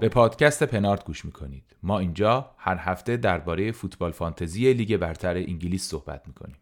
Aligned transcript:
به 0.00 0.10
پادکست 0.10 0.62
پنارت 0.62 1.04
گوش 1.04 1.24
می‌کنید. 1.24 1.76
ما 1.82 1.98
اینجا 1.98 2.50
هر 2.58 2.76
هفته 2.80 3.16
درباره 3.16 3.72
فوتبال 3.72 4.10
فانتزی 4.10 4.72
لیگ 4.72 4.96
برتر 4.96 5.36
انگلیس 5.36 5.88
صحبت 5.88 6.22
می‌کنیم. 6.26 6.56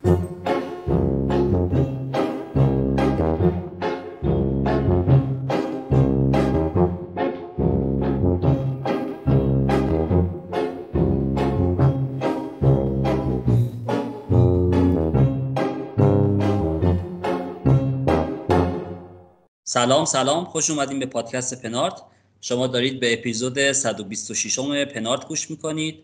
سلام 19.75 20.05
سلام. 20.05 20.45
خوش 20.45 20.71
اومدیم 20.71 20.99
به 20.99 21.07
پادکست 21.07 21.63
پنارت. 21.63 22.03
شما 22.41 22.67
دارید 22.67 23.01
به 23.01 23.13
اپیزود 23.13 23.73
126 23.73 24.59
م 24.59 24.85
پنارت 24.85 25.29
گوش 25.29 25.51
می‌کنید. 25.51 26.03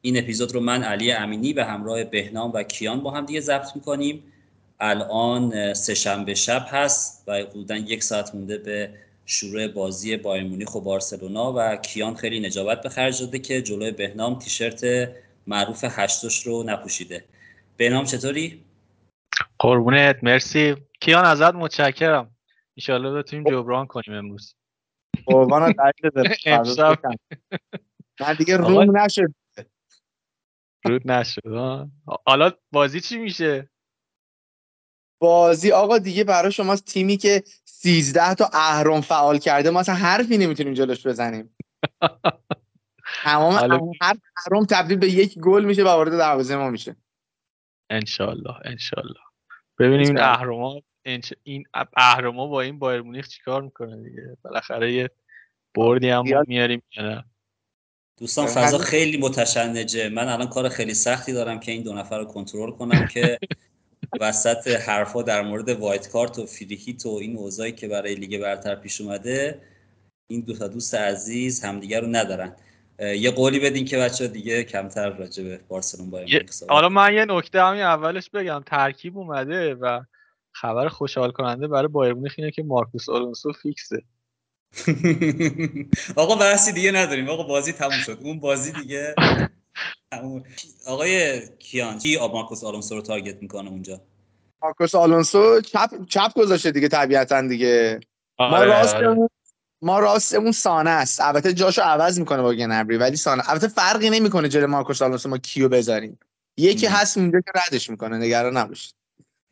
این 0.00 0.18
اپیزود 0.18 0.52
رو 0.52 0.60
من 0.60 0.82
علی 0.82 1.12
امینی 1.12 1.52
به 1.52 1.64
همراه 1.64 2.04
بهنام 2.04 2.52
و 2.54 2.62
کیان 2.62 3.00
با 3.00 3.10
هم 3.10 3.26
دیگه 3.26 3.40
ضبط 3.40 3.76
می‌کنیم. 3.76 4.22
الان 4.80 5.74
سهشنبه 5.74 6.34
شب 6.34 6.66
هست 6.68 7.24
و 7.26 7.34
حدودا 7.34 7.76
یک 7.76 8.02
ساعت 8.02 8.34
مونده 8.34 8.58
به 8.58 8.90
شروع 9.26 9.68
بازی 9.68 10.16
بایر 10.16 10.44
مونیخ 10.44 10.74
و 10.74 10.80
بارسلونا 10.80 11.52
و 11.56 11.76
کیان 11.76 12.14
خیلی 12.14 12.40
نجابت 12.40 12.82
به 12.82 12.88
خرج 12.88 13.20
داده 13.20 13.38
که 13.38 13.62
جلوی 13.62 13.90
بهنام 13.90 14.38
تیشرت 14.38 15.10
معروف 15.46 15.84
هشتش 15.88 16.46
رو 16.46 16.62
نپوشیده. 16.62 17.24
بهنام 17.76 18.04
چطوری؟ 18.04 18.64
قربونت 19.58 20.16
مرسی. 20.22 20.76
کیان 21.00 21.24
ازت 21.24 21.54
متشکرم. 21.54 22.37
ان 22.88 23.14
بتونیم 23.14 23.44
جبران 23.50 23.86
کنیم 23.86 24.18
امروز. 24.18 24.54
قربان 25.26 25.74
من 28.20 28.34
دیگه 28.38 28.56
روم 28.56 28.98
نشد. 28.98 29.34
رود 30.84 31.10
نشد 31.10 31.88
حالا 32.26 32.52
بازی 32.72 33.00
چی 33.00 33.18
میشه؟ 33.18 33.70
بازی 35.20 35.72
آقا 35.72 35.98
دیگه 35.98 36.24
برای 36.24 36.52
شما 36.52 36.76
تیمی 36.76 37.16
که 37.16 37.42
13 37.64 38.34
تا 38.34 38.50
اهرم 38.52 39.00
فعال 39.00 39.38
کرده 39.38 39.70
ما 39.70 39.80
اصلا 39.80 39.94
حرفی 39.94 40.38
نمی‌تونیم 40.38 40.74
جلوش 40.74 41.06
بزنیم. 41.06 41.56
تمام 43.24 43.54
هر 44.00 44.16
اهرم 44.36 44.64
تبدیل 44.64 44.98
به 44.98 45.06
یک 45.06 45.38
گل 45.38 45.64
میشه 45.64 45.82
و 45.82 45.88
وارد 45.88 46.18
دروازه 46.18 46.56
ما 46.56 46.70
میشه. 46.70 46.96
انشالله 47.90 48.54
انشالله. 48.64 49.20
ببینیم 49.78 50.06
این 50.06 50.20
اهرم 50.20 50.82
این 51.42 51.64
اهرما 51.96 52.46
با 52.46 52.60
این 52.60 52.78
بایر 52.78 53.02
مونیخ 53.02 53.28
چیکار 53.28 53.62
می‌کنه 53.62 53.96
دیگه؟ 53.96 54.36
بالاخره 54.42 54.92
یه 54.92 55.10
بردی 55.74 56.08
هم 56.08 56.24
میاریم 56.46 56.82
نه 56.96 57.24
دوستان 58.18 58.46
فضا 58.46 58.78
خیلی 58.78 59.18
متشنجه. 59.18 60.08
من 60.08 60.28
الان 60.28 60.48
کار 60.48 60.68
خیلی 60.68 60.94
سختی 60.94 61.32
دارم 61.32 61.60
که 61.60 61.72
این 61.72 61.82
دو 61.82 61.92
نفر 61.92 62.18
رو 62.18 62.24
کنترل 62.24 62.70
کنم 62.70 63.06
که 63.06 63.38
وسط 64.20 64.68
حرفا 64.68 65.22
در 65.22 65.42
مورد 65.42 65.68
wildcard 65.68 66.38
و 66.38 66.46
free 66.46 66.80
hit 66.80 67.06
و 67.06 67.08
این 67.08 67.36
اوضاعی 67.36 67.72
که 67.72 67.88
برای 67.88 68.14
لیگ 68.14 68.40
برتر 68.40 68.74
پیش 68.74 69.00
اومده 69.00 69.60
این 70.30 70.40
دو 70.40 70.54
تا 70.54 70.68
دوست 70.68 70.94
عزیز 70.94 71.64
همدیگه 71.64 72.00
رو 72.00 72.06
ندرن. 72.06 72.56
یه 73.00 73.30
قولی 73.30 73.60
بدین 73.60 73.84
که 73.84 73.98
بچه 73.98 74.28
دیگه 74.28 74.64
کمتر 74.64 75.10
راجع 75.10 75.44
به 75.44 75.60
بارسلون 75.68 76.10
باید 76.10 76.50
حالا 76.68 76.88
من 76.88 77.14
یه 77.14 77.24
نکته 77.24 77.62
همین 77.62 77.82
اولش 77.82 78.30
بگم. 78.30 78.62
ترکیب 78.66 79.18
اومده 79.18 79.74
و 79.74 80.00
خبر 80.60 80.88
خوشحال 80.88 81.30
کننده 81.30 81.68
برای 81.68 81.88
بایر 81.88 82.14
مونیخ 82.14 82.34
اینه 82.38 82.50
که 82.50 82.62
مارکوس 82.62 83.08
آلونسو 83.08 83.52
فیکسه. 83.52 84.02
آقا 86.16 86.34
بحثی 86.36 86.72
دیگه 86.72 86.92
نداریم. 86.92 87.28
آقا 87.28 87.42
بازی 87.42 87.72
تموم 87.72 87.98
شد. 87.98 88.18
اون 88.22 88.40
بازی 88.40 88.72
دیگه 88.72 89.14
آقای 90.86 91.40
کیان 91.58 91.98
کی 91.98 92.18
مارکوس 92.32 92.64
آلونسو 92.64 92.94
رو 92.94 93.02
تارگت 93.02 93.42
می‌کنه 93.42 93.70
اونجا؟ 93.70 94.00
مارکوس 94.62 94.94
آلونسو 94.94 95.60
چپ 95.60 95.90
چپ 96.08 96.32
گذاشته 96.36 96.70
دیگه 96.70 96.88
طبیعتا 96.88 97.40
دیگه. 97.40 98.00
ما 98.38 98.46
آره، 98.46 98.66
راستمون 98.66 99.18
آره. 99.18 99.28
ما 99.82 99.98
راستمون 99.98 100.52
سانه 100.52 100.90
است. 100.90 101.20
البته 101.20 101.52
جاشو 101.52 101.82
عوض 101.82 102.18
می‌کنه 102.18 102.42
با 102.42 102.54
گنبری 102.54 102.96
ولی 102.96 103.16
سانه 103.16 103.50
البته 103.50 103.68
فرقی 103.68 104.10
نمی‌کنه 104.10 104.48
جلوی 104.48 104.66
مارکوس 104.66 105.02
آلونسو 105.02 105.28
ما 105.28 105.38
کیو 105.38 105.68
بذاریم 105.68 106.18
یکی 106.56 106.86
هست 106.86 107.18
اونجا 107.18 107.40
که 107.40 107.52
ردش 107.54 107.90
می‌کنه. 107.90 108.18
نگران 108.18 108.56
نباشید. 108.56 108.97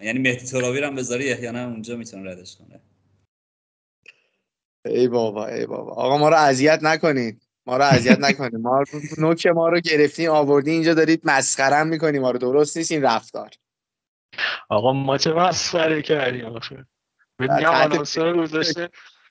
یعنی 0.01 0.19
مهدی 0.19 0.47
تراوی 0.47 0.85
هم 0.85 0.95
بذاری 0.95 1.33
احیانا 1.33 1.65
اونجا 1.65 1.97
می‌تونه 1.97 2.31
ردش 2.31 2.57
کنه. 2.57 2.81
ای 4.85 5.09
بابا 5.09 5.47
ای 5.47 5.67
بابا. 5.67 5.93
آقا 5.93 6.19
ما 6.19 6.29
رو 6.29 6.37
اذیت 6.37 6.79
نکنید. 6.83 7.43
ما 7.67 7.77
رو 7.77 7.85
اذیت 7.85 8.19
نکنید. 8.19 8.55
ما 8.55 8.85
نوک 9.19 9.47
ما 9.47 9.69
رو 9.69 9.81
گرفتین 9.81 10.29
آوردین 10.29 10.75
اینجا 10.75 10.95
دارید 10.95 11.21
مسخره 11.25 11.83
می‌کنید 11.83 12.21
ما 12.21 12.31
رو 12.31 12.39
درست 12.39 12.77
نیست 12.77 12.93
این 12.93 13.03
رفتار. 13.03 13.51
آقا 14.69 14.93
ما 14.93 15.19
چه 15.19 15.33
مسخره 15.33 16.03
کردیم 16.03 16.45
آخه؟ 16.45 16.87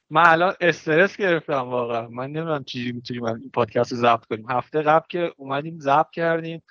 من 0.10 0.24
الان 0.26 0.54
استرس 0.62 1.18
گرفتم 1.18 1.70
واقعا. 1.70 2.08
من 2.08 2.26
نمی‌دونم 2.26 2.64
چی 2.64 2.92
می‌تونیم 2.92 3.24
این 3.24 3.52
پادکست 3.54 3.92
رو 3.92 3.98
ضبط 3.98 4.26
کنیم. 4.26 4.52
هفته 4.52 4.82
قبل 4.82 5.06
که 5.10 5.34
اومدیم 5.38 5.80
ضبط 5.80 6.10
کردیم. 6.12 6.64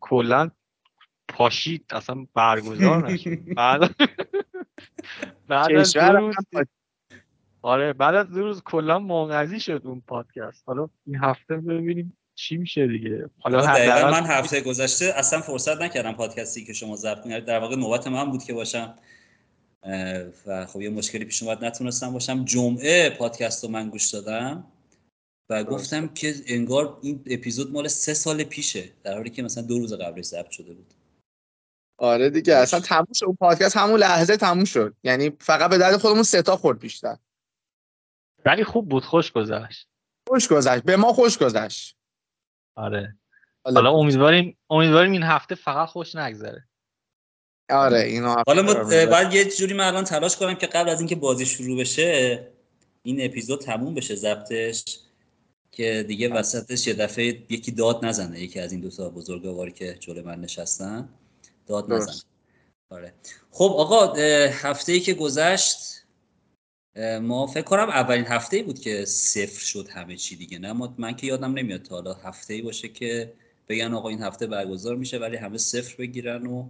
کلا 0.00 0.50
پاشید 1.28 1.84
اصلا 1.90 2.26
برگزار 2.34 3.10
نشد. 3.10 3.54
بعد 3.56 3.80
بعد 5.48 5.72
از 5.72 5.96
روز 5.96 6.34
آره 7.62 7.92
بعد 7.92 8.14
از 8.14 8.30
دو 8.30 8.42
روز 8.42 8.62
کلا 8.62 8.98
منقضی 8.98 9.60
شد 9.60 9.82
اون 9.84 10.02
پادکست. 10.06 10.62
حالا 10.66 10.88
این 11.06 11.16
هفته 11.16 11.56
ببینیم 11.56 12.16
چی 12.34 12.56
میشه 12.56 12.86
دیگه. 12.86 13.30
حالا 13.38 13.66
دقیقا 13.66 14.10
من 14.10 14.26
هفته 14.26 14.60
گذشته 14.60 15.04
اصلا 15.16 15.40
فرصت 15.40 15.82
نکردم 15.82 16.12
پادکستی 16.12 16.64
که 16.64 16.72
شما 16.72 16.96
ضبط 16.96 17.22
کنید. 17.24 17.44
در 17.44 17.58
واقع 17.58 17.76
نوبت 17.76 18.06
من 18.06 18.30
بود 18.30 18.44
که 18.44 18.54
باشم. 18.54 18.94
و 20.46 20.66
خب 20.66 20.80
یه 20.80 20.90
مشکلی 20.90 21.24
پیش 21.24 21.42
اومد 21.42 21.64
نتونستم 21.64 22.12
باشم. 22.12 22.44
جمعه 22.44 23.10
پادکست 23.10 23.64
رو 23.64 23.70
من 23.70 23.90
گوش 23.90 24.10
دادم 24.10 24.64
و 25.50 25.64
گفتم 25.64 26.08
که 26.08 26.34
انگار 26.46 26.98
این 27.02 27.22
اپیزود 27.26 27.72
مال 27.72 27.88
سه 27.88 28.14
سال 28.14 28.44
پیشه 28.44 28.84
در 29.02 29.14
حالی 29.14 29.30
که 29.30 29.42
مثلا 29.42 29.62
دو 29.62 29.78
روز 29.78 29.92
قبلش 29.92 30.24
ضبط 30.24 30.50
شده 30.50 30.74
بود. 30.74 30.94
آره 31.98 32.30
دیگه 32.30 32.54
اصلا 32.54 32.80
تموم 32.80 33.12
شد 33.14 33.26
اون 33.26 33.36
پادکست 33.36 33.76
همون 33.76 34.00
لحظه 34.00 34.36
تموم 34.36 34.64
شد. 34.64 34.96
یعنی 35.02 35.36
فقط 35.40 35.70
به 35.70 35.78
درد 35.78 35.96
خودمون 35.96 36.22
سه 36.22 36.42
تا 36.42 36.56
خورد 36.56 36.78
بیشتر. 36.78 37.16
ولی 38.44 38.64
خوب 38.64 38.88
بود 38.88 39.04
خوش 39.04 39.32
گذشت. 39.32 39.88
خوش 40.28 40.48
گذشت 40.48 40.82
به 40.82 40.96
ما 40.96 41.12
خوش 41.12 41.38
گذشت. 41.38 41.96
آره. 42.74 43.16
حالا 43.64 43.90
امیدواریم 43.90 44.58
امیدواریم 44.70 45.12
این 45.12 45.22
هفته 45.22 45.54
فقط 45.54 45.88
خوش 45.88 46.14
نگذره. 46.14 46.68
آره 47.70 48.00
اینو 48.00 48.34
حالا 48.46 48.84
بعد 49.06 49.34
یه 49.34 49.44
جوری 49.44 49.74
من 49.74 49.84
الان 49.84 50.04
تلاش 50.04 50.36
کنم 50.36 50.54
که 50.54 50.66
قبل 50.66 50.88
از 50.88 51.00
اینکه 51.00 51.16
بازی 51.16 51.46
شروع 51.46 51.80
بشه 51.80 52.46
این 53.02 53.24
اپیزود 53.24 53.60
تموم 53.60 53.94
بشه 53.94 54.14
ضبطش 54.14 54.84
که 55.72 56.04
دیگه 56.08 56.34
وسطش 56.34 56.86
یه 56.86 56.94
دفعه 56.94 57.24
یکی 57.24 57.72
داد 57.72 58.04
نزنه 58.04 58.40
یکی 58.40 58.60
از 58.60 58.72
این 58.72 58.80
دو 58.80 58.90
تا 58.90 59.10
بزرگواری 59.10 59.72
که 59.72 59.94
جلوی 60.00 60.22
من 60.22 60.40
نشستن. 60.40 61.08
داد 61.66 61.92
نزن. 61.92 62.12
آره. 62.90 63.14
خب 63.50 63.74
آقا 63.78 64.14
هفته 64.50 64.92
ای 64.92 65.00
که 65.00 65.14
گذشت 65.14 65.78
ما 67.22 67.46
فکر 67.46 67.64
کنم 67.64 67.88
اولین 67.88 68.24
هفته 68.24 68.56
ای 68.56 68.62
بود 68.62 68.78
که 68.78 69.04
صفر 69.04 69.60
شد 69.60 69.88
همه 69.88 70.16
چی 70.16 70.36
دیگه. 70.36 70.58
نه 70.58 70.72
من 70.98 71.16
که 71.16 71.26
یادم 71.26 71.52
نمیاد 71.52 71.82
تا 71.82 71.94
حالا 71.94 72.14
هفته 72.14 72.54
ای 72.54 72.62
باشه 72.62 72.88
که 72.88 73.32
بگن 73.68 73.94
آقا 73.94 74.08
این 74.08 74.22
هفته 74.22 74.46
برگزار 74.46 74.96
میشه 74.96 75.18
ولی 75.18 75.36
همه 75.36 75.58
صفر 75.58 75.96
بگیرن 75.96 76.46
و 76.46 76.68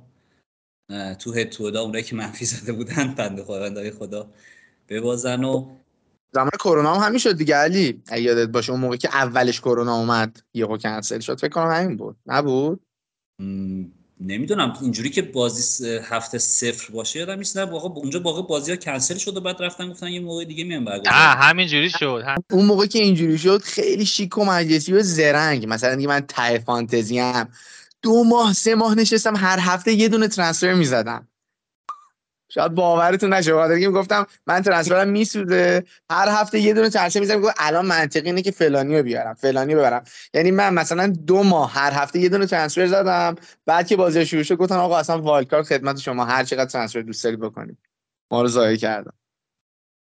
تو 1.15 1.33
هد 1.33 1.49
تو 1.49 1.65
اونایی 1.65 2.05
که 2.05 2.17
منفی 2.17 2.45
زده 2.45 2.73
بودن 2.73 3.15
بنده 3.15 3.45
خدای 3.45 3.91
خدا 3.91 4.31
ببازن 4.89 5.45
و 5.45 5.77
زمان 6.33 6.51
کرونا 6.61 6.95
هم 6.95 7.07
همین 7.07 7.19
شد 7.19 7.37
دیگه 7.37 7.57
علی. 7.57 8.03
یادت 8.19 8.49
باشه 8.49 8.73
اون 8.73 8.81
موقع 8.81 8.97
که 8.97 9.09
اولش 9.09 9.61
کرونا 9.61 9.97
اومد 9.97 10.43
یهو 10.55 10.79
کنسل 10.79 11.21
شد 11.21 11.41
فکر 11.41 11.53
کنم 11.53 11.71
همین 11.71 11.97
بود. 11.97 12.17
نبود؟ 12.27 12.81
نمی‌دونم 14.21 14.73
اینجوری 14.83 15.11
که 15.11 15.23
بازی 15.23 15.87
هفته 15.99 16.39
صفر 16.39 16.93
باشه 16.93 17.19
یادم 17.19 17.39
نیست. 17.39 17.59
نه 17.59 17.65
واقعا 17.65 17.91
اونجا 17.91 18.21
واقعا 18.21 18.43
بازی 18.43 18.71
ها 18.71 18.77
کنسل 18.77 19.17
شد 19.17 19.37
و 19.37 19.41
بعد 19.41 19.57
رفتن 19.63 19.91
گفتن 19.91 20.09
یه 20.09 20.21
موقع 20.21 20.45
دیگه 20.45 20.65
میان 20.65 20.85
برگزار. 20.85 21.13
همینجوری 21.15 21.91
شد 21.91 22.25
اون 22.51 22.67
موقع 22.67 22.87
که 22.87 22.99
اینجوری 22.99 23.39
شد 23.39 23.63
خیلی 23.63 24.07
شیک 24.07 24.39
و 24.39 24.45
مجلسی 24.45 24.93
و 24.93 25.03
زرنگ. 25.03 25.67
مثلا 25.69 25.95
دیگه 25.95 26.09
من 26.09 26.21
ته 26.21 26.59
فانتزی 26.59 27.19
هم 27.19 27.49
دو 28.03 28.25
ماه 28.25 28.53
سه 28.53 28.75
ماه 28.75 28.95
نشستم 28.95 29.37
هر 29.37 29.59
هفته 29.61 29.93
یه 29.93 30.09
دونه 30.09 30.29
transfer 30.29 30.75
می‌زدم. 30.75 31.29
شاید 32.57 32.75
باورتون 32.75 33.33
نشه 33.33 33.55
بخاطر 33.55 33.81
که 33.81 33.91
گفتم 33.91 34.27
من 34.47 34.63
transfer 34.63 35.04
م 35.04 35.09
میسوزه. 35.09 35.85
هر 36.11 36.29
هفته 36.29 36.61
یه 36.61 36.75
دونه 36.75 36.91
transfer 36.91 37.21
می‌ذارم 37.21 37.41
گفت 37.41 37.55
الان 37.59 37.87
منطقی 37.87 38.27
اینه 38.27 38.43
که 38.43 38.51
فلانی 38.51 38.97
رو 38.97 39.03
بیارم 39.03 39.35
فلانی 39.35 39.75
ببرم. 39.75 40.05
یعنی 40.35 40.51
من 40.51 40.75
مثلا 40.75 41.07
دو 41.07 41.43
ماه 41.43 41.73
هر 41.73 41.93
هفته 41.93 42.19
یه 42.19 42.29
دونه 42.29 42.47
transfer 42.47 42.87
زدم 42.87 43.35
بعد 43.67 43.87
که 43.87 43.97
بازی 43.97 44.27
شروع 44.27 44.43
شد 44.43 44.55
گفتن 44.55 44.77
آقا 44.77 44.99
اصلا 44.99 45.23
wild 45.23 45.63
خدمت 45.63 45.99
شما 45.99 46.25
هر 46.25 46.45
چقدر 46.45 46.71
transfer 46.71 47.03
دوست 47.03 47.25
داری 47.25 47.37
بکنید. 47.37 47.79
ما 48.31 48.43
رو 48.43 48.49
ضایع 48.49 48.77
کردم 48.77 49.15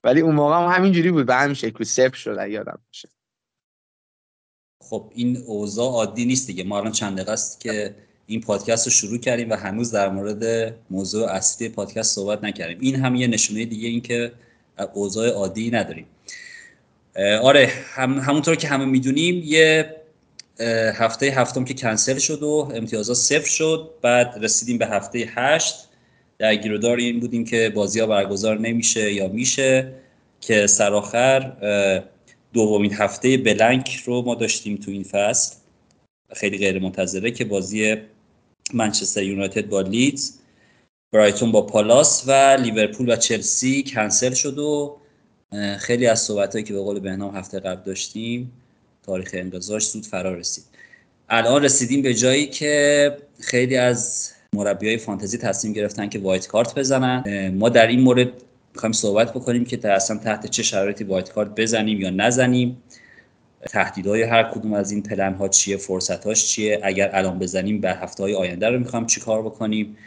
ولی 0.04 0.22
اون 0.22 0.36
موقع 0.36 0.56
هم 0.56 0.76
همینجوری 0.76 1.12
بود 1.12 1.26
به 1.26 1.36
همین 1.36 1.54
شکل 1.54 1.84
صفر 1.84 2.16
شد 2.16 2.48
یادم 2.48 2.80
باشه. 2.88 3.10
خب 4.82 5.12
این 5.16 5.38
اوضاع 5.48 5.92
عادی 5.92 6.26
نیست 6.26 6.48
دیگه. 6.48 6.64
ما 6.64 6.78
الان 6.78 6.92
چند 6.92 7.16
دقیقه 7.16 7.32
است 7.32 7.60
که 7.60 7.96
این 8.28 8.42
پادکست 8.42 8.88
رو 8.88 8.92
شروع 8.92 9.18
کردیم 9.18 9.50
و 9.50 9.56
هنوز 9.56 9.92
در 9.92 10.10
مورد 10.10 10.74
موضوع 10.90 11.28
اصلی 11.28 11.70
پادکست 11.70 12.16
صحبت 12.16 12.44
نکردیم. 12.44 12.78
این 12.82 12.96
هم 12.96 13.16
یه 13.16 13.28
نشونه 13.28 13.66
دیگه 13.66 13.88
این 13.88 14.02
که 14.02 14.32
اوضاع 14.94 15.30
عادی 15.30 15.72
نداریم. 15.72 16.06
آره 17.42 17.70
هم 17.94 18.20
همونطور 18.20 18.56
که 18.56 18.68
همه 18.68 18.86
می‌دونیم 18.86 19.42
یه 19.46 19.96
هفته 20.94 21.26
هفتم 21.26 21.66
که 21.66 21.74
کنسل 21.74 22.18
شد 22.18 22.44
و 22.44 22.72
امتیازات 22.76 23.18
صفر 23.18 23.50
شد. 23.50 23.90
بعد 24.02 24.38
رسیدیم 24.42 24.78
به 24.78 24.88
هفته 24.88 25.30
هشت. 25.36 25.76
در 26.38 26.56
گیرودار 26.56 26.98
این 26.98 27.20
بودیم 27.20 27.46
که 27.46 27.72
بازی 27.76 28.00
ها 28.00 28.08
برگزار 28.08 28.60
نمیشه 28.60 29.14
یا 29.14 29.28
میشه 29.28 29.94
که 30.42 30.68
سرآخر 30.68 31.54
دومین 32.54 32.94
هفته 32.94 33.38
بلنک 33.38 34.04
رو 34.06 34.22
ما 34.22 34.36
داشتیم 34.36 34.78
تو 34.78 34.92
این 34.92 35.04
فصل. 35.04 35.56
خیلی 36.36 36.58
غیر 36.58 36.80
منتظره 36.80 37.32
که 37.32 37.46
بازی 37.46 37.98
منچستر 38.74 39.24
یونایتد 39.24 39.70
با 39.70 39.82
لیدز 39.82 40.32
برایتون 41.14 41.52
با 41.52 41.62
پالاس 41.62 42.24
و 42.28 42.58
لیورپول 42.60 43.14
و 43.14 43.16
چلسی 43.16 43.84
کنسل 43.84 44.34
شد 44.34 44.58
و 44.58 44.98
خیلی 45.80 46.08
از 46.08 46.22
صحبت 46.22 46.66
که 46.66 46.74
به 46.74 46.80
قول 46.80 47.00
بهنام 47.00 47.36
هفته 47.36 47.60
قبل 47.60 47.84
داشتیم 47.84 48.52
تاریخ 49.04 49.30
انقضاش 49.34 49.90
زود 49.90 50.06
فرا 50.06 50.34
رسید. 50.34 50.64
الان 51.30 51.64
رسیدیم 51.64 52.02
به 52.02 52.14
جایی 52.14 52.48
که 52.48 53.18
خیلی 53.40 53.78
از 53.78 54.32
مربی 54.56 54.88
های 54.88 54.98
فانتزی 54.98 55.38
تصمیم 55.38 55.74
گرفتن 55.74 56.10
که 56.10 56.20
وایت 56.20 56.48
کارت 56.48 56.76
بزنن. 56.76 57.50
ما 57.58 57.70
در 57.70 57.88
این 57.88 58.00
مورد 58.00 58.30
می‌خوایم 58.74 58.94
صحبت 58.94 59.32
بکنیم 59.32 59.66
که 59.66 59.92
اصلا 59.92 60.18
تحت 60.18 60.46
چه 60.46 60.64
شرایطی 60.64 61.04
وایت 61.04 61.32
کارت 61.32 61.56
بزنیم 61.56 62.02
یا 62.02 62.10
نزنیم. 62.10 62.83
تهدیدهای 63.70 64.24
هر 64.24 64.44
کدوم 64.44 64.74
از 64.74 64.92
این 64.92 65.04
پلن 65.04 65.34
ها 65.34 65.48
چیه 65.48 65.78
فرصت 65.78 66.26
هاش 66.26 66.46
چیه؟ 66.46 66.80
اگر 66.84 67.10
الان 67.14 67.40
بزنیم 67.40 67.82
به 67.82 67.90
هفته 67.90 68.24
های 68.24 68.36
آینده 68.36 68.70
رو 68.70 68.80
می‌خوام 68.80 69.06
چیکار 69.06 69.42
بکنیم؟ 69.42 69.98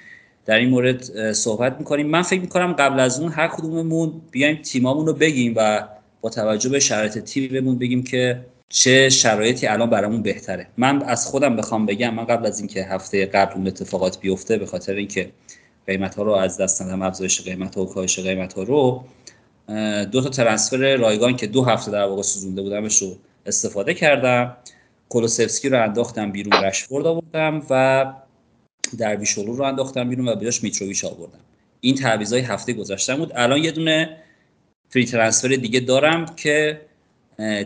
در 0.46 0.56
این 0.56 0.68
مورد 0.68 1.32
صحبت 1.32 1.76
می‌کنیم. 1.78 2.06
من 2.06 2.22
فکر 2.22 2.40
می‌کنم 2.40 2.72
قبل 2.72 3.00
از 3.00 3.20
اون 3.20 3.32
هر 3.32 3.48
کدوممون 3.48 4.12
بیایم 4.30 4.56
تیمامون 4.56 5.06
رو 5.06 5.12
بگیم 5.12 5.54
و 5.56 5.88
با 6.20 6.30
توجه 6.30 6.68
به 6.68 6.80
شرایط 6.80 7.18
تیممون 7.18 7.78
بگیم 7.78 8.02
که 8.02 8.40
چه 8.68 9.08
شرایطی 9.08 9.66
الان 9.66 9.90
برامون 9.90 10.22
بهتره. 10.22 10.66
من 10.76 11.02
از 11.02 11.26
خودم 11.26 11.56
بخوام 11.56 11.86
بگم 11.86 12.14
من 12.14 12.24
قبل 12.24 12.46
از 12.46 12.58
اینکه 12.58 12.84
هفته 12.84 13.26
قبل 13.26 13.54
اون 13.54 13.66
اتفاقات 13.66 14.20
بیفته 14.20 14.56
به 14.58 14.66
خاطر 14.66 14.94
اینکه 14.94 15.30
قیمت 15.86 16.14
ها 16.14 16.22
رو 16.22 16.32
از 16.32 16.58
دست 16.58 16.82
ندم 16.82 17.02
افزایش 17.02 17.42
قیمت 17.42 17.74
ها 17.74 17.82
و 17.82 17.86
کاهش 17.86 18.18
قیمت 18.18 18.52
ها 18.52 18.62
رو 18.62 19.04
دو 20.12 20.20
تا 20.20 20.28
ترنسفر 20.28 20.96
رایگان 20.96 21.36
که 21.36 21.46
دو 21.46 21.64
هفته 21.64 21.90
در 21.90 22.04
واقع 22.04 22.22
سوزونده 22.22 22.62
بودمش 22.62 23.02
رو 23.02 23.16
استفاده 23.46 23.94
کردم. 23.94 24.56
کولوسفسکی 25.08 25.68
رو 25.68 25.82
انداختم 25.82 26.32
بیرون 26.32 26.52
رشفورد 26.52 27.06
آوردم 27.06 27.62
و 27.70 28.06
درویشولو 28.98 29.56
رو 29.56 29.64
انداختم 29.64 30.08
بیرون 30.08 30.28
و 30.28 30.34
بجاش 30.36 30.62
میتروویچ 30.62 31.04
آوردم. 31.04 31.40
این 31.80 31.94
تعویضای 31.94 32.40
هفته 32.40 32.72
گذشته 32.72 33.16
بود. 33.16 33.32
الان 33.34 33.64
یه 33.64 33.70
دونه 33.70 34.16
فری 34.88 35.04
ترنسفر 35.04 35.48
دیگه 35.48 35.80
دارم 35.80 36.26
که 36.26 36.80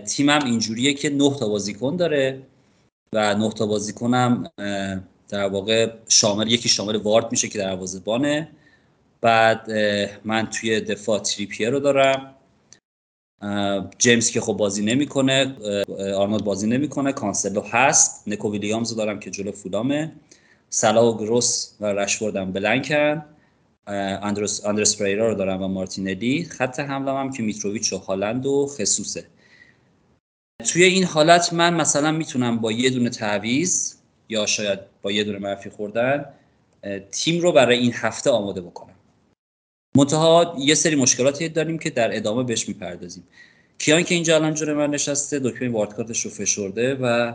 تیمم 0.07 0.45
اینجوریه 0.45 0.95
که 0.95 1.11
نه 1.11 1.37
تا 1.39 1.49
بازیکن 1.49 1.97
داره 1.97 2.43
و 3.13 3.35
نه 3.35 3.51
تا 3.51 3.67
بازیکنم 3.67 4.51
در 5.29 5.49
واقع 5.49 5.93
شامل 6.09 6.53
یکی 6.53 6.69
شامل 6.69 6.97
وارد 6.97 7.33
میشه 7.33 7.49
که 7.49 7.59
دروازه‌بانه. 7.59 8.49
بعد 9.21 9.71
من 10.25 10.47
توی 10.47 10.81
دفاع 10.81 11.19
تریپیه 11.19 11.71
رو 11.71 11.81
دارم. 11.81 12.35
جیمز 13.99 14.31
که 14.31 14.41
خب 14.41 14.53
بازی 14.53 14.85
نمی‌کنه 14.85 15.57
آرنولد 16.17 16.45
بازی 16.45 16.67
نمی‌کنه 16.67 17.13
کانسلو 17.13 17.61
هست. 17.61 18.29
نکو 18.29 18.53
ویلیامز 18.53 18.97
دارم 18.97 19.21
که 19.21 19.31
جلو 19.31 19.53
فولامه. 19.53 20.13
صلاح 20.71 21.13
و 21.13 21.17
گروس 21.17 21.73
و 21.81 21.87
رشفوردم 21.87 22.53
blank 22.53 23.04
ن. 23.04 23.25
اندرس 23.87 24.67
اندرس 24.67 25.03
پریرا 25.03 25.29
رو 25.29 25.35
دارم 25.35 25.63
و 25.63 25.69
مارتینلی. 25.69 26.45
خط 26.45 26.81
حمله 26.81 27.13
هم 27.13 27.33
که 27.33 27.43
میتروویچ 27.43 27.93
و 27.93 27.99
هالند 27.99 28.47
و 28.47 28.67
خسوسه 28.67 29.25
توی 30.73 30.85
این 30.85 31.05
حالت 31.05 31.53
من 31.53 31.75
مثلا 31.75 32.13
می‌تونم 32.13 32.59
با 32.59 32.73
یه 32.73 32.91
دونه 32.91 33.11
تعویز 33.11 33.97
یا 34.29 34.47
شاید 34.47 34.79
با 35.03 35.13
یه 35.13 35.25
دونه 35.25 35.39
منفی 35.39 35.71
خوردن 35.71 36.25
تیم 37.13 37.43
رو 37.43 37.53
برای 37.53 37.79
این 37.79 37.93
هفته 37.95 38.31
آماده 38.31 38.61
بکنم. 38.61 38.95
منتها 39.95 40.57
یه 40.59 40.75
سری 40.75 40.97
مشکلاتی 40.97 41.49
داریم 41.49 41.79
که 41.79 41.91
در 41.91 42.17
ادامه 42.17 42.43
بهش 42.43 42.69
می‌پردازیم. 42.69 43.25
کیان 43.79 44.03
که 44.03 44.15
اینجا 44.15 44.35
الان 44.35 44.55
جور 44.55 44.75
من 44.75 44.91
نشسته 44.91 45.39
دکمه 45.39 45.69
واردکارتش 45.69 46.25
رو 46.25 46.31
فشرده 46.31 46.95
و 46.95 47.35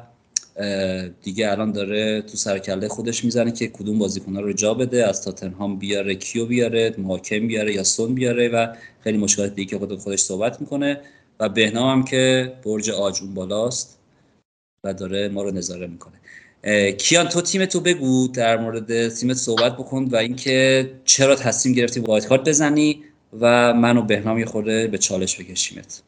دیگه 1.24 1.52
الان 1.52 1.72
داره 1.72 2.22
تو 2.22 2.38
سرکله 2.38 2.88
خودش 2.88 3.26
می‌زنه 3.26 3.52
که 3.52 3.68
کدوم 3.68 4.00
بازیکن‌ها 4.00 4.42
رو 4.42 4.54
جا 4.54 4.74
بده 4.74 5.08
از 5.08 5.24
تاتنهام 5.24 5.80
بیاره 5.80 6.16
کیو 6.16 6.46
بیاره 6.46 6.96
محاکم 6.98 7.48
بیاره 7.48 7.74
یا 7.74 7.84
سون 7.84 8.16
بیاره 8.16 8.50
و 8.50 8.76
خیلی 9.04 9.18
مشکلات 9.18 9.56
دیگه 9.56 9.78
خود 9.78 10.00
خودش 10.00 10.20
صحبت 10.20 10.62
می‌کنه 10.62 11.02
و 11.40 11.50
بهنام 11.50 11.98
هم 11.98 12.06
که 12.06 12.54
برج 12.66 12.90
آجون 12.90 13.34
بالاست 13.34 14.00
و 14.84 14.94
داره 14.94 15.30
ما 15.30 15.44
رو 15.44 15.52
نظاره 15.52 15.88
می‌کنه. 15.88 16.14
کیان 16.98 17.28
تو 17.28 17.42
تیم 17.42 17.66
تو 17.66 17.80
بگو 17.80 18.28
در 18.28 18.58
مورد 18.58 19.10
تیمت 19.10 19.38
صحبت 19.38 19.74
بکن 19.74 20.04
و 20.04 20.16
اینکه 20.16 20.92
چرا 21.06 21.36
تصمیم 21.36 21.76
گرفتی 21.76 22.00
وایت 22.00 22.28
کارت 22.28 22.50
بزنی 22.50 23.04
و 23.40 23.74
منو 23.74 24.02
بهنام 24.02 24.40
یه 24.40 24.46
خورده 24.46 24.88
به 24.88 24.98
چالش 24.98 25.40
بکشیمت. 25.40 26.02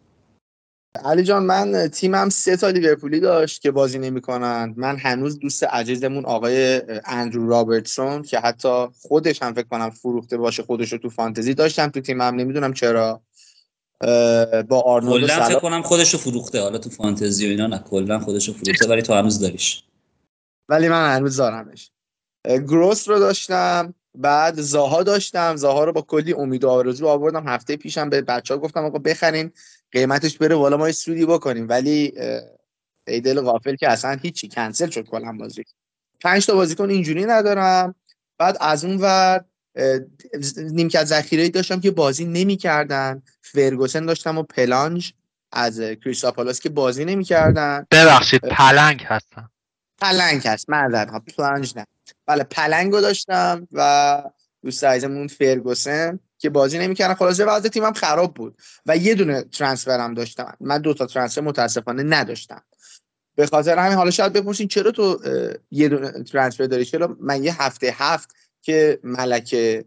علی 1.06 1.24
جان 1.24 1.44
من 1.44 1.88
تیمم 1.88 2.30
سه 2.30 2.57
تا 2.57 2.69
لیورپولی 2.69 3.19
داشت 3.19 3.62
که 3.62 3.71
بازی 3.71 4.00
نمی‌کنن. 4.00 4.74
من 4.77 4.98
هنوز 4.98 5.39
دوست 5.39 5.63
عزیزمون 5.63 6.25
آقای 6.25 6.81
اندرو 7.06 7.50
رابرتسون 7.50 8.21
که 8.21 8.39
حتی 8.39 8.88
خودش 9.01 9.42
هم 9.44 9.53
فکر 9.53 9.68
کنم 9.68 9.89
فروخته 9.89 10.38
باشه 10.38 10.63
خودش 10.63 10.92
رو 10.92 10.98
تو 10.98 11.10
فانتزی 11.10 11.53
داشتم 11.53 11.88
تو 11.88 12.01
تیمم. 12.01 12.21
نمی‌دونم 12.21 12.74
چرا. 12.74 13.21
با 14.68 14.81
آرنولد 14.86 15.30
فکر 15.30 15.60
کنم 15.60 15.81
خودش 15.81 16.13
رو 16.13 16.19
فروخته. 16.19 16.62
حالا 16.62 16.77
تو 16.77 16.89
فانتزی 16.89 17.48
و 17.48 17.50
اینا 17.50 17.68
نه 17.68 17.83
کلا 17.89 18.19
خودش 18.19 18.48
رو 18.48 18.53
فروخته 18.53 18.88
ولی 18.88 19.01
تو 19.01 19.13
هنوز 19.13 19.39
داریش. 19.39 19.83
ولی 20.69 20.87
من 20.87 21.15
هنوز 21.15 21.37
دارمش. 21.37 21.91
گروس 22.45 23.09
رو 23.09 23.19
داشتم 23.19 23.93
بعد 24.15 24.62
زاها 24.62 25.03
داشتم. 25.03 25.55
زاها 25.55 25.83
رو 25.83 25.93
با 25.93 26.01
کلی 26.01 26.33
امید 26.33 26.63
و 26.63 26.69
آرزو 26.69 27.07
آوردم. 27.07 27.47
هفته 27.47 27.77
پیشم 27.77 28.09
به 28.09 28.21
بچه 28.21 28.53
ها 28.53 28.59
گفتم 28.59 28.86
آقا 28.86 29.00
بخرین 29.00 29.51
قیمتش 29.91 30.38
بره 30.38 30.55
بالا 30.55 30.77
ما 30.77 30.91
سودی 30.91 31.25
بکنیم. 31.25 31.69
ولی 31.69 32.13
ای 33.07 33.21
دل 33.21 33.41
غافل 33.41 33.75
که 33.75 33.89
اصلا 33.89 34.17
هیچی 34.21 34.47
کنسل 34.47 34.89
شد 34.89 35.05
کلا 35.05 35.31
بازی. 35.31 35.63
پنج 36.21 36.45
تا 36.45 36.55
بازیکن 36.55 36.89
اینجوری 36.89 37.25
ندارم. 37.25 37.95
بعد 38.38 38.57
از 38.62 38.86
اون 38.86 38.97
ور 38.97 39.45
نیمکت 40.57 41.03
ذخیره 41.03 41.50
داشتم 41.50 41.79
که 41.79 41.91
بازی 41.91 42.25
نمی‌کردن. 42.25 43.21
فرگوسن 43.41 44.05
داشتم 44.05 44.38
و 44.38 44.43
پلانج 44.43 45.13
از 45.51 45.81
کریستاپالاس 45.81 46.59
که 46.59 46.69
بازی 46.69 47.05
نمی‌کردن. 47.05 47.88
ببخشید 47.91 48.41
پلنگ 48.41 49.03
هستن 49.03 49.50
پلنگ 49.98 50.48
هست. 50.48 50.70
معذرت 50.70 51.10
ها 51.10 51.20
پلانج 51.20 51.74
نه. 51.75 51.86
بله 52.25 52.44
پلنگو 52.44 53.01
داشتم 53.01 53.68
و 53.72 54.24
دوست 54.63 54.84
عزیزمون 54.84 55.27
فرگوسن 55.27 56.20
که 56.38 56.50
بازی 56.50 56.80
نمی‌کردن. 56.80 57.13
خلاصه 57.13 57.46
وضع 57.46 57.70
تیمم 57.70 57.94
خراب 57.94 58.34
بود 58.34 58.58
و 58.86 58.98
یه 58.98 59.16
دونه 59.16 59.44
ترانسفرم 59.44 60.13
داشتم. 60.13 60.58
من 60.62 60.82
دو 60.82 60.94
تا 60.94 61.06
ترانسفر 61.06 61.42
متاسفانه 61.42 62.04
نداشتم. 62.04 62.63
به 63.36 63.46
خاطر 63.46 63.77
همین 63.77 63.98
حالا 63.98 64.12
شاید 64.12 64.34
بپرسین 64.34 64.68
چرا 64.68 64.92
تو 64.92 65.20
یه 65.72 65.89
دونه 65.89 66.24
ترانسفر 66.24 66.66
داری؟ 66.66 66.86
چرا 66.86 67.18
من 67.20 67.44
یه 67.44 67.62
هفته 67.62 67.96
هفت 67.98 68.36
که 68.62 69.00
ملکه 69.04 69.86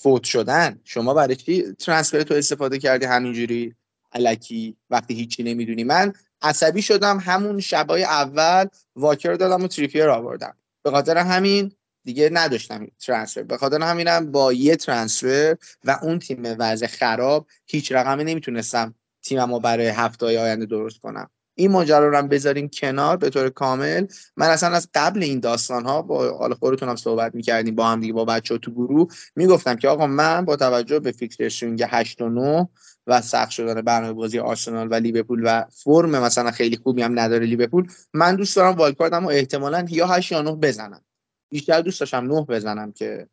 فوت 0.00 0.24
شدن 0.24 0.80
شما 0.84 1.14
برای 1.14 1.36
چی 1.36 1.72
ترانسفر 1.72 2.22
تو 2.22 2.34
استفاده 2.34 2.78
کردی؟ 2.78 3.06
همینجوری 3.06 3.74
علکی 4.12 4.76
وقتی 4.90 5.14
هیچی 5.14 5.42
نمی‌دونی. 5.42 5.84
من 5.84 6.12
عصبی 6.42 6.82
شدم 6.82 7.18
همون 7.18 7.60
شبای 7.60 8.04
اول 8.04 8.66
واکر 8.96 9.34
دادم 9.34 9.64
و 9.64 9.68
تریپیر 9.68 10.08
آوردم. 10.08 10.54
به 10.82 10.90
خاطر 10.90 11.16
همین 11.16 11.72
دیگه 12.04 12.30
نداشتم 12.32 12.86
ترانسفر. 13.06 13.42
به 13.42 13.56
خاطر 13.56 13.82
همینم 13.82 14.32
با 14.32 14.52
یه 14.52 14.76
ترانسفر 14.76 15.56
و 15.84 15.98
اون 16.02 16.18
تیم 16.18 16.42
وضع 16.58 16.86
خراب 16.86 17.46
هیچ 17.66 17.92
رقمی 17.92 18.24
نمی‌تونستم 18.24 18.94
تیممو 19.22 19.60
برای 19.60 19.86
هفته 19.86 20.26
های 20.26 20.38
آینده 20.38 20.66
درست 20.66 21.00
کنم. 21.00 21.30
این 21.54 21.70
ماجرا 21.70 22.08
رو 22.08 22.16
هم 22.16 22.28
بذاریم 22.28 22.68
کنار. 22.68 23.16
به 23.16 23.30
طور 23.30 23.50
کامل 23.50 24.06
من 24.36 24.46
اصلا 24.46 24.76
از 24.76 24.88
قبل 24.94 25.22
این 25.22 25.40
داستان 25.40 25.86
ها 25.86 26.02
با 26.02 26.38
حال 26.38 26.54
خودتون 26.54 26.88
هم 26.88 26.96
صحبت 26.96 27.34
می‌کردیم 27.34 27.74
با 27.74 27.88
هم 27.88 28.00
دیگه 28.00 28.12
با 28.12 28.24
بچه 28.24 28.54
ها 28.54 28.58
تو 28.58 28.70
گروه. 28.70 29.12
می‌گفتم 29.36 29.76
که 29.76 29.88
آقا 29.88 30.06
من 30.06 30.44
با 30.44 30.56
توجه 30.56 30.98
به 30.98 31.12
fixture 31.12 31.48
swing 31.48 31.84
8 31.88 32.20
و 32.20 32.28
9 32.28 32.68
و 33.06 33.20
سخت 33.20 33.50
شدن 33.50 33.80
برنامه 33.80 34.12
بازی 34.12 34.38
آرسنال 34.38 34.88
و 34.90 34.94
لیورپول 34.94 35.42
و 35.44 35.64
فرم 35.70 36.10
مثلا 36.10 36.50
خیلی 36.50 36.76
خوبی 36.76 37.02
هم 37.02 37.18
نداره 37.18 37.46
لیورپول 37.46 37.88
من 38.14 38.36
دوست 38.36 38.56
دارم 38.56 38.76
wild 38.76 39.00
و 39.00 39.28
احتمالا 39.28 39.86
یا 39.88 40.06
8 40.06 40.32
یا 40.32 40.42
9 40.42 40.52
بزنم. 40.52 41.04
بیشتر 41.50 41.80
دوست 41.80 42.00
داشتم 42.00 42.24
9 42.24 42.42
بزنم 42.42 42.92
که 42.92 43.28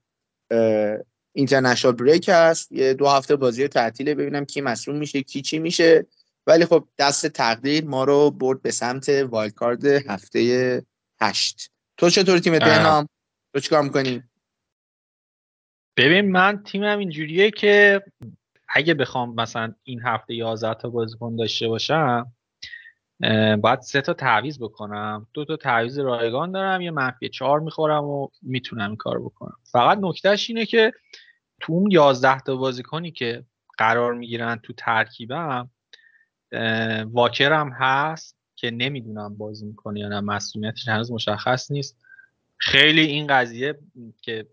international 1.33 1.93
break 1.93 2.29
هست 2.33 2.71
یه 2.71 2.93
دو 2.93 3.07
هفته 3.07 3.35
بازی 3.35 3.67
تعطیله 3.67 4.15
ببینم 4.15 4.45
کی 4.45 4.61
مصدوم 4.61 4.97
میشه 4.97 5.23
کی 5.23 5.41
چی 5.41 5.59
میشه. 5.59 6.05
ولی 6.47 6.65
خب 6.65 6.87
دست 6.97 7.27
تقدیر 7.27 7.85
ما 7.85 8.03
رو 8.03 8.31
برد 8.31 8.61
به 8.61 8.71
سمت 8.71 9.09
وایلد 9.09 9.53
کارد 9.53 9.85
هفته 9.85 10.83
هشت. 11.21 11.71
تو 11.97 12.09
چطور 12.09 12.39
تیم 12.39 12.59
بهنام 12.59 13.09
تو 13.53 13.59
چیکار 13.59 13.81
می‌کنی؟ 13.81 14.23
ببین 15.97 16.31
من 16.31 16.63
تیمم 16.63 16.99
اینجوریه 16.99 17.51
که 17.51 18.01
اگه 18.69 18.93
بخوام 18.93 19.35
مثلا 19.35 19.73
این 19.83 20.01
هفته 20.03 20.33
11 20.33 20.73
تا 20.73 20.89
بازیکن 20.89 21.35
داشته 21.35 21.67
باشم 21.67 22.31
باید 23.61 23.81
سه 23.81 24.01
تا 24.01 24.13
تعویض 24.13 24.59
بکنم. 24.59 25.27
دو 25.33 25.45
تا 25.45 25.55
تعویض 25.55 25.99
رایگان 25.99 26.51
دارم 26.51 26.81
یه 26.81 26.91
منفی 26.91 27.29
چهار 27.29 27.59
می‌خورم 27.59 28.03
و 28.03 28.27
می‌تونم 28.41 28.87
این 28.87 28.95
کار 28.95 29.19
بکنم. 29.19 29.57
فقط 29.71 29.97
نکتهش 30.01 30.49
اینه 30.49 30.65
که 30.65 30.93
تو 31.59 31.73
اون 31.73 31.91
11 31.91 32.39
تا 32.39 32.55
بازیکنی 32.55 33.11
که 33.11 33.43
قرار 33.77 34.13
می‌گیرن 34.13 34.55
تو 34.63 34.73
ترکیبم 34.73 35.69
واکر 37.05 37.53
هم 37.53 37.69
هست 37.69 38.37
که 38.55 38.71
نمی‌دونم 38.71 39.37
بازی 39.37 39.65
می‌کنه 39.65 39.99
یا 39.99 40.07
نه 40.07 40.19
مسئولیتش 40.21 40.87
هنوز 40.87 41.11
مشخص 41.11 41.71
نیست. 41.71 41.97
خیلی 42.57 43.01
این 43.01 43.27
قضیه 43.27 43.79
که 44.21 44.47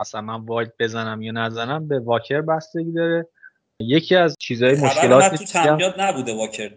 اصلا 0.00 0.20
من 0.20 0.40
واید 0.40 0.72
بزنم 0.78 1.22
یا 1.22 1.32
نزنم 1.32 1.88
به 1.88 2.00
واکر 2.00 2.40
بستگی 2.40 2.92
داره. 2.92 3.28
یکی 3.82 4.16
از 4.16 4.36
چیزهای 4.38 4.80
مشکلات 4.80 5.34
تو 5.34 5.44
تمرینات 5.44 5.98
نبوده 5.98 6.34
واکر 6.34 6.70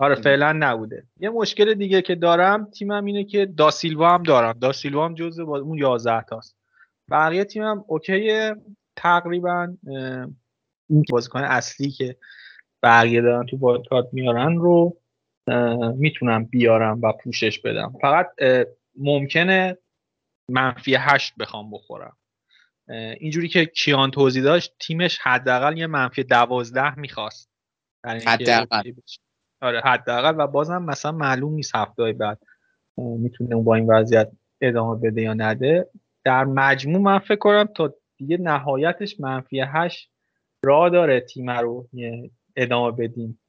آره 0.00 0.14
فعلا 0.14 0.52
نبوده. 0.52 1.02
یه 1.20 1.30
مشکل 1.30 1.74
دیگه 1.74 2.02
که 2.02 2.14
دارم 2.14 2.70
تیمم 2.70 3.04
اینه 3.04 3.24
که 3.24 3.46
داسیلوا 3.46 4.14
هم 4.14 4.22
دارم. 4.22 4.52
داسیلوا 4.52 5.04
هم 5.04 5.14
جزء 5.14 5.42
اون 5.42 5.78
11 5.78 6.22
تاست. 6.22 6.56
بقیه 7.10 7.44
تیمم 7.44 7.84
اوکیه 7.86 8.54
تقریبا 8.96 9.76
این 10.90 11.04
بازیکن 11.10 11.40
اصلی 11.40 11.90
که 11.90 12.16
بقیه 12.82 13.20
دارن 13.20 13.46
تو 13.46 13.56
وایلد 13.56 14.08
میارن 14.12 14.56
رو 14.56 14.96
می‌تونم 15.96 16.44
بیارم 16.44 17.00
و 17.02 17.12
پوشش 17.12 17.58
بدم. 17.58 17.92
فقط 18.00 18.30
ممکنه 18.96 19.78
منفی 20.50 20.94
هشت 20.94 21.34
بخوام 21.38 21.70
بخورم. 21.70 22.16
اینجوری 22.90 23.48
که 23.48 23.64
کیان 23.64 24.10
توضیح 24.10 24.42
داشت 24.42 24.74
تیمش 24.80 25.18
حداقل 25.18 25.78
یه 25.78 25.86
منفی 25.86 26.24
دوازده 26.24 26.98
می‌خواست. 26.98 27.50
حداقل. 28.04 28.92
آره 29.60 29.80
حداقل. 29.80 30.34
و 30.38 30.46
بازم 30.46 30.82
مثلا 30.82 31.12
معلوم 31.12 31.54
نیست 31.54 31.76
هفته 31.76 32.12
بعد 32.12 32.38
می‌تونه 32.96 33.56
با 33.56 33.74
این 33.74 33.86
وضعیت 33.86 34.30
ادامه 34.60 35.00
بده 35.00 35.22
یا 35.22 35.34
نده. 35.34 35.90
در 36.24 36.44
مجموع 36.44 37.00
من 37.00 37.18
فکر 37.18 37.36
کنم 37.36 37.68
تا 37.76 37.94
دیگه 38.16 38.36
نهایتش 38.36 39.20
منفی 39.20 39.60
هشت 39.60 40.10
را 40.62 40.88
داره 40.88 41.20
تیم 41.20 41.50
رو 41.50 41.88
ادامه 42.56 42.96
بدیم. 42.96 43.40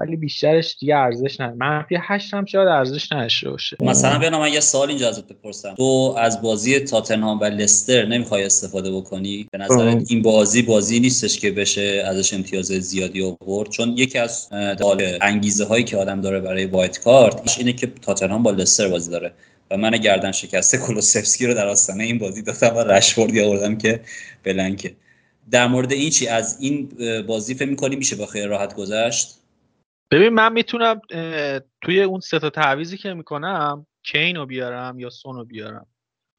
ولی 0.00 0.16
بیشترش 0.16 0.76
دیگه 0.80 0.96
ارزش 0.96 1.40
نداره. 1.40 1.56
منفی 1.56 1.96
8 2.00 2.34
هم 2.34 2.44
شاید 2.44 2.68
ارزش 2.68 3.12
نداشته 3.12 3.50
باشه. 3.50 3.76
مثلا 3.80 4.18
بیا 4.18 4.38
من 4.38 4.52
یه 4.52 4.60
سوال 4.60 4.88
اینجا 4.88 5.08
ازت 5.08 5.28
بپرسم. 5.28 5.74
تو 5.74 6.14
از 6.18 6.42
بازی 6.42 6.80
تاتنهام 6.80 7.40
و 7.40 7.44
لستر 7.44 8.06
نمی‌خوای 8.06 8.44
استفاده 8.44 8.92
بکنی؟ 8.92 9.48
به 9.52 9.58
نظر 9.58 10.00
این 10.08 10.22
بازی 10.22 10.62
بازی 10.62 11.00
نیستش 11.00 11.38
که 11.38 11.50
بشه 11.50 12.02
ازش 12.06 12.34
امتیاز 12.34 12.66
زیادی 12.66 13.36
آورد؟ 13.40 13.70
چون 13.70 13.94
یکی 13.96 14.18
از 14.18 14.48
انگیزه 15.20 15.64
هایی 15.64 15.84
که 15.84 15.96
آدم 15.96 16.20
داره 16.20 16.40
برای 16.40 16.66
wildcard 16.66 17.58
اینه 17.58 17.72
که 17.72 17.86
تاتنهام 17.86 18.42
با 18.42 18.50
لستر 18.50 18.88
بازی 18.88 19.10
داره. 19.10 19.32
و 19.70 19.76
من 19.76 19.90
گردن 19.90 20.32
شکسته 20.32 20.78
کولوسفسکی 20.78 21.46
رو 21.46 21.54
در 21.54 21.68
آستانه 21.68 22.04
این 22.04 22.18
بازی 22.18 22.42
دادم 22.42 22.76
و 22.76 22.80
رشفوردی 22.80 23.40
آوردم 23.40 23.78
که 23.78 24.00
blank 24.44 24.80
ه. 24.80 24.94
در 25.50 25.66
مورد 25.66 25.92
این 25.92 26.10
چی؟ 26.10 26.28
از 26.28 26.56
این 26.60 26.88
بازی 27.26 27.54
فکر 27.54 27.68
می‌کنی 27.68 27.96
میشه 27.96 28.16
با 28.16 28.26
خیلی 28.26 28.46
راحت 28.46 28.74
گذشت؟ 28.74 29.39
ببین 30.10 30.28
من 30.28 30.52
می‌تونم 30.52 31.00
توی 31.80 32.02
اون 32.02 32.20
سه 32.20 32.38
تا 32.38 32.50
تعویضی 32.50 32.96
که 32.96 33.14
می‌کنم 33.14 33.86
کین 34.02 34.36
رو 34.36 34.46
بیارم 34.46 34.98
یا 34.98 35.10
سون 35.10 35.36
رو 35.36 35.44
بیارم 35.44 35.86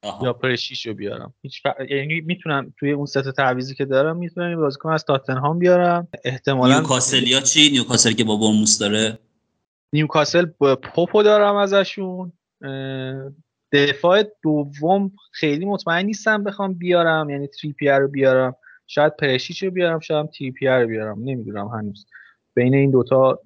آها. 0.04 0.26
یا 0.26 0.32
پریشیچ 0.32 0.86
رو 0.86 0.94
بیارم. 0.94 1.34
هیچ 1.42 1.62
ف... 1.62 1.66
یعنی 1.90 2.20
می‌تونم 2.20 2.74
توی 2.78 2.92
اون 2.92 3.06
سه 3.06 3.22
تا 3.22 3.32
تعویضی 3.32 3.74
که 3.74 3.84
دارم 3.84 4.16
می‌تونم 4.16 4.56
بازیکن 4.56 4.92
از 4.92 5.04
تاتنهام 5.04 5.58
بیارم. 5.58 6.08
احتمالاً 6.24 6.78
نیوکاسل 6.78 7.22
یا 7.22 7.40
چی؟ 7.40 7.70
نیوکاسل 7.70 8.12
که 8.12 8.24
با 8.24 8.36
بورنموث 8.36 8.78
داره؟ 8.78 9.18
نیوکاسل 9.92 10.46
پوپو 10.94 11.22
دارم 11.22 11.56
ازشون. 11.56 12.32
دفاع 13.72 14.22
دوم 14.42 15.12
خیلی 15.32 15.64
مطمئن 15.64 16.06
نیستم 16.06 16.44
بخوام 16.44 16.74
بیارم 16.74 17.30
یعنی 17.30 17.46
تریپیر 17.46 17.98
رو 17.98 18.08
بیارم. 18.08 18.56
شاید 18.86 19.16
پرشیچ 19.16 19.62
رو 19.62 19.70
بیارم 19.70 20.00
شاید 20.00 20.30
تریپیر 20.30 20.78
رو 20.78 20.86
بیارم. 20.86 21.18
نمی‌دونم 21.18 21.68
هنوز. 21.68 22.06
بین 22.54 22.74
این 22.74 22.90
دوتا 22.90 23.38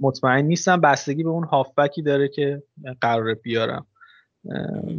مطمئن 0.00 0.44
نیستم. 0.44 0.80
بستگی 0.80 1.22
به 1.22 1.28
اون 1.28 1.44
هافبکی 1.44 2.02
داره 2.02 2.28
که 2.28 2.62
قرار 3.00 3.34
بیارم. 3.34 3.86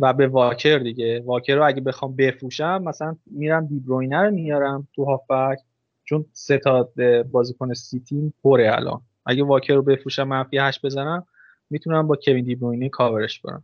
و 0.01 0.13
به 0.13 0.27
واکر 0.27 0.77
دیگه. 0.77 1.23
واکر 1.25 1.55
رو 1.55 1.67
اگه 1.67 1.81
بخوام 1.81 2.15
بفروشم 2.15 2.83
مثلا 2.83 3.15
میرم 3.25 3.65
دیبروینه 3.65 4.21
رو 4.21 4.31
میارم 4.31 4.87
تو 4.95 5.05
هافبک 5.05 5.59
چون 6.03 6.25
سه 6.33 6.57
تا 6.57 6.89
بازیکن 7.31 7.73
سیتی 7.73 8.33
پره 8.43 8.71
الان. 8.75 9.01
اگه 9.25 9.43
واکر 9.43 9.73
رو 9.73 9.81
بفروشم 9.81 10.23
منفی 10.23 10.57
هشت 10.57 10.85
بزنم 10.85 11.27
می‌تونم 11.69 12.07
با 12.07 12.15
کوین 12.25 12.45
دیبروینه 12.45 12.89
کاورش 12.89 13.39
برم 13.39 13.63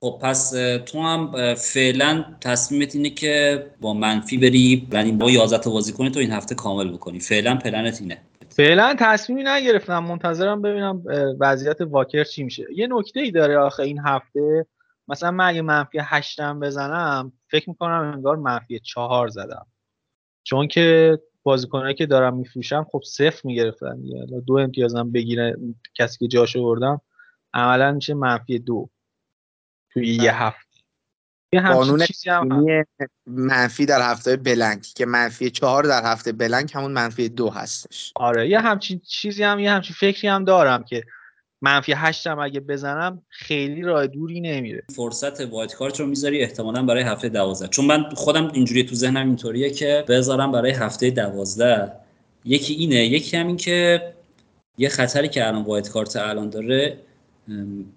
خب 0.00 0.18
پس 0.22 0.50
تو 0.86 1.00
هم 1.00 1.54
فعلا 1.54 2.24
تصمیمت 2.40 2.94
اینه 2.94 3.10
که 3.10 3.64
با 3.80 3.94
منفی 3.94 4.38
بری 4.38 4.88
یعنی 4.92 5.12
با 5.12 5.30
11 5.30 5.58
تا 5.58 5.70
بازیکن 5.70 6.08
تو 6.08 6.20
این 6.20 6.30
هفته 6.30 6.54
کامل 6.54 6.92
بکنی. 6.92 7.20
فعلا 7.20 7.56
پلنت 7.56 8.00
اینه. 8.00 8.18
فعلا 8.56 8.96
تصمیمی 8.98 9.42
نگرفتم 9.42 9.98
منتظرم 9.98 10.62
ببینم 10.62 11.02
وضعیت 11.40 11.80
واکر 11.80 12.24
چی 12.24 12.42
میشه. 12.42 12.66
یه 12.74 12.88
نکته 12.90 13.20
ای 13.20 13.30
داره 13.30 13.58
آخه 13.58 13.82
این 13.82 13.98
هفته. 13.98 14.66
مثلا 15.08 15.30
من 15.30 15.44
اگه 15.48 15.62
منفی 15.62 15.98
هشتم 16.02 16.60
بزنم 16.60 17.32
فکر 17.50 17.70
می‌کنم 17.70 18.12
انگار 18.14 18.36
منفی 18.36 18.80
چهار 18.80 19.28
زدم. 19.28 19.66
چون 20.44 20.68
که 20.68 21.18
بازیکنایی 21.42 21.94
که 21.94 22.06
دارم 22.06 22.36
میفروشم 22.36 22.86
خب 22.92 23.02
صفر 23.04 23.40
می‌گرفتن 23.44 24.00
دو 24.46 24.54
امتیازم 24.54 25.12
بگیره 25.12 25.56
کسی 25.94 26.18
که 26.18 26.26
جاشو 26.26 26.62
بردم 26.62 27.00
عملا 27.54 27.92
میشه 27.92 28.14
منفی 28.14 28.58
دو. 28.58 28.90
توی 29.90 30.08
یه 30.08 30.18
بله. 30.18 30.32
هفته. 30.32 30.65
قانون 31.52 32.06
هم 32.26 32.84
منفی 33.26 33.86
در 33.86 34.10
هفته 34.10 34.36
بلنک 34.36 34.82
که 34.82 35.06
منفی 35.06 35.50
چهار 35.50 35.84
در 35.84 36.02
هفته 36.04 36.32
بلنک 36.32 36.74
همون 36.74 36.92
منفی 36.92 37.28
دو 37.28 37.50
هستش. 37.50 38.12
آره 38.16 38.48
یه 38.48 38.60
همچین 38.60 39.00
چیزی 39.08 39.42
هم 39.42 39.58
یه 39.58 39.70
همچین 39.70 39.96
فکری 39.98 40.28
هم 40.28 40.44
دارم 40.44 40.84
که 40.84 41.04
منفی 41.62 41.92
هشتم 41.92 42.38
اگه 42.38 42.60
بزنم 42.60 43.22
خیلی 43.28 43.82
راه 43.82 44.06
دوری 44.06 44.40
نمیره. 44.40 44.82
فرصت 44.96 45.40
وایت 45.40 45.74
کارت 45.74 46.00
رو 46.00 46.06
می‌ذاری 46.06 46.42
احتمالا 46.42 46.82
برای 46.82 47.02
هفته 47.02 47.28
دوازده. 47.28 47.68
چون 47.68 47.84
من 47.84 48.10
خودم 48.14 48.50
اینجوری 48.52 48.84
تو 48.84 48.94
ذهنم 48.94 49.26
اینطوریه 49.26 49.70
که 49.70 50.04
بذارم 50.08 50.52
برای 50.52 50.70
هفته 50.70 51.10
دوازده. 51.10 51.92
یکی 52.44 52.74
اینه 52.74 53.06
یکی 53.06 53.36
هم 53.36 53.46
این 53.46 53.56
که 53.56 54.02
یه 54.78 54.88
خطری 54.88 55.28
که 55.28 55.46
الان 55.48 55.62
وایت 55.62 55.88
کارت 55.88 56.16
الان 56.16 56.50
داره 56.50 56.98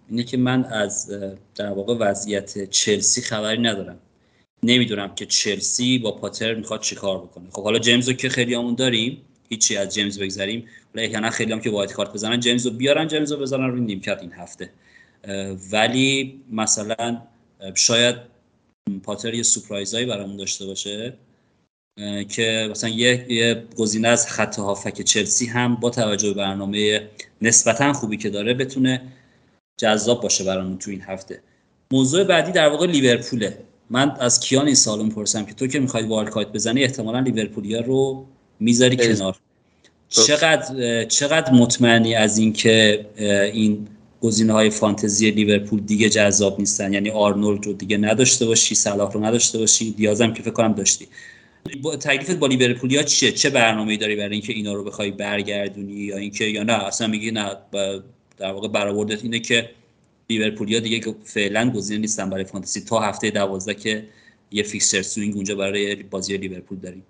اینه 0.10 0.24
که 0.24 0.38
من 0.38 0.66
از 0.66 1.12
در 1.56 1.70
واقع 1.72 1.94
وضعیت 1.94 2.70
چلسی 2.70 3.22
خبری 3.22 3.62
ندارم. 3.62 4.00
نمی‌دونم 4.64 5.16
که 5.16 5.26
چلسی 5.26 5.98
با 6.00 6.12
پاتر 6.12 6.54
می‌خواد 6.54 6.82
چیکار 6.82 7.18
بکنه. 7.18 7.46
خب 7.52 7.64
حالا 7.64 7.80
جیمز 7.80 8.08
رو 8.08 8.14
که 8.14 8.30
خیلی 8.30 8.54
همون 8.54 8.76
داریم 8.76 9.22
هیچی 9.50 9.78
از 9.78 9.94
جیمز 9.94 10.20
بگذاریم 10.20 10.66
ولی 10.96 11.08
نه 11.08 11.30
خیلی 11.30 11.52
هم 11.52 11.62
که 11.62 11.70
وایت 11.70 11.94
کارت 11.94 12.14
بزنن 12.14 12.40
جیمز 12.40 12.66
رو 12.66 12.74
بیارن 12.74 13.08
جیمز 13.08 13.32
رو 13.32 13.40
بزنن 13.40 13.68
روی 13.68 13.82
نیمکت 13.82 14.22
این 14.22 14.32
هفته. 14.32 14.70
ولی 15.72 16.42
مثلا 16.52 17.22
شاید 17.76 18.16
پاتر 19.04 19.34
یه 19.34 19.44
سپرایزایی 19.44 20.06
برامون 20.06 20.38
داشته 20.38 20.66
باشه 20.66 21.14
که 22.30 22.68
مثلا 22.72 22.90
یه, 22.90 23.26
یه 23.30 23.64
گزینه 23.78 24.08
از 24.08 24.28
خط 24.28 24.60
هافک 24.60 25.02
چلسی 25.02 25.46
هم 25.46 25.76
با 25.76 25.90
توجه 25.90 26.28
به 26.28 26.34
برنامه 26.34 27.08
نسبتا 27.42 27.94
خوبی 27.94 28.18
که 28.18 28.30
داره 28.30 28.54
بتونه 28.54 29.02
جذاب 29.80 30.22
باشه 30.22 30.44
برامون 30.44 30.78
تو 30.78 30.92
این 30.92 31.02
هفته. 31.02 31.42
موضوع 31.92 32.24
بعدی 32.24 32.52
در 32.52 32.70
واقع 32.70 32.88
لیورپوله. 32.88 33.58
من 33.90 34.12
از 34.20 34.40
کیان 34.40 34.66
این 34.66 34.76
سالو 34.76 35.04
می‌پرسم 35.04 35.46
که 35.46 35.54
تو 35.54 35.68
که 35.68 35.80
می‌خواید 35.80 36.08
والکایت 36.08 36.48
بزنی 36.48 36.84
احتمالا 36.84 37.20
لیورپولیا 37.20 37.82
رو 37.82 38.26
می‌ذاری 38.60 38.98
کنار. 38.98 39.38
چقدر 40.10 41.06
چقدر 41.06 41.52
مطمئنی 41.54 42.16
از 42.16 42.38
اینکه 42.38 43.06
این 43.54 43.88
گزینه 44.22 44.54
های 44.54 44.70
فانتزی 44.70 45.32
لیورپول 45.32 45.80
دیگه 45.80 46.10
جذاب 46.10 46.60
نیستن؟ 46.60 46.94
یعنی 46.94 47.10
آرنولد 47.10 47.66
رو 47.66 47.74
دیگه 47.74 47.98
نداشته 47.98 48.46
باشی 48.46 48.76
صلاح 48.76 49.12
رو 49.12 49.26
نداشته 49.26 49.58
باشی 49.58 49.92
دیازم 49.92 50.34
که 50.34 50.44
فکر 50.44 50.52
کنم 50.52 50.74
داشتی. 50.74 51.08
با 51.82 51.96
تکلیفت 51.96 52.36
با 52.36 52.48
لیورپولیا 52.48 53.04
چیه؟ 53.04 53.32
چه 53.32 53.50
برنامه‌ای 53.50 53.98
داری 53.98 54.16
برای 54.16 54.32
اینکه 54.32 54.54
اینا 54.54 54.74
رو 54.74 54.84
بخوای 54.84 55.12
برگردونی 55.12 55.94
یا 55.94 56.18
اینکه 56.18 56.46
یا 56.46 56.64
نه؟ 56.64 56.74
اصلا 56.74 57.08
میگی 57.08 57.32
نه 57.32 57.52
در 58.40 58.52
واقع 58.52 58.68
برآوردت 58.68 59.24
اینه 59.24 59.40
که 59.40 59.70
لیورپولیا 60.30 60.80
دیگه 60.80 61.00
که 61.00 61.16
فعلا 61.24 61.72
گزینه 61.72 62.02
نیستن 62.02 62.30
برای 62.30 62.44
فانتزی. 62.44 62.82
تا 62.82 63.00
هفته 63.00 63.32
12 63.32 63.74
که 63.74 64.08
یه 64.52 64.64
fixture 64.64 65.02
swing 65.02 65.36
اونجا 65.36 65.56
برای 65.56 65.96
بازی 65.96 66.38
لیورپول 66.38 66.78
داریم. 66.78 67.06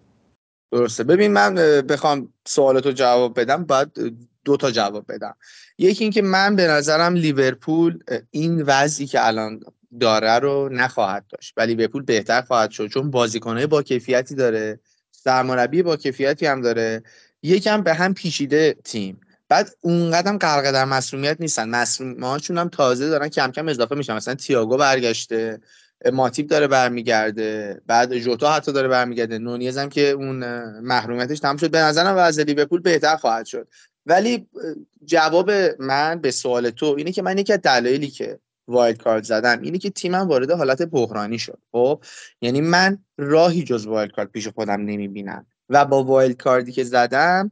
درسته. 0.72 1.04
ببین 1.04 1.32
من 1.32 1.56
بخوام 1.82 2.34
سوالتو 2.48 2.92
جواب 2.92 3.40
بدم 3.40 3.66
باید 3.66 3.90
دو 4.46 4.58
تا 4.58 4.72
جواب 4.72 5.06
بدم. 5.10 5.36
یکی 5.78 6.04
اینکه 6.04 6.22
من 6.22 6.56
به 6.56 6.68
نظرم 6.68 7.16
لیورپول 7.16 8.00
این 8.32 8.62
وضعی 8.62 9.06
که 9.06 9.28
الان 9.28 9.60
داره 10.00 10.40
رو 10.40 10.70
نخواهد 10.70 11.26
داشت. 11.30 11.54
ولی 11.58 11.76
لیورپول 11.76 12.04
بهتر 12.04 12.42
خواهد 12.42 12.72
شد 12.72 12.88
چون 12.88 13.12
بازیکنهای 13.12 13.68
با 13.68 13.84
کیفیتی 13.84 14.36
داره 14.36 14.80
سرمربی 15.12 15.84
با 15.84 15.98
کیفیتی 15.98 16.46
هم 16.46 16.62
داره. 16.62 17.04
یکم 17.44 17.82
به 17.82 17.94
هم 17.94 18.14
پیچیده 18.14 18.76
تیم. 18.84 19.20
بعد 19.50 19.70
اونقدر 19.82 20.38
غرق 20.38 20.72
در 20.72 20.86
مسئولیت 20.86 21.38
نیستن. 21.42 21.70
مسئولیتشون 21.70 22.58
هم 22.58 22.70
تازه 22.70 23.10
دارن 23.10 23.28
کم 23.28 23.52
کم 23.52 23.68
اضافه 23.68 23.96
میشن. 23.96 24.16
مثلا 24.16 24.36
تییاگو 24.36 24.78
برگشته 24.78 25.60
ماتیب 26.14 26.48
داره 26.48 26.68
برمیگرده 26.68 27.82
بعد 27.88 28.18
جوتا 28.18 28.52
حتی 28.52 28.72
داره 28.72 28.88
برمیگرده. 28.88 29.38
نونیز 29.38 29.78
هم 29.78 29.90
که 29.90 30.10
اون 30.10 30.64
محرومیتش 30.80 31.40
تمام 31.40 31.58
شد. 31.58 31.72
به 31.72 31.80
نظرم 31.80 32.16
وضع 32.18 32.44
لیورپول 32.44 32.82
بهتر 32.82 33.16
خواهد 33.16 33.46
شد. 33.46 33.68
ولی 34.06 34.48
جواب 35.06 35.52
من 35.80 36.20
به 36.22 36.32
سوال 36.32 36.70
تو 36.70 36.96
اینه 36.98 37.12
که 37.12 37.22
من 37.22 37.38
یکی 37.38 37.54
از 37.54 37.60
دلایلی 37.60 38.08
که 38.08 38.40
wildcard 38.68 39.24
زدم 39.24 39.62
اینه 39.62 39.78
که 39.78 39.90
تیمم 39.90 40.28
وارد 40.28 40.52
حالت 40.52 40.82
بحرانی 40.82 41.40
شد. 41.40 41.60
خب؟ 41.72 42.04
یعنی 42.42 42.62
من 42.62 42.98
راهی 43.18 43.64
جز 43.64 43.86
wildcard 43.86 44.32
پیش 44.32 44.48
خودم 44.48 44.82
نمی‌بینم. 44.82 45.46
و 45.70 45.86
با 45.86 46.04
wildcard 46.04 46.38
ی 46.38 46.72
که 46.72 46.84
زدم 46.84 47.52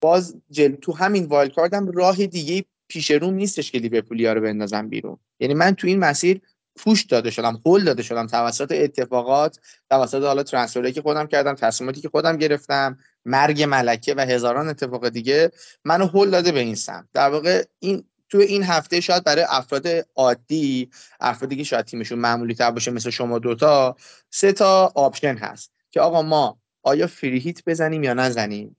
باز 0.00 0.36
جل 0.50 0.74
تو 0.74 0.92
همین 0.92 1.24
wildcard 1.24 1.54
م 1.54 1.90
راه 1.90 2.26
دیگه 2.26 2.64
پیش 2.88 3.10
روم 3.10 3.34
نیستش 3.34 3.72
که 3.72 3.78
لیورپولیا 3.78 4.32
رو 4.32 4.40
بندازم 4.40 4.88
بیرون. 4.88 5.18
یعنی 5.40 5.54
من 5.54 5.74
تو 5.74 5.86
این 5.86 5.98
مسیر 5.98 6.40
push 6.76 7.04
داده 7.04 7.30
شدم 7.30 7.62
هل 7.66 7.84
داده 7.84 8.02
شدم 8.02 8.26
توسط 8.26 8.72
اتفاقات 8.72 9.60
توسط 9.90 10.22
حالا 10.22 10.42
transfer 10.42 10.86
ی 10.86 10.92
که 10.92 11.02
خودم 11.02 11.26
کردم 11.26 11.54
تصمیماتی 11.54 12.00
که 12.00 12.08
خودم 12.08 12.36
گرفتم 12.36 12.98
مرگ 13.24 13.62
ملکه 13.62 14.14
و 14.14 14.20
هزاران 14.20 14.68
اتفاق 14.68 15.08
دیگه 15.08 15.50
منو 15.84 16.06
هل 16.06 16.30
داده 16.30 16.52
به 16.52 16.60
این 16.60 16.74
سمت. 16.74 17.06
در 17.12 17.30
واقع 17.30 17.64
این 17.78 18.04
تو 18.28 18.38
این 18.38 18.62
هفته 18.62 19.00
شاید 19.00 19.24
برای 19.24 19.44
افراد 19.48 19.86
عادی 20.14 20.90
افرادی 21.20 21.56
که 21.56 21.64
شاید 21.64 21.84
تیمشون 21.84 22.18
معمولی 22.18 22.54
تر 22.54 22.70
باشه 22.70 22.90
مثل 22.90 23.10
شما 23.10 23.38
دوتا 23.38 23.96
سه 24.30 24.52
تا 24.52 24.92
option 24.94 25.36
هست 25.36 25.72
که 25.90 26.00
آقا 26.00 26.22
ما 26.22 26.58
آیا 26.82 27.06
free 27.06 27.38
hit 27.38 27.64
بزنیم 27.66 28.04
یا 28.04 28.14
نزنیم؟ 28.14 28.76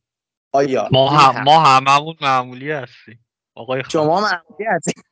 آیا؟ 0.52 0.90
ما 0.92 1.10
هم 1.10 1.44
ما 1.44 1.60
هممون 1.60 2.16
معمولی 2.22 2.72
هستیم. 2.72 3.26
آقای 3.56 3.84
شما 3.92 4.22
معمولی 4.22 4.66
هستیم 4.68 5.04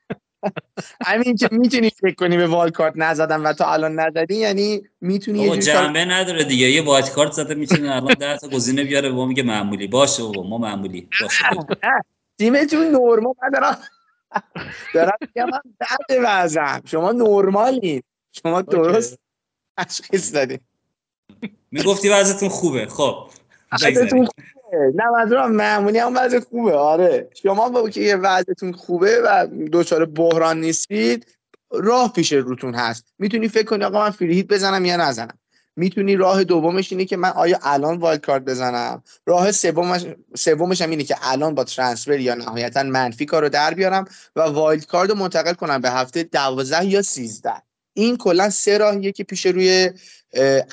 همین 1.08 1.36
که 1.36 1.50
می‌تونی 1.52 1.90
فکر 1.90 2.16
کنی 2.16 2.38
به 2.38 2.48
wildcard 2.48 2.94
نزدم 2.96 3.46
و 3.46 3.54
تو 3.54 3.64
الان 3.68 4.00
نزدی؟ 4.00 4.36
یعنی 4.36 4.82
می‌تونی 5.02 5.40
یه 5.40 5.58
جنبه 5.58 6.06
نداره 6.06 6.44
دیگه. 6.44 6.70
یه 6.70 6.82
وال 6.84 7.02
کارت 7.02 7.32
زده 7.32 7.56
می‌تونه 7.56 7.96
الان 7.96 8.14
در 8.14 8.38
تا 8.38 8.48
گزینه 8.48 8.84
بیاره 8.84 9.10
و 9.10 9.26
میگه 9.26 9.44
معمولی. 9.44 9.88
باشه 9.88 10.24
بابا 10.24 10.44
ما 10.44 10.58
معمولی. 10.58 11.10
باشه. 11.22 11.46
تیمتون 12.40 12.86
نرمال 12.86 13.34
دارم 13.54 13.78
دارم 14.96 15.18
میگم 15.22 15.50
من 15.50 15.62
بعد 15.80 16.22
وزم 16.24 16.82
شما 16.86 17.12
نرمالین 17.12 18.04
شما 18.32 18.62
درست 18.62 19.20
تشخیص 19.78 20.34
دادین 20.34 20.60
می‌گفتی 21.72 22.10
وضعتون 22.10 22.50
خوبه. 22.50 22.86
خب 22.86 23.30
نه 24.74 25.04
منظورم 25.14 25.52
معمولی 25.52 26.00
هم 26.00 26.14
وضع 26.16 26.40
خوبه. 26.40 26.74
آره. 26.74 27.30
شما 27.44 27.70
با 27.70 27.90
که 27.90 28.16
وضعتون 28.16 28.74
خوبه 28.74 29.22
و 29.26 29.48
دچار 29.72 30.06
بحران 30.06 30.60
نیستید 30.60 31.38
راه 31.72 32.14
پیش 32.14 32.34
روتون 32.34 32.76
هست. 32.76 33.06
می‌تونی 33.20 33.48
فکر 33.48 33.66
کنی 33.66 33.84
آقا 33.84 34.00
من 34.00 34.10
free 34.10 34.31
hit 34.31 34.48
بزنم 34.48 34.86
یا 34.86 34.98
نزنم. 34.98 35.38
می‌تونی 35.76 36.16
راه 36.16 36.44
دومش 36.44 36.92
اینه 36.92 37.06
که 37.06 37.18
من 37.18 37.30
آیا 37.30 37.60
الان 37.64 37.98
wildcard 37.98 38.44
بزنم؟ 38.44 39.04
راه 39.26 39.52
سومش 39.52 40.06
سومش 40.36 40.82
هم 40.82 40.90
اینه 40.90 41.04
که 41.04 41.16
الان 41.22 41.56
با 41.56 41.64
transfer 41.64 42.20
یا 42.20 42.36
نهایتا 42.36 42.84
منفی 42.84 43.26
کارو 43.26 43.50
در 43.50 43.74
بیارم 43.74 44.06
و 44.36 44.42
wildcard 44.42 45.10
رو 45.10 45.16
منتقل 45.16 45.54
کنم 45.54 45.82
به 45.82 45.92
هفته 45.92 46.24
12 46.24 46.86
یا 46.86 47.02
13 47.02 47.54
این 47.94 48.18
کلا 48.18 48.50
سه 48.50 48.78
راهیه 48.78 49.12
که 49.12 49.24
پیش 49.24 49.46
روی 49.46 49.92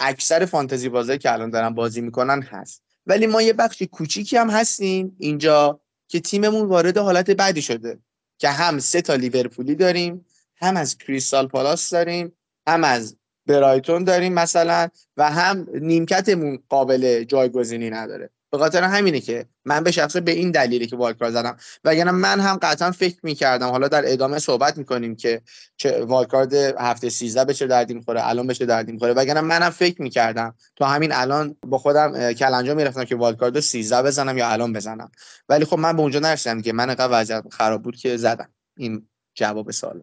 اکثر 0.01 0.45
فانتزی 0.45 0.89
بازی 0.89 1.19
که 1.19 1.33
الان 1.33 1.51
دارن 1.51 1.71
بازی 1.75 2.01
می‌کنن 2.01 2.43
هست. 2.43 2.83
ولی 3.07 3.27
ما 3.27 3.43
یه 3.43 3.53
بخش 3.53 3.83
کوچیکی 3.83 4.37
هم 4.37 4.51
هستیم 4.51 5.17
اینجا 5.19 5.81
که 6.09 6.21
تیممون 6.21 6.69
وارد 6.69 6.99
حالت 6.99 7.31
بعدی 7.31 7.63
شده 7.63 7.99
که 8.39 8.49
هم 8.49 8.79
سه 8.79 9.03
تا 9.03 9.15
لیورپولی 9.15 9.75
داریم 9.75 10.27
هم 10.57 10.77
از 10.77 10.99
کریستال 10.99 11.49
پالاس 11.49 11.91
داریم 11.91 12.33
هم 12.67 12.85
از 12.85 13.17
برایتون 13.47 14.05
داریم 14.05 14.33
مثلا 14.33 14.89
و 15.17 15.31
هم 15.31 15.67
نیمکتمون 15.75 16.63
قابل 16.69 17.25
جایگزینی 17.25 17.91
نداره. 17.91 18.31
به 18.55 18.59
خاطر 18.59 18.83
همینه 18.83 19.21
که 19.21 19.47
من 19.65 19.85
به 19.85 19.91
شخصه 19.91 20.21
به 20.21 20.31
این 20.31 20.51
دلیلی 20.51 20.87
که 20.87 20.97
والکار 20.97 21.31
زدم 21.31 21.57
وگرنه 21.85 22.11
من 22.11 22.41
هم 22.41 22.59
قطعا 22.63 22.91
فکر 22.91 23.17
می‌کردم. 23.23 23.69
حالا 23.69 23.89
در 23.89 24.03
ادامه 24.07 24.39
صحبت 24.39 24.79
می‌کنیم 24.79 25.17
که 25.17 25.43
چه 25.77 26.05
والکارد 26.05 26.55
هفته 26.55 27.09
13 27.09 27.45
به 27.45 27.55
چه 27.55 27.67
دردی 27.67 27.95
می‌خوره 27.95 28.29
الان 28.29 28.47
به 28.47 28.55
چه 28.55 28.67
دردی 28.67 28.93
می‌خوره. 28.93 29.13
وگرنه 29.13 29.41
منم 29.41 29.71
فکر 29.71 30.03
می‌کردم 30.03 30.55
تا 30.77 30.87
همین 30.87 31.13
الان 31.13 31.57
با 31.67 31.79
خودم 31.79 32.33
کلنجا 32.33 32.75
می‌رفتم 32.75 33.05
که 33.05 33.17
والکارد 33.17 33.61
13 33.61 34.03
بزنم 34.03 34.39
یا 34.39 34.49
الان 34.49 34.73
بزنم. 34.73 35.11
ولی 35.49 35.65
خب 35.65 35.79
من 35.79 35.97
به 35.97 36.03
اونجا 36.03 36.21
نرسیدم 36.21 36.63
که 36.63 36.73
من 36.73 36.89
انقدر 36.89 37.09
وضعیت 37.21 37.45
خراب 37.51 37.83
بود 37.83 37.97
که 37.97 38.17
زدم. 38.17 38.49
این 38.77 39.09
جواب 39.35 39.71
سوال. 39.71 40.03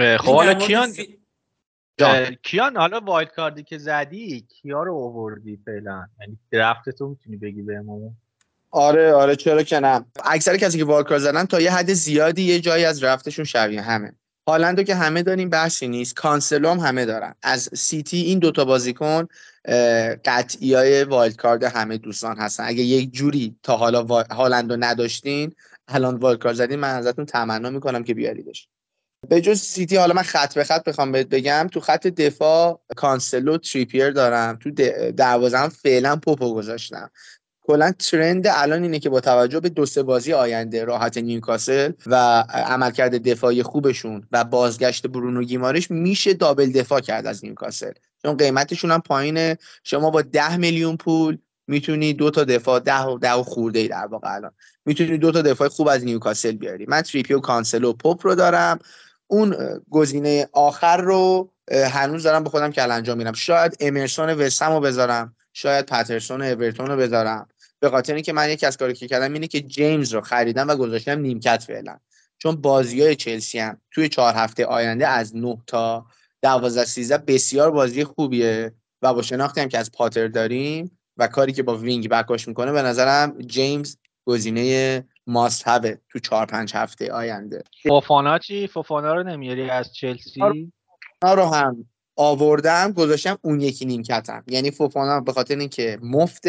خب 0.00 0.34
حالا 0.34 0.54
کیان؟ 0.54 0.94
کیان 2.42 2.76
حالا 2.76 3.00
wildcard 3.00 3.30
ی 3.30 3.62
که 3.62 3.78
زدی 3.78 4.40
کیا 4.40 4.82
رو 4.82 4.94
آوردی 4.94 5.58
فعلا؟ 5.64 6.06
یعنی 6.20 6.38
draft 6.50 6.90
تو 6.90 7.08
می‌تونی 7.08 7.36
بگی 7.36 7.62
بهمون؟ 7.62 8.16
آره 8.70 9.12
آره 9.12 9.36
چرا 9.36 9.62
که 9.62 9.80
نه. 9.80 10.04
اکثر 10.24 10.56
کسی 10.56 10.78
که 10.78 10.84
wildcard 10.84 11.20
زدن 11.20 11.44
تا 11.44 11.60
یه 11.60 11.72
حد 11.72 11.92
زیادی 11.92 12.42
یه 12.42 12.60
جایی 12.60 12.84
از 12.84 13.02
draft 13.02 13.25
شون 13.25 13.44
شبیه 13.44 13.82
همه. 13.82 14.12
هالندو 14.48 14.82
که 14.82 14.94
همه 14.94 15.22
داریم 15.22 15.50
بحثی 15.50 15.88
نیست 15.88 16.14
کانسلو 16.14 16.70
هم 16.70 16.78
همه 16.78 17.04
دارن. 17.04 17.34
از 17.42 17.70
سیتی 17.74 18.16
این 18.16 18.38
دوتا 18.38 18.64
بازیکن 18.64 19.28
قطعی 20.24 20.74
های 20.74 21.04
wildcard 21.04 21.64
همه 21.64 21.98
دوستان 21.98 22.36
هستن. 22.36 22.64
اگه 22.66 22.82
یک 22.82 23.12
جوری 23.12 23.56
تا 23.62 23.76
حالا 23.76 24.24
هالندو 24.30 24.76
نداشتین 24.76 25.54
الان 25.88 26.16
wildcard 26.16 26.54
زدین 26.54 26.78
من 26.78 26.94
ازتون 26.94 27.26
تمنا 27.26 27.70
می‌کنم 27.70 28.04
که 28.04 28.14
بیاریدش. 28.14 28.68
به 29.28 29.40
جز 29.40 29.60
سیتی 29.60 29.96
حالا 29.96 30.14
من 30.14 30.22
خط 30.22 30.54
به 30.54 30.64
خط 30.64 30.84
بخوام 30.84 31.12
بهت 31.12 31.28
بگم 31.28 31.68
تو 31.72 31.80
خط 31.80 32.06
دفاع 32.06 32.80
کانسلو 32.96 33.58
تریپیر 33.58 34.10
دارم. 34.10 34.56
تو 34.56 34.70
دروازه 35.10 35.68
فعلا 35.68 36.16
پوپو 36.16 36.54
گذاشتم. 36.54 37.10
کلا 37.66 37.92
trend 37.92 38.46
الان 38.46 38.82
اینه 38.82 38.98
که 38.98 39.08
با 39.10 39.20
توجه 39.20 39.60
به 39.60 39.68
دو 39.68 39.86
سه 39.86 40.02
بازی 40.02 40.32
آینده 40.32 40.84
راحت 40.84 41.18
نیوکاسل 41.18 41.92
و 42.06 42.44
عملکرد 42.48 43.28
دفاعی 43.28 43.62
خوبشون 43.62 44.28
و 44.32 44.44
بازگشت 44.44 45.06
برونو 45.06 45.42
گیمارش 45.42 45.90
میشه 45.90 46.34
double 46.34 46.72
دفاع 46.72 47.00
کرد 47.00 47.26
از 47.26 47.44
نیوکاسل. 47.44 47.92
چون 48.22 48.36
قیمتشون 48.36 48.90
هم 48.90 49.00
پایینه. 49.00 49.58
شما 49.84 50.10
با 50.10 50.22
ده 50.22 50.56
میلیون 50.56 50.96
پول 50.96 51.38
می‌تونی 51.66 52.12
دو 52.12 52.30
تا 52.30 52.44
دفاع 52.44 52.80
ده 52.80 53.02
و 53.02 53.18
ده 53.18 53.32
و 53.32 53.42
خورده 53.42 53.78
ای 53.78 53.88
در 53.88 54.06
واقع 54.06 54.34
الان. 54.34 54.52
می‌تونی 54.84 55.18
دو 55.18 55.32
تا 55.32 55.42
دفاع 55.42 55.68
خوب 55.68 55.88
از 55.88 56.04
نیوکاسل 56.04 56.52
بیاری. 56.52 56.86
من 56.88 57.02
تریپیر 57.02 57.34
و 57.34 57.40
کانسلو 57.40 57.92
پاپ 57.92 58.26
رو 58.26 58.34
دارم. 58.34 58.78
اون 59.26 59.56
گزینه 59.90 60.48
آخر 60.52 60.96
رو 60.96 61.50
هنوز 61.72 62.22
دارم 62.22 62.44
به 62.44 62.50
خودم 62.50 62.72
کلنجار 62.72 63.14
میرم 63.14 63.32
شاید 63.32 63.76
امرسون 63.80 64.30
وسم 64.30 64.72
رو 64.72 64.80
بذارم 64.80 65.36
شاید 65.52 65.86
پترسون 65.86 66.42
اورتون 66.42 66.86
رو 66.86 66.96
بذارم. 66.96 67.48
به 67.80 67.90
خاطر 67.90 68.14
اینکه 68.14 68.32
من 68.32 68.50
یکی 68.50 68.66
از 68.66 68.76
کاری 68.76 68.94
که 68.94 69.08
کردم 69.08 69.32
اینه 69.32 69.46
که 69.46 69.60
جیمز 69.60 70.14
رو 70.14 70.20
خریدم 70.20 70.68
و 70.68 70.76
گذاشتم 70.76 71.18
نیمکت 71.20 71.62
فعلا. 71.66 71.96
چون 72.38 72.56
بازی 72.56 73.02
های 73.02 73.16
چلسی 73.16 73.58
هم 73.58 73.80
توی 73.90 74.08
چهار 74.08 74.34
هفته 74.34 74.66
آینده 74.66 75.08
از 75.08 75.36
9 75.36 75.58
تا 75.66 76.06
12 76.42 76.84
13 76.84 77.18
بسیار 77.18 77.70
بازی 77.70 78.04
خوبیه 78.04 78.72
و 79.02 79.14
با 79.14 79.22
شناختی 79.22 79.60
هم 79.60 79.68
که 79.68 79.78
از 79.78 79.92
پاتر 79.92 80.28
داریم 80.28 80.98
و 81.16 81.26
کاری 81.26 81.52
که 81.52 81.62
با 81.62 81.76
وینگ 81.76 82.08
بکاش 82.08 82.48
می‌کنه 82.48 82.72
به 82.72 82.82
نظرم 82.82 83.38
جیمز 83.46 83.96
گزینه 84.24 85.04
ماست 85.26 85.62
هبه 85.68 85.98
تو 86.08 86.18
چهار 86.18 86.46
پنج 86.46 86.74
هفته 86.74 87.12
آینده. 87.12 87.64
فوفانا 87.82 88.38
چی؟ 88.38 88.66
فوفانا 88.66 89.14
رو 89.14 89.22
نمیاری 89.22 89.70
از 89.70 89.94
چلسی؟ 89.94 90.40
فوفانا 90.40 91.42
رو 91.42 91.54
هم 91.54 91.84
آوردم 92.16 92.92
گذاشتم 92.92 93.38
اون 93.42 93.60
یکی 93.60 93.84
نیمکتم. 93.84 94.44
یعنی 94.46 94.70
فوفانا 94.70 95.20
به 95.20 95.32
خاطر 95.32 95.56
اینکه 95.56 95.98
مفت 96.02 96.44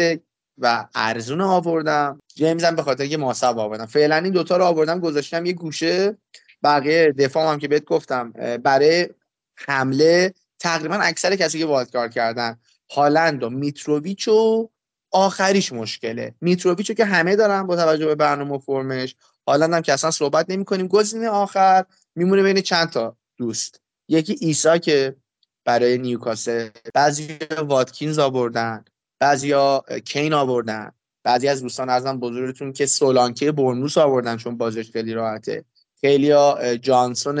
و 0.58 0.88
ارزون 0.94 1.40
آوردم 1.40 2.20
جیمز 2.34 2.64
هم 2.64 2.76
به 2.76 2.82
خاطر 2.82 3.06
که 3.06 3.16
ماسب 3.16 3.58
آوردم. 3.58 3.86
فعلا 3.86 4.16
این 4.16 4.32
دوتا 4.32 4.56
رو 4.56 4.64
آوردم 4.64 5.00
گذاشتم 5.00 5.46
یه 5.46 5.52
گوشه. 5.52 6.16
بقیه 6.62 7.12
دفاع 7.18 7.52
هم 7.52 7.58
که 7.58 7.68
بهت 7.68 7.84
گفتم 7.84 8.32
برای 8.64 9.08
حمله 9.56 10.34
تقریبا 10.58 10.94
اکثر 10.94 11.36
کسی 11.36 11.58
که 11.58 11.66
wildcard 11.66 12.08
کردن 12.08 12.58
هالند 12.94 13.42
و 13.42 13.50
میتروویچ 13.50 14.28
و 14.28 14.70
آخریش 15.16 15.72
مشکله. 15.72 16.34
میتروویچو 16.40 16.94
که 16.94 17.04
همه 17.04 17.36
دارن 17.36 17.66
با 17.66 17.76
توجه 17.76 18.06
به 18.06 18.14
برنامه 18.14 18.54
و 18.54 18.58
فرمش. 18.58 19.16
هالند 19.48 19.74
هم 19.74 19.82
که 19.82 19.92
اصلا 19.92 20.10
صحبت 20.10 20.46
نمی 20.48 20.64
کنیم 20.64 20.88
گزینه 20.88 21.28
آخر 21.28 21.84
میمونه 22.14 22.42
بین 22.42 22.60
چند 22.60 22.90
تا 22.90 23.16
دوست. 23.36 23.80
یکی 24.08 24.36
ایساکه 24.40 25.16
برای 25.64 25.98
نیوکاسل. 25.98 26.68
بعضی 26.94 27.38
واتکینز 27.66 28.18
آوردن. 28.18 28.84
بعضیا 29.20 29.84
کین 30.04 30.32
آوردن. 30.32 30.92
بعضی 31.24 31.48
از 31.48 31.62
دوستان 31.62 31.88
ازم 31.88 32.20
بزرگتون 32.20 32.72
که 32.72 32.86
سولانکه 32.86 33.52
بورنموث 33.52 33.98
آوردن 33.98 34.36
چون 34.36 34.56
بازش 34.56 34.90
خیلی 34.90 35.14
راحته. 35.14 35.64
خیلی 36.00 36.32
جانسون 36.78 37.38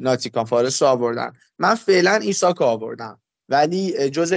ناتینگهام 0.00 0.44
فارست 0.44 0.82
آوردن. 0.82 1.32
من 1.58 1.74
فعلا 1.74 2.14
ایساک 2.14 2.62
آوردم. 2.62 3.20
ولی 3.48 4.10
جز 4.10 4.34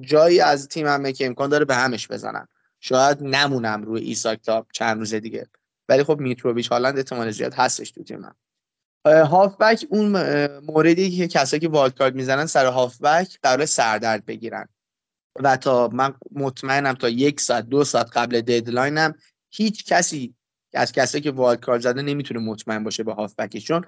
جایی 0.00 0.40
از 0.40 0.68
تیمم 0.68 1.12
که 1.12 1.26
امکان 1.26 1.48
داره 1.50 1.64
به 1.64 1.74
همش 1.74 2.08
بزنم 2.08 2.48
شاید 2.80 3.18
نمونم 3.22 3.82
روی 3.82 4.02
ایساک 4.02 4.42
تا 4.42 4.66
چند 4.72 4.98
روز 4.98 5.14
دیگه. 5.14 5.46
ولی 5.88 6.04
خب 6.04 6.20
میتروویچ 6.20 6.68
هالند 6.68 6.96
احتمال 6.96 7.30
زیاد 7.30 7.54
هستش 7.54 7.90
تو 7.90 8.02
تیمم 8.02 8.36
هافبک 9.06 9.86
اون 9.90 10.06
موردی 10.58 11.16
که 11.16 11.28
کسایی 11.28 11.60
که 11.60 11.68
wildcard 11.68 12.14
می‌زنن 12.14 12.46
سر 12.46 12.66
هافبک 12.66 13.38
قرار 13.42 13.66
سردرد 13.66 14.26
بگیرن. 14.26 14.68
و 15.40 15.56
تا 15.56 15.88
من 15.88 16.14
مطمئنم 16.32 16.92
تا 16.92 17.08
یک 17.08 17.40
ساعت 17.40 17.66
دو 17.66 17.84
ساعت 17.84 18.16
قبل 18.16 18.40
deadline 18.40 19.06
م 19.06 19.14
هیچ 19.50 19.84
کسی 19.84 20.34
از 20.74 20.92
کسایی 20.92 21.22
که 21.22 21.30
والد 21.30 21.60
کارت 21.60 21.80
زده 21.80 22.02
نمی‌تونه 22.02 22.40
مطمئن 22.40 22.84
باشه 22.84 23.02
به 23.02 23.12
هافبکش. 23.12 23.64
چون 23.64 23.84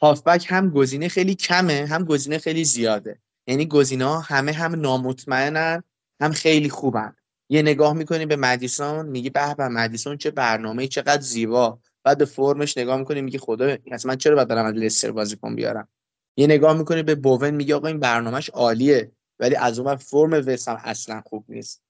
هافبک 0.00 0.46
هم 0.48 0.70
گزینه 0.70 1.08
خیلی 1.08 1.34
کمه 1.34 1.86
هم 1.86 2.04
گزینه 2.04 2.38
خیلی 2.38 2.64
زیاده. 2.64 3.18
یعنی 3.48 3.66
گزینه 3.66 4.04
ها 4.04 4.20
همه 4.20 4.52
هم 4.52 4.80
نامطمئنن 4.80 5.82
هم 6.20 6.32
خیلی 6.32 6.68
خوبن. 6.70 7.14
یه 7.48 7.62
نگاه 7.62 7.92
می‌کنی 7.92 8.26
به 8.26 8.36
مدیسون 8.36 9.06
میگی 9.06 9.30
به 9.30 9.54
به 9.54 9.68
مدیسون 9.68 10.16
چه 10.16 10.30
برنامه 10.30 10.86
چقدر 10.86 11.20
زیبا. 11.20 11.78
بعد 12.04 12.18
به 12.18 12.24
فرمش 12.24 12.78
نگاه 12.78 12.98
می‌کنی 12.98 13.20
میگی 13.20 13.38
خدا 13.38 13.76
اصلا 13.92 14.08
من 14.08 14.16
چرا 14.16 14.34
باید 14.34 14.48
برم 14.48 14.64
از 14.64 14.74
لستر 14.74 15.10
بازیکن 15.10 15.56
بیارم؟ 15.56 15.88
یه 16.36 16.46
نگاه 16.46 16.78
می‌کنی 16.78 17.02
به 17.02 17.14
بوون 17.14 17.50
میگه 17.50 17.74
آقا 17.74 17.88
این 17.88 18.00
برنامهش 18.00 18.50
عالیه 18.50 19.12
ولی 19.40 19.56
از 19.56 19.78
اون 19.78 19.96
فرم 19.96 20.32
وست 20.32 20.68
هم 20.68 20.80
اصلا 20.84 21.22
خوب 21.26 21.44
نیست. 21.48 21.82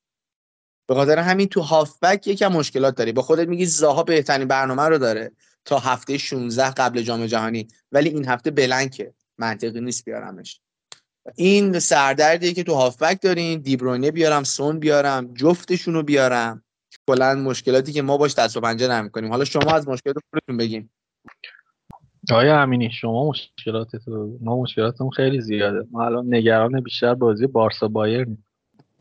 به 0.88 0.94
خاطر 0.94 1.18
همین 1.18 1.49
تو 1.49 1.61
هافبک 1.61 2.27
یکم 2.27 2.53
مشکلات 2.53 2.94
داری. 2.94 3.12
با 3.12 3.23
خودت 3.23 3.49
میگی 3.49 3.66
زاها 3.66 4.03
بهترین 4.03 4.49
برنامه 4.49 4.83
رو 4.83 4.99
داره 4.99 5.33
تا 5.64 5.79
هفته 5.79 6.18
16 6.18 6.71
قبل 6.71 7.03
جام 7.03 7.27
جهانی 7.27 7.68
ولی 7.92 8.09
این 8.09 8.29
هفته 8.29 8.51
بلنکه. 8.51 9.14
منطقی 9.38 9.81
نیست 9.81 10.05
بیارمش. 10.05 10.61
این 11.37 11.79
سردردیه 11.79 12.53
که 12.53 12.62
تو 12.62 12.75
هافبک 12.75 13.23
دارین 13.23 13.61
دیبروینه 13.61 14.11
بیارم 14.11 14.45
سون 14.45 14.79
بیارم 14.79 15.35
جفتشون 15.35 15.95
رو 15.95 16.03
بیارم. 16.03 16.62
کلا 17.09 17.35
مشکلاتی 17.35 17.93
که 17.93 18.03
ما 18.03 18.17
باش 18.17 18.35
دست 18.35 18.57
و 18.57 18.61
پنجه 18.61 18.88
نمی 18.88 19.11
کنیم 19.11 19.31
حالا 19.31 19.45
شما 19.45 19.73
از 19.73 19.88
مشکلات 19.88 20.17
خودتون 20.31 20.57
بگین. 20.57 20.88
آیا 22.33 22.62
امینی 22.62 22.91
شما 22.91 23.29
مشکلات 23.29 23.88
ما 24.41 24.62
مشکلاتمون 24.62 25.11
خیلی 25.11 25.41
زیاده. 25.41 25.87
ما 25.91 26.07
الان 26.07 26.35
نگران 26.35 26.81
بیشتر 26.81 27.14
بازی 27.14 27.47
بارسا 27.47 27.88
بایرن 27.88 28.38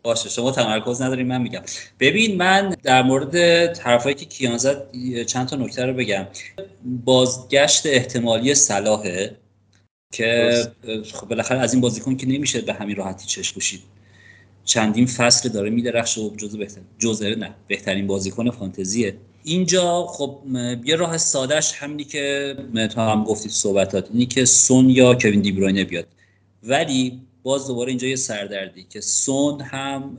باشه 0.04 0.30
شما 0.30 0.52
تمرکز 0.52 1.02
نداریم 1.02 1.28
من 1.28 1.42
میگم. 1.42 1.62
ببین 2.00 2.38
من 2.38 2.76
در 2.84 3.04
مورد 3.04 3.36
حرفایی 3.80 4.16
که 4.16 4.26
کیان 4.26 4.58
زد 4.58 4.92
چند 5.28 5.48
تا 5.48 5.56
نکته 5.56 5.86
رو 5.86 5.94
بگم. 5.94 6.26
بازگشت 6.84 7.86
احتمالی 7.86 8.56
صلاحه. 8.56 9.38
که 10.12 10.62
خب 11.14 11.28
بالاخره 11.28 11.60
از 11.60 11.74
این 11.74 11.82
بازیکن 11.82 12.16
که 12.16 12.28
نمیشه 12.28 12.62
به 12.62 12.74
همین 12.74 12.96
راحتی 12.96 13.28
چشم 13.28 13.54
پوشید. 13.54 13.82
چندین 14.66 15.06
فصل 15.06 15.50
داره 15.50 15.70
میدرخشه 15.70 16.22
و 16.22 16.36
جزء 16.36 16.58
بهتر 16.58 16.82
جزء 17.00 17.36
نه 17.36 17.56
بهترین 17.68 18.08
بازیکن 18.08 18.50
فانتزیه. 18.50 19.18
اینجا 19.44 20.06
خب 20.08 20.40
یه 20.86 20.96
راه 20.96 21.18
سادهش 21.18 21.74
همینی 21.74 22.04
که 22.04 22.56
تو 22.94 23.02
هم 23.02 23.24
گفتید 23.24 23.52
صحبتات. 23.52 24.10
اینی 24.12 24.26
که 24.26 24.46
سون 24.46 24.90
یا 24.90 25.16
کوین 25.16 25.42
دیبروینه 25.42 25.84
بیاد. 25.84 26.08
ولی 26.64 27.22
باز 27.44 27.68
دوباره 27.68 27.90
اینجا 27.90 28.08
یه 28.08 28.16
سردردی 28.16 28.86
که 28.90 29.02
سون 29.02 29.62
هم 29.62 30.18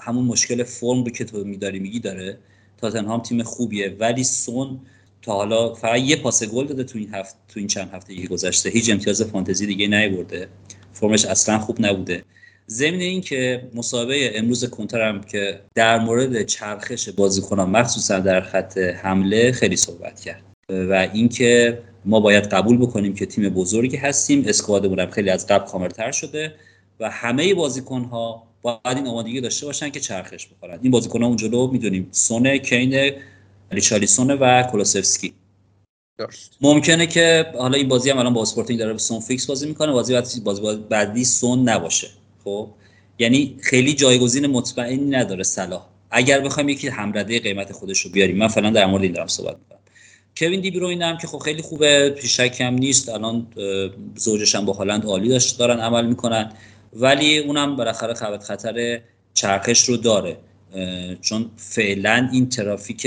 همون 0.00 0.24
مشکل 0.24 0.62
فرم 0.62 1.04
رو 1.04 1.10
که 1.10 1.24
تو 1.24 1.44
میداری 1.44 1.78
میگی 1.78 2.00
داره. 2.00 2.38
تاتنهام 2.80 3.20
تیم 3.20 3.42
خوبیه. 3.42 3.96
ولی 3.98 4.24
سون 4.24 4.80
تا 5.22 5.32
حالا 5.32 5.74
فقط 5.74 6.00
یه 6.00 6.16
پاس 6.16 6.44
گل 6.44 6.66
داده 6.66 6.84
تو 6.84 6.98
این 6.98 7.14
هفت 7.14 7.36
تو 7.48 7.58
این 7.60 7.68
چند 7.68 7.90
هفته 7.92 8.14
که 8.14 8.28
گذشته. 8.28 8.70
هیچ 8.70 8.90
امتیاز 8.90 9.22
فانتزی 9.22 9.66
دیگه 9.66 9.88
نیورده. 9.88 10.48
فرمش 10.92 11.24
اصلا 11.24 11.58
خوب 11.58 11.76
نبوده. 11.80 12.22
ضمن 12.68 13.00
این 13.00 13.20
که 13.20 13.68
مسابقه 13.74 14.32
امروز 14.34 14.64
کنتر 14.64 15.08
هم 15.08 15.20
که 15.20 15.60
در 15.74 15.98
مورد 15.98 16.42
چرخش 16.42 17.08
بازیکنان 17.08 17.70
مخصوصا 17.70 18.20
در 18.20 18.40
خط 18.40 18.78
حمله 18.78 19.52
خیلی 19.52 19.76
صحبت 19.76 20.20
کرد. 20.20 20.42
و 20.68 21.08
اینکه 21.12 21.78
ما 22.04 22.20
باید 22.20 22.44
قبول 22.44 22.78
بکنیم 22.78 23.14
که 23.14 23.26
تیم 23.26 23.48
بزرگی 23.48 23.96
هستیم. 23.96 24.44
squad 24.46 24.78
مون 24.78 24.98
هم 24.98 25.10
خیلی 25.10 25.30
از 25.30 25.46
قبل 25.46 25.66
کاملتر 25.66 26.12
شده 26.12 26.54
و 27.00 27.10
همه 27.10 27.54
بازیکن 27.54 28.00
ها 28.04 28.46
باید 28.62 28.96
این 28.96 29.06
آمادگی 29.06 29.40
داشته 29.40 29.66
باشن 29.66 29.90
که 29.90 30.00
چرخش 30.00 30.46
بخورن. 30.46 30.78
این 30.82 30.90
بازیکن 30.90 31.22
ها 31.22 31.28
اون 31.28 31.36
جلو 31.36 31.66
می‌دونیم. 31.66 32.08
سونه 32.10 32.58
کین 32.58 33.12
ریچالیسون 33.70 34.30
و 34.30 34.62
کولوسفسکی 34.62 35.34
ممکنه 36.60 37.06
که 37.06 37.52
حالا 37.58 37.78
این 37.78 37.88
بازی 37.88 38.10
هم 38.10 38.18
الان 38.18 38.34
با 38.34 38.42
اسپورتینگ 38.42 38.78
داره 38.78 38.98
سون 38.98 39.20
فیکس 39.20 39.46
بازی 39.46 39.68
می‌کنه 39.68 39.92
بازی 39.92 40.12
بعدی 40.12 40.40
بازی 40.40 40.84
بعدی 40.88 41.24
سون 41.24 41.68
نباشه. 41.68 42.08
خب؟ 42.44 42.68
یعنی 43.18 43.56
خیلی 43.60 43.94
جایگزین 43.94 44.46
مطمئنی 44.46 45.10
نداره 45.10 45.42
صلاح. 45.42 45.86
اگر 46.10 46.40
بخوایم 46.40 46.68
یکی 46.68 46.88
همرده 46.88 47.40
قیمت 47.40 47.72
خودش 47.72 48.00
رو 48.00 48.10
بیاریم. 48.10 48.36
من 48.36 48.48
فعلا 48.48 48.70
در 48.70 48.86
مورد 48.86 49.02
این 49.02 49.12
دارم 49.12 49.26
صحبت 49.26 49.56
می‌کنم. 49.56 49.78
کوین 50.36 50.60
دی 50.60 50.70
بروین 50.70 51.02
هم 51.02 51.18
که 51.18 51.26
خب 51.26 51.38
خیلی 51.38 51.62
خوبه 51.62 52.10
پیشک 52.10 52.60
هم 52.60 52.74
نیست. 52.74 53.08
الان 53.08 53.46
زوجش 54.16 54.54
هم 54.54 54.64
با 54.64 54.72
هالند 54.72 55.04
عالی 55.04 55.28
داشت 55.28 55.58
دارن 55.58 55.80
عمل 55.80 56.06
می‌کنن. 56.06 56.52
ولی 56.92 57.38
اونم 57.38 57.76
بالاخره 57.76 58.14
خبت 58.14 58.42
خطر 58.42 59.00
چرخش 59.34 59.84
رو 59.84 59.96
داره. 59.96 60.36
چون 61.20 61.50
فعلا 61.56 62.28
این 62.32 62.48
ترافیک 62.48 63.06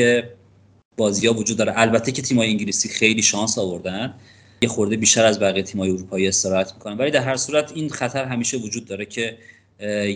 بازی 0.98 1.28
ها 1.28 1.34
وجود 1.34 1.58
داره. 1.58 1.74
البته 1.76 2.12
که 2.12 2.22
تیمای 2.22 2.50
انگلیسی 2.50 2.90
خیلی 2.90 3.22
شانس 3.22 3.58
آوردن. 3.58 4.14
یه 4.62 4.70
خورده 4.70 4.98
بیشتر 4.98 5.26
از 5.26 5.40
بقیه 5.40 5.64
تیمای 5.64 5.90
اروپایی 5.90 6.28
استراحت 6.28 6.74
می‌کنن. 6.74 6.98
ولی 6.98 7.12
در 7.12 7.22
هر 7.22 7.38
صورت 7.38 7.72
این 7.76 7.90
خطر 7.90 8.26
همیشه 8.26 8.58
وجود 8.58 8.86
داره 8.86 9.06
که 9.06 9.38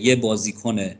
یه 0.01 0.15
بازیکن 0.15 0.91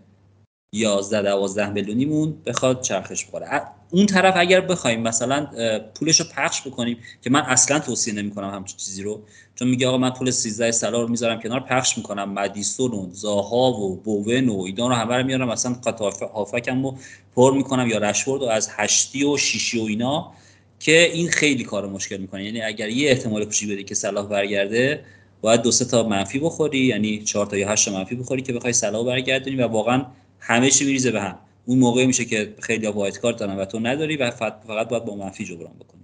11 0.78 1.22
12 1.22 1.70
میلیونیمون 1.70 2.38
بخواد 2.46 2.82
چرخش 2.82 3.26
بخوره. 3.26 3.62
اون 3.92 4.06
طرف 4.06 4.34
اگر 4.38 4.62
بخوایم 4.62 5.02
مثلا 5.02 5.48
پولش 5.96 6.20
رو 6.20 6.26
پخش 6.36 6.62
بکنیم 6.62 6.98
که 7.22 7.30
من 7.30 7.42
اصلا 7.42 7.80
توصیه 7.80 8.14
نمی‌کنم 8.14 8.50
همچین 8.50 8.78
چیزی 8.78 9.04
رو 9.04 9.22
چون 9.56 9.68
میگه 9.68 9.88
آقا 9.88 9.98
من 9.98 10.10
پول 10.10 10.32
13 10.32 10.72
سلا 10.72 11.02
رو 11.02 11.08
می‌ذارم 11.08 11.40
کنار 11.42 11.60
پخش 11.60 11.98
می‌کنم. 11.98 12.34
مدیسون 12.34 12.92
و 12.92 13.10
زاها 13.12 13.72
و 13.72 13.96
بوون 13.96 14.50
و 14.50 14.62
ایدان 14.62 14.90
رو 14.90 14.96
همه 14.96 15.16
رو 15.16 15.26
میارم 15.26 15.48
مثلا 15.48 15.76
خط 15.86 16.02
هافکم 16.34 16.84
رو 16.84 16.98
پر 17.36 17.54
می‌کنم 17.54 17.88
یا 17.88 17.98
رشورد 17.98 18.42
و 18.42 18.46
از 18.46 18.70
هشتی 18.72 19.24
و 19.24 19.38
شیشی 19.38 19.80
و 19.80 19.84
اینا 19.84 20.32
که 20.80 21.12
این 21.14 21.30
خیلی 21.30 21.64
کار 21.64 21.88
مشکل 21.88 22.18
می‌کنه. 22.18 22.46
یعنی 22.46 22.62
اگر 22.62 22.90
یه 22.90 23.10
احتمال 23.10 23.46
کوچیک 23.46 23.72
بدی 23.72 23.84
که 23.84 23.96
صلاح 23.96 24.28
برگرده 24.28 25.04
باید 25.42 25.62
دو 25.62 25.72
سه 25.72 25.86
تا 25.86 26.04
منفی 26.04 26.40
بخوری 26.40 26.80
یعنی 26.80 27.24
چهار 27.24 27.46
تا 27.46 27.58
یا 27.58 27.70
هشت 27.70 27.88
منفی 27.88 28.16
بخوری 28.16 28.42
که 28.42 28.54
بخوای 28.54 28.74
صلاح 28.74 29.06
برگردونی 29.06 29.56
و 29.56 29.68
واقعا 29.68 30.06
همه 30.40 30.72
چی 30.72 30.86
میریزه 30.86 31.12
به 31.12 31.22
هم. 31.22 31.38
اون 31.66 31.80
موقع 31.80 32.06
میشه 32.06 32.26
که 32.26 32.56
خیلی 32.60 32.88
wildcard 32.88 33.38
دارن 33.38 33.56
و 33.56 33.66
تو 33.66 33.80
نداری 33.80 34.18
و 34.18 34.32
فقط 34.32 34.88
باید 34.90 35.06
با 35.06 35.16
منفی 35.16 35.46
جبران 35.46 35.74
بکنی. 35.74 36.02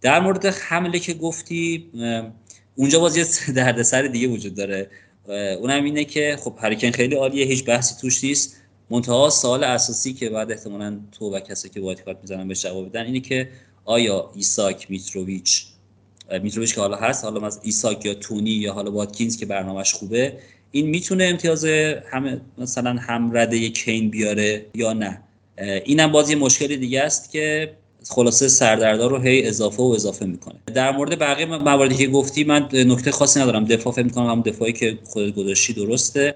در 0.00 0.20
مورد 0.20 0.46
حمله 0.46 0.98
که 0.98 1.14
گفتی 1.14 1.90
اونجا 2.76 3.00
باز 3.00 3.16
یه 3.16 3.26
دردسر 3.56 4.02
دیگه 4.02 4.28
وجود 4.28 4.54
داره. 4.54 4.90
اونم 5.60 5.84
اینه 5.84 6.04
که 6.04 6.36
خب 6.40 6.58
هریکن 6.60 6.90
خیلی 6.90 7.14
عالیه 7.14 7.46
هیچ 7.46 7.64
بحثی 7.64 7.94
توش 8.00 8.24
نیست. 8.24 8.56
منتها 8.90 9.30
سوال 9.30 9.64
اساسی 9.64 10.12
که 10.12 10.30
بعد 10.30 10.52
احتمالا 10.52 11.00
تو 11.12 11.34
و 11.34 11.40
کسی 11.40 11.68
که 11.68 11.80
wildcard 11.80 12.18
می‌زنن 12.22 12.48
به 12.48 12.54
جواب 12.54 12.88
بدن 12.88 13.04
اینه 13.04 13.20
که 13.20 13.48
آیا 13.84 14.30
ایساک 14.34 14.90
میتروویچ 14.90 15.66
میتروویچ 16.42 16.74
که 16.74 16.80
حالا 16.80 16.96
هست 16.96 17.24
حالا 17.24 17.46
از 17.46 17.60
ایساک 17.62 18.04
یا 18.04 18.14
تونی 18.14 18.50
یا 18.50 18.72
حالا 18.72 18.92
واتکینز 18.92 19.36
که 19.36 19.46
برنامهش 19.46 19.92
خوبه 19.92 20.38
این 20.74 20.86
می‌تونه 20.86 21.24
امتیاز 21.24 21.64
هم 22.10 22.40
مثلا 22.58 22.90
هم 22.90 23.36
رده 23.36 23.68
کین 23.68 24.10
بیاره 24.10 24.66
یا 24.74 24.92
نه. 24.92 25.20
اینم 25.84 26.12
باز 26.12 26.30
یه 26.30 26.36
مشکل 26.36 26.76
دیگه 26.76 27.00
است 27.00 27.32
که 27.32 27.72
خلاصه 28.08 28.48
سردردار 28.48 29.10
رو 29.10 29.18
هی 29.18 29.46
اضافه 29.46 29.82
و 29.82 29.86
اضافه 29.86 30.26
می‌کنه. 30.26 30.54
در 30.74 30.96
مورد 30.96 31.18
بقیه 31.18 31.46
مواردی 31.46 31.94
که 31.94 32.06
گفتی 32.06 32.44
من 32.44 32.68
نکته 32.72 33.10
خاصی 33.10 33.40
ندارم. 33.40 33.64
دفاع 33.64 33.92
فکر 33.92 34.04
می‌کنم 34.04 34.30
هم 34.30 34.40
دفاعی 34.40 34.72
که 34.72 34.98
خودت 35.04 35.34
گذاشتی 35.34 35.72
درسته. 35.72 36.34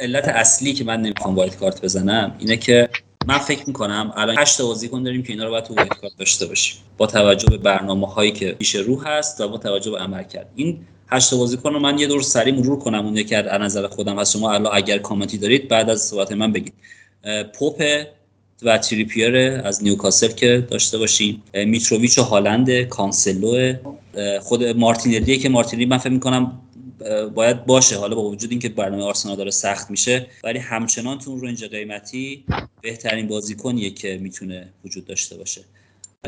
علت 0.00 0.28
اصلی 0.28 0.72
که 0.72 0.84
من 0.84 1.02
نمی‌خوام 1.02 1.34
وایت 1.34 1.56
کارت 1.56 1.82
بزنم 1.82 2.36
اینه 2.38 2.56
که 2.56 2.88
من 3.26 3.38
فکر 3.38 3.64
می‌کنم 3.66 4.12
الان 4.16 4.38
8 4.38 4.62
بازیکن 4.62 5.02
داریم 5.02 5.22
که 5.22 5.32
اینا 5.32 5.44
رو 5.44 5.50
باید 5.50 5.64
تو 5.64 5.74
وایت 5.74 5.88
کارت 5.88 6.12
داشته 6.18 6.46
باشیم. 6.46 6.76
با 6.96 7.06
توجه 7.06 7.46
به 7.50 7.56
برنامه 7.56 8.06
هایی 8.06 8.32
که 8.32 8.52
پیش 8.52 8.74
رو 8.74 9.00
هست 9.00 9.40
و 9.40 9.48
با 9.48 9.58
توجه 9.58 9.90
به 9.90 9.98
عمل 9.98 10.22
کرد 10.22 10.50
این 10.54 10.78
8 11.06 11.34
بازیکن 11.34 11.72
رو 11.72 11.80
من 11.80 11.98
یه 11.98 12.06
دور 12.06 12.22
سری 12.22 12.52
مرور 12.52 12.78
کنم 12.78 13.06
اون 13.06 13.22
که 13.22 13.36
از 13.36 13.60
نظر 13.60 13.88
خودم. 13.88 14.18
هست 14.18 14.32
شما 14.32 14.52
الان 14.52 14.76
اگر 14.76 14.98
کامنتی 14.98 15.38
دارید 15.38 15.68
بعد 15.68 15.90
از 15.90 16.02
صحبت 16.02 16.32
من 16.32 16.52
بگید. 16.52 16.74
پوپ 17.58 18.04
و 18.62 18.78
تریپیر 18.78 19.36
از 19.36 19.82
نیوکاسل 19.82 20.28
که 20.28 20.66
داشته 20.70 20.98
باشیم. 20.98 21.42
میتروویچ 21.54 22.18
و 22.18 22.22
هالند 22.22 22.82
کانسلو 22.82 23.74
خود 24.40 24.64
مارتینلی 24.64 25.38
که 25.38 25.48
مارتینلی 25.48 25.86
من 25.86 25.98
فکر 25.98 26.12
می‌کنم 26.12 26.60
باید 27.34 27.66
باشه. 27.66 27.96
حالا 27.96 28.14
با 28.14 28.22
وجود 28.22 28.50
اینکه 28.50 28.68
برنامه 28.68 29.02
آرسنال 29.02 29.36
داره 29.36 29.50
سخت 29.50 29.90
میشه 29.90 30.26
ولی 30.44 30.58
همچنان 30.58 31.18
تو 31.18 31.40
range 31.40 31.64
قیمتی 31.64 32.44
بهترین 32.82 33.28
بازیکنیه 33.28 33.90
که 33.90 34.18
می‌تونه 34.22 34.68
وجود 34.84 35.04
داشته 35.04 35.36
باشه. 35.36 35.60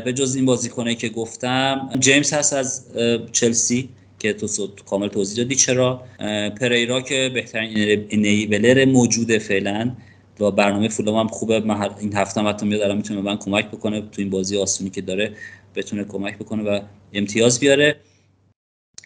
به 0.05 0.13
جز 0.13 0.35
این 0.35 0.45
بازیکنه 0.45 0.95
که 0.95 1.09
گفتم 1.09 1.89
جیمز 1.99 2.33
هست 2.33 2.53
از 2.53 2.85
چلسی. 3.31 3.89
که 4.19 4.33
تو 4.33 4.47
کامل 4.89 5.07
توضیح 5.07 5.43
دادی. 5.43 5.55
چرا؟ 5.55 6.03
پریرا 6.61 7.01
که 7.01 7.31
بهترین 7.33 8.07
انیبلر 8.11 8.85
موجوده 8.85 9.39
فعلا 9.39 9.91
و 10.39 10.51
برنامه 10.51 10.89
فولام 10.89 11.15
هم 11.15 11.27
خوبه. 11.27 11.63
این 11.99 12.15
هفته 12.15 12.41
هم 12.41 12.47
حتی 12.47 12.65
میاد 12.65 12.81
الان 12.81 12.97
می‌تونه 12.97 13.21
من 13.21 13.37
کمک 13.37 13.67
بکنه. 13.67 14.01
تو 14.01 14.21
این 14.21 14.29
بازی 14.29 14.57
آسونی 14.57 14.89
که 14.89 15.01
داره 15.01 15.33
بتونه 15.75 16.03
کمک 16.03 16.37
بکنه 16.37 16.63
و 16.63 16.79
امتیاز 17.13 17.59
بیاره. 17.59 17.95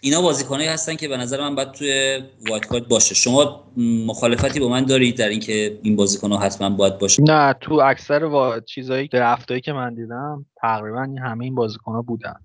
اینا 0.04 0.22
بازیکنایی 0.22 0.68
هستن 0.68 0.94
که 0.94 1.08
به 1.08 1.16
نظر 1.16 1.40
من 1.40 1.54
باید 1.54 1.72
توی 1.72 2.20
وایت 2.48 2.66
کارت 2.66 2.88
باشه. 2.88 3.14
شما 3.14 3.64
مخالفتی 4.06 4.60
با 4.60 4.68
من 4.68 4.84
دارید 4.84 5.16
در 5.16 5.28
اینکه 5.28 5.78
این 5.82 5.96
بازیکن‌ها 5.96 6.38
حتما 6.38 6.70
باید 6.70 6.98
باشه؟ 6.98 7.22
نه 7.22 7.54
تو 7.60 7.74
اکثر 7.74 8.24
وا... 8.24 8.60
چیزایی 8.60 9.08
درفتایی 9.08 9.60
که 9.60 9.72
من 9.72 9.94
دیدم 9.94 10.46
تقریبا 10.56 11.08
همه 11.22 11.44
این 11.44 11.54
بازیکن‌ها 11.54 12.02
بودن. 12.02 12.36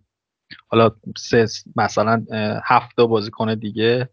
حالا 0.68 0.92
سه 1.18 1.48
مثلا 1.76 2.26
هفت 2.64 2.96
بازیکن 2.96 3.56
دیگه 3.56 4.10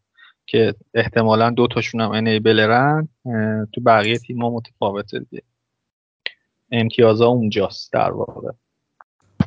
که 0.47 0.75
احتمالا 0.95 1.51
دو 1.51 1.67
تاشون 1.67 2.01
هم 2.01 2.11
انیبلرن 2.11 3.09
تو 3.73 3.81
بقیه 3.87 4.19
تیم 4.19 4.37
متفاوته 4.37 5.19
دیگه. 5.19 5.43
امتیازا 6.71 7.27
اونجاست 7.27 7.93
در 7.93 8.11
واقع. 8.11 8.51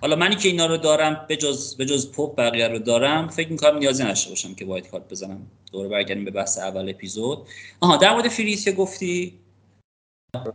حالا 0.02 0.16
منی 0.16 0.36
که 0.36 0.50
اینا 0.50 0.66
رو 0.66 0.78
دارم 0.78 1.26
به 1.28 1.38
جز, 1.38 1.78
به 1.78 1.86
جز 1.86 2.12
پاپ 2.12 2.38
بقیه 2.38 2.68
رو 2.68 2.80
دارم 2.80 3.28
فکر 3.28 3.52
می‌کنم 3.52 3.78
نیازی 3.78 4.04
نشته 4.04 4.30
باشم 4.30 4.54
که 4.54 4.66
وایت 4.66 4.88
کارت 4.88 5.10
بزنم. 5.10 5.48
دوره 5.72 5.90
برگردیم 5.90 6.26
به 6.26 6.32
بحث 6.32 6.58
اول 6.58 6.90
اپیزود. 6.90 7.48
آها 7.82 7.98
در 7.98 8.14
مورد 8.14 8.28
free 8.28 8.48
hit 8.48 8.64
که 8.64 8.72
گفتی 8.72 9.40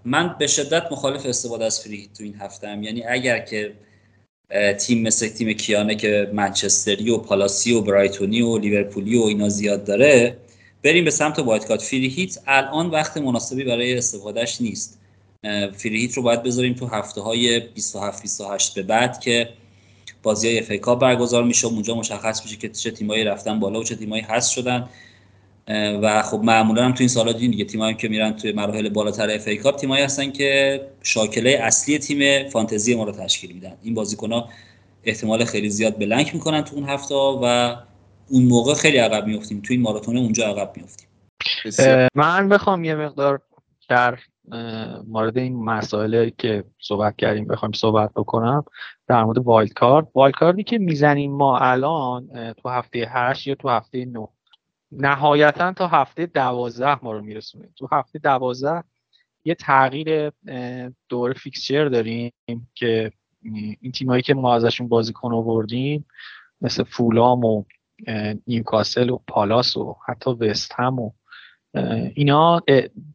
من 0.05 0.37
به 0.38 0.47
شدت 0.47 0.92
مخالف 0.92 1.27
استفاده 1.27 1.64
از 1.64 1.81
free 1.81 1.99
hit 1.99 2.12
تو 2.12 2.25
این 2.25 2.35
هفته 2.35 2.68
هم 2.68 2.83
یعنی 2.83 3.05
اگر 3.05 3.38
که 3.38 3.75
تیم 4.79 5.03
مثل 5.03 5.29
تیم 5.29 5.53
کیانه 5.53 5.95
که 5.95 6.31
منچستری 6.33 7.11
و 7.11 7.19
پالاسی 7.19 7.73
و 7.73 7.81
برایتونی 7.81 8.43
و 8.43 8.59
لیورپولی 8.59 9.19
و 9.19 9.23
اینا 9.23 9.49
زیاد 9.49 9.85
داره 9.85 10.37
بریم 10.83 11.05
به 11.05 11.11
سمت 11.11 11.38
wildcard 11.38 11.83
free 11.83 12.15
hit 12.15 12.38
الان 12.47 12.91
وقت 12.91 13.17
مناسبی 13.17 13.65
برای 13.65 13.99
استفادهش 13.99 14.61
نیست. 14.61 14.99
free 15.77 15.98
hit 15.98 16.15
رو 16.15 16.23
باید 16.23 16.43
بذاریم 16.43 16.75
تو 16.75 16.87
هفته 16.87 17.21
های 17.21 17.61
27 17.61 18.23
28 18.23 18.75
به 18.75 18.83
بعد 18.83 19.21
که 19.21 19.49
بازی 20.23 20.49
های 20.49 20.59
FA 20.59 20.73
Cup 20.73 20.95
برگزار 20.95 21.45
میشه 21.45 21.69
و 21.69 21.71
اونجا 21.71 21.95
مشخص 21.95 22.45
میشه 22.45 22.57
که 22.57 22.69
چه 22.69 22.91
تیمایی 22.91 23.25
رفتن 23.25 23.61
بالا 23.61 23.81
و 23.81 23.85
چه 23.85 23.97
تیمایی 23.97 24.23
هست 24.23 24.51
شدن. 24.51 24.88
و 25.68 26.22
خب 26.22 26.40
معمولا 26.44 26.85
هم 26.85 26.92
تو 26.92 26.96
این 26.98 27.09
سالا 27.09 27.33
دیدیم 27.33 27.51
دیگه 27.51 27.64
تیمایی 27.64 27.94
که 27.94 28.09
میرن 28.09 28.33
توی 28.33 28.53
مراحل 28.53 28.88
بالاتر 28.88 29.31
FA 29.31 29.49
Cup 29.49 29.77
تیمایی 29.77 30.05
هستن 30.05 30.31
که 30.31 30.81
شاکله 31.03 31.59
اصلی 31.62 31.98
تیم 31.98 32.48
فانتزی 32.48 32.94
ما 32.94 33.05
رو 33.05 33.12
تشکیل 33.12 33.53
میدن. 33.53 33.72
این 33.83 33.94
بازیکن‌ها 33.94 34.48
احتمال 35.05 35.44
خیلی 35.44 35.70
زیاد 35.70 35.98
blank 35.99 36.35
می‌کنن 36.35 36.64
تو 36.64 36.77
اون 36.77 36.85
هفته 36.85 37.14
و 37.14 37.77
اون 38.29 38.44
موقع 38.44 38.75
خیلی 38.75 38.98
عقب 38.98 39.27
میفتیم 39.27 39.61
تو 39.61 39.72
این 39.72 39.83
ماراتون 39.83 40.16
اونجا 40.16 40.46
عقب 40.46 40.72
میفتیم 40.77 41.09
من 42.14 42.48
بخوام 42.48 42.85
یه 42.85 42.94
مقدار 42.94 43.40
در 43.88 44.18
مورد 45.09 45.38
این 45.38 45.64
مسائلی 45.64 46.35
که 46.38 46.64
صحبت 46.81 47.16
کردیم 47.16 47.46
بخوام 47.46 47.72
صحبت 47.72 48.11
بکنم 48.16 48.64
در 49.09 49.25
مورد 49.25 49.38
wildcard. 49.38 50.07
wildcard 50.15 50.35
ی 50.35 50.62
که 50.62 50.79
می‌زنیم 50.79 51.33
ما 51.33 51.59
الان 51.59 52.55
تو 52.62 52.68
هفته 52.68 53.09
8 53.11 53.46
یا 53.46 53.55
تو 53.55 53.68
هفته 53.68 54.05
9 54.05 54.29
نهایتا 54.93 55.73
تا 55.73 55.87
هفته 55.87 56.27
دوازده 56.27 57.05
ما 57.05 57.13
رو 57.13 57.23
میرسونه 57.23 57.69
تو 57.77 57.89
هفته 57.93 58.19
دوازده 58.19 58.85
یه 59.45 59.55
تغییر 59.55 60.33
دور 61.09 61.33
فیکسچر 61.33 61.89
داریم 61.89 62.33
که 62.75 63.13
این 63.81 63.93
تیمایی 63.95 64.23
که 64.23 64.35
ما 64.35 64.55
ازشون 64.55 64.89
بازیکن 64.89 65.33
آوردیم 65.33 66.07
مثل 66.61 66.83
فولام 66.83 67.45
و 67.45 67.65
نیوکاسل 68.47 69.11
و 69.11 69.19
پالاس 69.29 69.77
و 69.77 69.97
حتی 70.07 70.31
وست 70.31 70.73
هم 70.77 70.99
و 70.99 71.11
اینا 72.15 72.61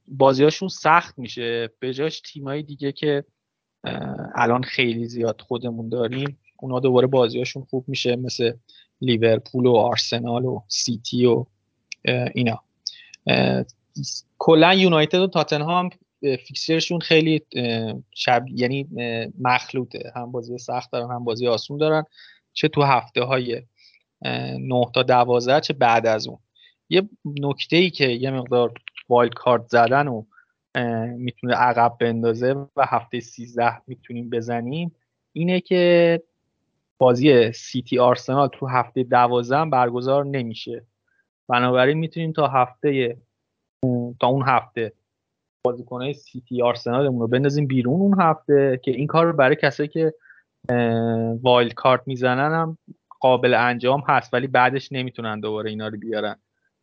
بازیاشون 0.08 0.68
سخت 0.68 1.20
میشه. 1.20 1.70
به 1.80 1.94
جاش 1.94 2.22
تیمایی 2.22 2.64
دیگه 2.64 2.92
که 2.92 3.24
الان 4.36 4.64
خیلی 4.64 5.06
زیاد 5.06 5.42
خودمون 5.42 5.90
داریم 5.90 6.40
اونا 6.60 6.80
دوباره 6.80 7.08
بازیاشون 7.08 7.64
خوب 7.64 7.86
میشه 7.88 8.16
مثل 8.16 8.54
لیورپول 9.02 9.66
و 9.66 9.76
آرسنال 9.76 10.46
و 10.46 10.62
سیتی 10.68 11.26
و 11.26 11.46
اینا. 12.08 12.64
کلا 14.38 14.74
یونایتد 14.74 15.20
و 15.20 15.28
تاتنهام 15.28 15.90
fixture 16.22 16.71
شون 16.71 17.00
خیلی 17.00 17.42
شب 18.16 18.46
یعنی 18.48 18.88
مخلوطه. 19.40 20.12
هم 20.16 20.32
بازی 20.32 20.58
سخت 20.58 20.92
دارن 20.92 21.12
هم 21.12 21.24
بازی 21.24 21.48
آسون 21.48 21.78
دارن. 21.78 22.04
چه 22.54 22.68
تو 22.68 22.82
هفته 22.82 23.24
های 23.24 23.62
9 24.22 24.86
تا 24.96 25.04
12 25.04 25.60
چه 25.60 25.74
بعد 25.74 26.08
از 26.08 26.28
اون. 26.28 26.38
یه 26.90 27.10
نکته 27.26 27.76
ای 27.78 27.90
که 27.90 28.08
یه 28.08 28.32
مقدار 28.32 28.74
wildcard 29.10 29.68
زدن 29.70 30.08
و 30.08 30.24
می‌تونه 31.18 31.54
عقب 31.54 31.98
بندازه 32.00 32.54
و 32.76 32.86
هفته 32.86 33.20
13 33.20 33.82
می‌تونیم 33.88 34.30
بزنیم 34.30 34.96
اینه 35.34 35.60
که 35.62 36.22
بازی 36.98 37.52
سیتی 37.52 38.00
آرسنال 38.00 38.48
تو 38.48 38.68
هفته 38.68 39.04
12 39.04 39.66
برگزار 39.66 40.26
نمیشه. 40.26 40.86
بنابراین 41.48 41.98
می‌تونیم 41.98 42.32
تا 42.32 42.48
هفته 42.48 43.18
تا 44.20 44.28
اون 44.28 44.44
هفته 44.48 44.94
بازیکنهای 45.66 46.14
سیتی 46.14 46.62
آرسنالمون 46.62 47.20
رو 47.20 47.28
بندازیم 47.28 47.68
بیرون 47.68 48.02
اون 48.02 48.22
هفته 48.22 48.80
که 48.84 48.92
این 48.92 49.08
کار 49.08 49.26
رو 49.26 49.34
برای 49.34 49.56
کسایی 49.56 49.90
که 49.90 50.14
wildcard 51.42 52.02
می‌زنن 52.06 52.54
هم 52.54 52.78
قابل 53.20 53.54
انجام 53.54 54.04
هست 54.08 54.34
ولی 54.34 54.48
بعدش 54.48 54.92
نمی‌تونن 54.92 55.40
دوباره 55.40 55.70
اینا 55.70 55.88
رو 55.88 55.98
بیارن. 55.98 56.36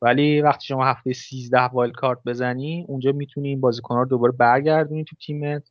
ولی 0.02 0.40
وقتی 0.40 0.66
شما 0.66 0.84
هفته 0.84 1.12
13 1.12 1.60
wildcard 1.60 2.18
بزنی 2.26 2.84
اونجا 2.88 3.12
می‌تونی 3.12 3.48
این 3.48 3.60
بازیکنها 3.60 4.02
رو 4.02 4.08
دوباره 4.08 4.32
برگردونی 4.32 5.04
تو 5.04 5.16
تیمت 5.16 5.70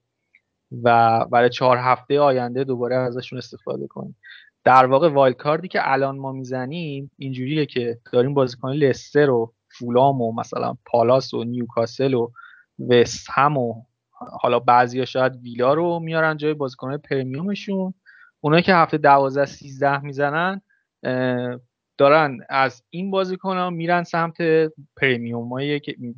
و 0.83 1.25
برای 1.25 1.49
چهار 1.49 1.77
هفته 1.77 2.19
آینده 2.19 2.63
دوباره 2.63 2.95
ازشون 2.95 3.37
استفاده 3.37 3.87
کنی. 3.87 4.15
در 4.63 4.85
واقع 4.85 5.09
wildcard 5.09 5.35
ی 5.37 5.67
که 5.67 5.91
الان 5.91 6.17
ما 6.17 6.31
می‌زنیم 6.31 7.11
اینجوریه 7.17 7.65
که 7.65 7.99
داریم 8.11 8.33
بازیکن 8.33 8.71
لستر 8.71 9.29
و 9.29 9.53
فولام 9.77 10.21
و 10.21 10.31
مثلا 10.31 10.75
پالاس 10.85 11.33
و 11.33 11.43
نیوکاسل 11.43 12.13
و 12.13 12.31
وست 12.89 13.27
هم 13.33 13.57
و 13.57 13.83
حالا 14.41 14.59
بعضیا 14.59 15.05
شاید 15.05 15.35
ویلا 15.35 15.73
رو 15.73 15.99
میارن 15.99 16.37
جای 16.37 16.53
بازیکن 16.53 16.97
premium 16.97 17.58
شون 17.58 17.93
اونایی 18.41 18.63
که 18.63 18.75
هفته 18.75 18.97
12 18.97 19.45
13 19.45 19.99
می‌زنن 19.99 20.61
دارن 21.97 22.39
از 22.49 22.83
این 22.89 23.11
بازیکن 23.11 23.57
ها 23.57 23.69
میرن 23.69 24.03
سمت 24.03 24.37
premium 24.97 25.49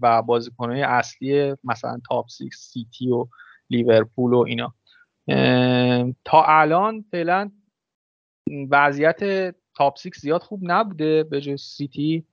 و 0.02 0.22
بازیکن 0.22 0.72
های 0.72 0.82
اصلی 0.82 1.56
مثلا 1.64 2.00
top 2.10 2.26
6 2.30 2.44
سیتی 2.56 3.12
و 3.12 3.28
لیورپول 3.70 4.34
و 4.34 4.38
اینا. 4.38 4.74
تا 6.26 6.44
الان 6.48 7.06
فعلا 7.12 7.52
وضعیت 8.70 9.56
top 9.76 9.98
6 9.98 10.10
زیاد 10.18 10.42
خوب 10.42 10.60
نبوده 10.64 11.24
به 11.24 11.42
جز 11.42 11.62
سیتی. 11.62 12.26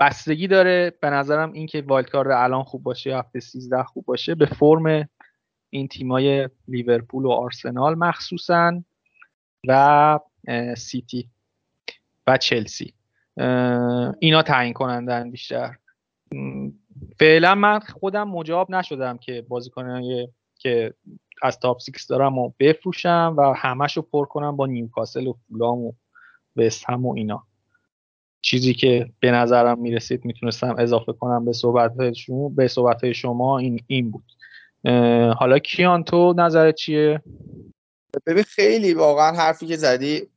بستگی 0.00 0.48
داره 0.48 0.92
به 1.00 1.10
نظرم 1.10 1.52
اینکه 1.52 1.82
wildcard 1.82 2.30
الان 2.30 2.62
خوب 2.62 2.82
باشه 2.82 3.16
هفته 3.16 3.40
13 3.40 3.82
خوب 3.82 4.04
باشه. 4.04 4.34
به 4.34 4.46
فرم 4.46 5.08
این 5.70 5.88
تیمای 5.88 6.48
لیورپول 6.68 7.24
و 7.24 7.30
آرسنال 7.30 7.94
مخصوصا 7.94 8.82
و 9.68 10.20
سیتی 10.76 11.30
و 12.26 12.36
چلسی. 12.36 12.94
اینا 14.20 14.42
تعیین 14.46 14.72
کنندن 14.72 15.30
بیشتر. 15.30 15.76
فعلا 17.18 17.54
من 17.54 17.80
خودم 17.80 18.28
مجاب 18.28 18.70
نشدم 18.70 19.18
که 19.18 19.42
بازیکنای 19.48 20.28
که 20.62 20.94
از 21.42 21.58
top 21.58 21.80
six 21.80 22.06
دارم 22.06 22.38
و 22.38 22.52
بفروشم 22.58 23.34
و 23.38 23.52
همش 23.56 23.96
رو 23.96 24.02
پر 24.02 24.26
کنم 24.26 24.56
با 24.56 24.66
نیوکاسل 24.66 25.26
و 25.26 25.34
فولام 25.48 25.78
و 25.78 25.92
وست 26.56 26.90
و 26.90 27.12
اینا. 27.16 27.46
چیزی 28.42 28.74
که 28.74 29.12
به 29.20 29.30
نظرم 29.30 29.78
می‌رسید 29.78 30.24
می‌تونستم 30.24 30.74
اضافه 30.78 31.12
کنم 31.12 31.44
به 31.44 31.52
صحبت 31.52 32.12
شما 32.12 32.48
به 32.48 32.68
صحبت 32.68 33.12
شما 33.12 33.58
این 33.58 33.80
این 33.86 34.10
بود. 34.10 34.24
حالا 35.38 35.58
کیان 35.58 36.04
تو 36.04 36.34
نظرت 36.36 36.74
چیه؟ 36.74 37.22
ببین 38.26 38.42
خیلی 38.42 38.94
واقعا 38.94 39.32
حرفی 39.36 39.66
که 39.66 39.76
زدی 39.76 40.28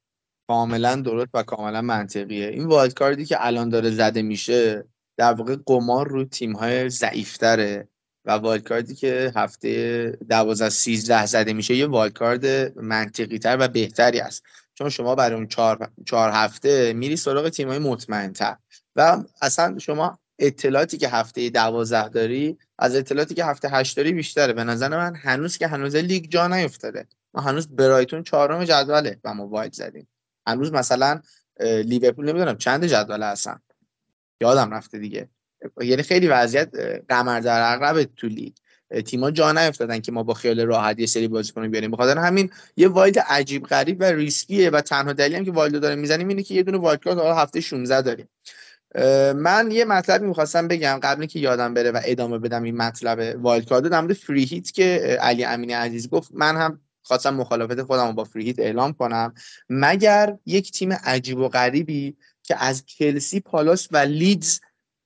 کاملا 0.47 0.95
درست 0.95 1.29
و 1.33 1.43
کاملا 1.43 1.81
منطقیه. 1.81 2.47
این 2.47 2.65
wildcard 2.65 2.93
ی 2.93 3.25
که 3.25 3.38
الان 3.39 3.69
داره 3.69 3.89
زده 3.89 4.21
میشه 4.21 4.85
در 5.17 5.33
واقع 5.33 5.55
قمار 5.65 6.07
رو 6.07 6.23
تیم 6.23 6.53
های 6.53 6.89
ضعیفتره. 6.89 7.88
و 8.25 8.31
wildcard 8.32 8.88
ی 8.88 8.95
که 8.95 9.31
هفته 9.35 10.11
12 10.29 10.69
13 10.69 11.25
زده 11.25 11.53
میشه 11.53 11.75
یه 11.75 11.88
wildcard 11.88 12.80
منطقی 12.79 13.39
تر 13.39 13.57
و 13.59 13.67
بهتری 13.67 14.19
است 14.19 14.43
چون 14.73 14.89
شما 14.89 15.15
برای 15.15 15.35
اون 15.35 15.47
چهار, 15.47 15.91
چهار 16.05 16.31
هفته 16.33 16.93
میری 16.93 17.17
سراغ 17.17 17.49
تیم 17.49 17.67
های 17.67 17.79
مطمئن 17.79 18.33
تر 18.33 18.55
و 18.95 19.23
اصلا 19.41 19.77
شما 19.79 20.19
اطلاعاتی 20.39 20.97
که 20.97 21.09
هفته 21.09 21.49
12 21.49 22.09
داری 22.09 22.57
از 22.79 22.95
اطلاعاتی 22.95 23.35
که 23.35 23.45
هفته 23.45 23.69
8 23.69 23.97
داری 23.97 24.13
بیشتره. 24.13 24.53
به 24.53 24.63
نظر 24.63 24.89
من 24.89 25.15
هنوز 25.15 25.57
که 25.57 25.67
هنوز 25.67 25.95
لیگ 25.95 26.29
جا 26.29 26.47
نیفتاده. 26.47 27.07
ما 27.33 27.41
هنوز 27.41 27.67
برایتون 27.67 28.23
چهارم 28.23 28.63
جدوله 28.63 29.19
و 29.23 29.33
ما 29.33 29.47
wild 29.47 29.73
زدیم. 29.73 30.07
هنوز 30.47 30.71
مثلا 30.71 31.21
لیورپول 31.59 32.25
نمی‌دونم 32.25 32.57
چند 32.57 32.85
جدول 32.85 33.23
هستن. 33.23 33.61
یادم 34.41 34.73
رفته 34.73 34.99
دیگه. 34.99 35.29
یعنی 35.82 36.04
خیلی 36.04 36.28
وضعیت 36.28 36.69
قمر 37.10 37.39
در 37.39 37.62
عقرب 37.62 38.04
تو 38.04 38.28
لیگ 38.28 38.54
تیما 39.06 39.32
جا 39.32 39.51
نیفتادن 39.51 39.99
که 39.99 40.12
ما 40.12 40.23
با 40.23 40.34
خیال 40.34 40.62
راحت 40.62 40.99
یه 40.99 41.06
سری 41.06 41.28
بازیکن 41.28 41.71
بیاریم. 41.71 41.91
بخاطر 41.91 42.17
همین 42.17 42.49
یه 42.78 42.88
wild 42.88 43.19
عجیب 43.19 43.65
غریب 43.65 43.97
و 43.99 44.04
ریسکیه 44.04 44.69
و 44.69 44.82
تنها 44.82 45.13
دلیلی 45.13 45.36
هم 45.36 45.45
که 45.45 45.51
wild 45.51 45.82
داریم 45.82 45.95
می‌زنیم 45.95 46.28
اینه 46.28 46.43
که 46.43 46.54
یه 46.54 46.63
دونه 46.63 46.78
wildcard 46.78 47.38
هفته 47.38 47.62
16 47.62 48.01
داریم. 48.01 48.30
من 49.36 49.69
یه 49.71 49.86
مطلبی 49.86 50.25
می‌خواستم 50.25 50.67
بگم 50.67 50.99
قبل 51.04 51.25
که 51.25 51.39
یادم 51.39 51.73
بره 51.73 51.91
و 51.91 52.01
ادامه 52.06 52.38
بدم 52.38 52.63
این 52.63 52.78
مطلب 52.78 53.41
wildcard 53.41 53.84
در 53.84 54.13
free 54.13 54.43
hit 54.43 54.71
که 54.71 55.17
علی 55.21 55.45
امینی 55.45 55.73
عزیز 55.73 56.10
گفت. 56.10 56.30
من 56.34 56.56
هم 56.56 56.80
خواستم 57.01 57.36
مخالفت 57.36 57.82
خودم 57.82 58.08
رو 58.08 58.13
با 58.13 58.23
free 58.23 58.43
hit 58.43 58.60
اعلام 58.60 58.93
کنم. 58.93 59.34
مگر 59.69 60.38
یک 60.45 60.71
تیم 60.71 60.93
عجیب 60.93 61.38
و 61.38 61.47
غریبی 61.47 62.17
که 62.43 62.63
از 62.63 62.86
چلسی 62.86 63.39
پالاس 63.39 63.88
و 63.91 63.97
لیدز 63.97 64.60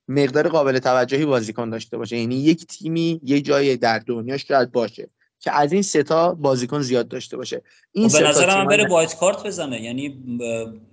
مقدار 0.10 0.48
قابل 0.48 0.80
توجهی 0.80 1.26
بازیکن 1.26 1.70
داشته 1.70 1.98
باشه. 1.98 2.18
یعنی 2.18 2.36
یک 2.36 2.66
تیمی 2.66 3.20
یه 3.24 3.42
جای 3.42 3.78
در 3.78 4.00
دنیا 4.00 4.38
شاید 4.38 4.72
باشه 4.72 5.10
که 5.40 5.52
از 5.52 5.74
این 5.74 5.82
ستا 5.82 6.34
بازیکن 6.34 6.82
زیاد 6.82 7.08
داشته 7.08 7.38
باشه. 7.38 7.62
این 7.92 8.10
خب 8.10 8.20
به 8.20 8.28
نظر 8.28 8.58
من 8.58 8.68
بره 8.68 8.88
wildcard 8.88 9.44
بزنه. 9.44 9.82
یعنی 9.82 10.18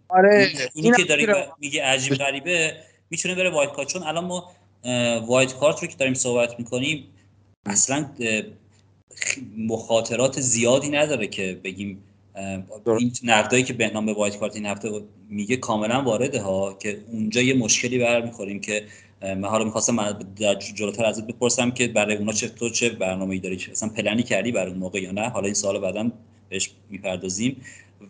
آره 0.09 0.49
اینی 0.75 0.93
که 0.97 1.05
داری 1.05 1.27
میگه 1.61 1.85
عجیب 1.85 2.15
غریبه 2.15 2.77
می‌تونه 3.11 3.35
بره 3.35 3.51
wildcard. 3.51 3.89
چون 3.89 4.03
الان 4.03 4.25
ما 4.25 4.51
wildcard 5.27 5.83
رو 5.83 5.89
که 5.89 5.97
داریم 5.97 6.15
صحبت 6.15 6.59
می‌کنیم 6.59 7.05
اصلا 7.67 8.11
مخاطرات 9.57 10.41
زیادی 10.41 10.89
نداره 10.89 11.27
که 11.27 11.61
بگیم 11.65 12.03
این 12.87 13.13
نقدایی 13.23 13.65
که 13.65 13.73
بهنام 13.73 14.07
به 14.07 14.13
wildcard 14.13 14.57
این 14.57 14.67
هفته 14.67 15.03
میگه 15.29 15.57
کاملا 15.57 16.03
وارده 16.03 16.43
ها 16.43 16.75
که 16.75 16.99
اونجا 17.13 17.41
یه 17.41 17.55
مشکلی 17.55 17.99
برمیخوریم 17.99 18.61
که 18.61 18.87
من 19.23 19.45
حالا 19.45 19.65
می‌خواستم 19.65 20.19
جلوتر 20.75 21.05
ازت 21.05 21.27
بپرسم 21.27 21.71
که 21.71 21.89
برای 21.89 22.17
اونا 22.17 22.33
چه 22.33 22.49
تو 22.49 22.71
چه 22.71 22.89
برنامه‌ای 22.89 23.41
داری 23.41 23.67
اصلا 23.71 23.89
پلنی 23.89 24.23
کردی 24.23 24.53
برای 24.53 24.71
اون 24.71 24.79
موقع 24.79 25.03
یا 25.03 25.13
نه؟ 25.13 25.29
حالا 25.29 25.45
این 25.45 25.55
سوال 25.55 25.79
بعدا 25.79 26.11
بهش 26.49 26.71
می‌پردازیم. 26.91 27.57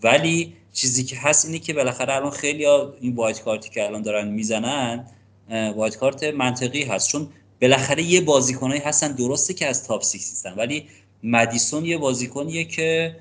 ولی 0.03 0.53
چیزی 0.73 1.05
که 1.05 1.17
هست 1.17 1.47
اینه 1.47 1.59
که 1.59 1.73
بالاخره 1.73 2.15
الان 2.15 2.31
خیلی 2.31 2.65
ها 2.65 2.95
این 3.01 3.15
wildcard 3.15 3.43
ی 3.43 3.71
که 3.71 3.87
الان 3.87 4.03
دارن 4.03 4.29
می‌زنن 4.29 5.05
wildcard 5.51 6.25
منطقی 6.25 6.83
هست. 6.83 7.09
چون 7.09 7.29
بالاخره 7.63 8.03
یه 8.03 8.21
بازیکنایی 8.21 8.81
هستن 8.81 9.13
درسته 9.13 9.55
که 9.55 9.67
از 9.67 9.87
تاپ 9.87 10.05
6 10.05 10.15
هستن 10.15 10.55
ولی 10.55 10.87
مدیسون 11.23 11.85
یه 11.85 11.99
بازیکنیه 11.99 12.65
که 12.65 13.17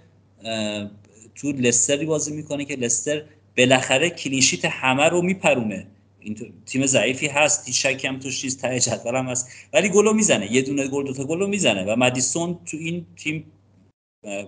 تو 1.35 1.51
لستری 1.51 2.05
بازی 2.05 2.33
می‌کنه 2.33 2.65
که 2.65 2.75
لستر 2.75 3.23
بالاخره 3.57 4.09
کلیشیت 4.09 4.65
همه 4.65 5.09
رو 5.09 5.21
میپرونه 5.21 5.87
این 6.25 6.37
تیم 6.65 6.85
ضعیفی 6.85 7.27
هست 7.27 7.67
هیچ 7.67 7.85
شکی 7.85 8.07
هم 8.07 8.19
توش 8.19 8.41
چیز 8.41 8.57
ته 8.57 8.79
جدول 8.79 9.15
هم 9.15 9.25
هست. 9.25 9.49
ولی 9.73 9.89
گلو 9.89 10.13
می‌زنه 10.13 10.53
یه 10.53 10.61
دونه 10.61 10.87
گل 10.87 11.05
دو 11.05 11.13
تا 11.13 11.23
گلو 11.23 11.47
می‌زنه 11.47 11.83
و 11.83 11.95
مدیسون 11.95 12.59
تو 12.65 12.77
این 12.77 13.05
تیم 13.15 13.51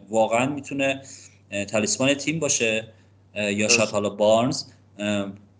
واقعا 0.09 0.45
می‌تونه 0.45 1.01
تالیسمان 1.67 2.13
تیم 2.13 2.39
باشه 2.39 2.87
یا 3.35 3.67
شاید 3.67 3.89
حالا 3.89 4.09
بارنز. 4.09 4.63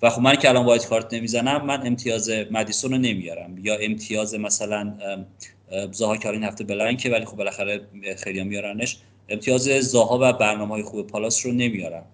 و 0.02 0.10
خب 0.10 0.22
من 0.22 0.36
که 0.36 0.50
الان 0.50 0.66
wildcard 0.66 1.13
نمی‌زنم 1.14 1.66
من 1.66 1.88
امتیاز 1.88 2.30
مدیسون 2.52 2.92
رو 2.92 2.98
نمیارم. 2.98 3.58
یا 3.58 3.78
امتیاز 3.78 4.36
مثلا 4.36 4.94
زاها 5.92 6.18
که 6.18 6.30
این 6.30 6.44
هفته 6.44 6.64
blank 6.63 7.02
ه 7.02 7.10
که 7.10 7.16
ولی 7.16 7.26
خب 7.26 7.38
بالاخره 7.38 7.82
خیلی 8.18 8.44
میارنش. 8.44 8.98
امتیاز 9.30 9.64
زاها 9.64 10.18
و 10.22 10.34
برنامه 10.34 10.74
های 10.74 10.84
خوب 10.84 11.08
پالاس 11.08 11.46
رو 11.46 11.52
نمیارم. 11.52 12.06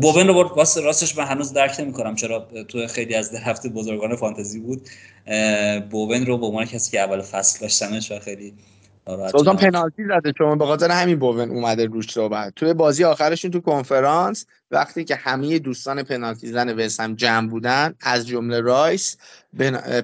بوون 0.00 0.28
رو 0.28 0.34
واسه 0.34 0.80
راستش 0.80 1.18
من 1.18 1.24
هنوز 1.24 1.52
درک 1.52 1.80
نمی‌کنم 1.80 2.14
چرا 2.14 2.48
تو 2.68 2.86
خیلی 2.86 3.14
از 3.14 3.34
هفته 3.34 3.68
بزرگان 3.68 4.16
فانتزی 4.16 4.60
بود. 4.60 4.88
بوون 5.90 6.26
رو 6.26 6.38
به 6.38 6.46
عنوان 6.46 6.64
کسی 6.64 6.90
که 6.90 7.00
اول 7.00 7.20
فصل 7.20 7.60
داشتنش 7.60 8.12
و 8.12 8.18
خیلی 8.18 8.54
سلطان 9.06 9.56
پنالتی 9.56 10.04
زده 10.08 10.32
چون 10.38 10.58
به 10.58 10.66
خاطر 10.66 10.90
همین 10.90 11.18
بوون 11.18 11.50
اومده 11.50 11.86
روش 11.86 12.16
رو 12.16 12.28
بعد 12.28 12.52
توی 12.56 12.74
بازی 12.74 13.04
آخرشون 13.04 13.50
تو 13.50 13.60
کنفرانس 13.60 14.46
وقتی 14.70 15.04
که 15.04 15.14
همه 15.14 15.58
دوستان 15.58 16.02
پنالتی 16.02 16.46
زن 16.46 16.78
وسم 16.78 17.14
جمع 17.14 17.48
بودن 17.48 17.94
از 18.00 18.26
جمله 18.26 18.60
رایس 18.60 19.16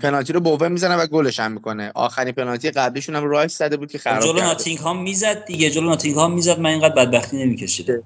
پنالتی 0.02 0.32
رو 0.32 0.40
بوون 0.40 0.72
می‌زنه 0.72 0.96
و 0.96 1.06
گلش 1.06 1.40
هم 1.40 1.52
می‌کنه. 1.52 1.92
آخرین 1.94 2.32
پنالتی 2.32 2.70
قبلیشون 2.70 3.16
هم 3.16 3.24
رایس 3.24 3.58
زده 3.58 3.76
بود 3.76 3.90
که 3.90 3.98
خراب 3.98 4.22
جلو 4.22 4.40
ناتینگهام 4.40 5.02
می‌زد 5.02 5.44
دیگه 5.44 5.70
جلو 5.70 5.88
ناتینگهام 5.88 6.34
می‌زد 6.34 6.58
من 6.60 6.70
اینقدر 6.70 6.94
بدبختی 6.94 7.36
نمیکشیدم. 7.36 8.02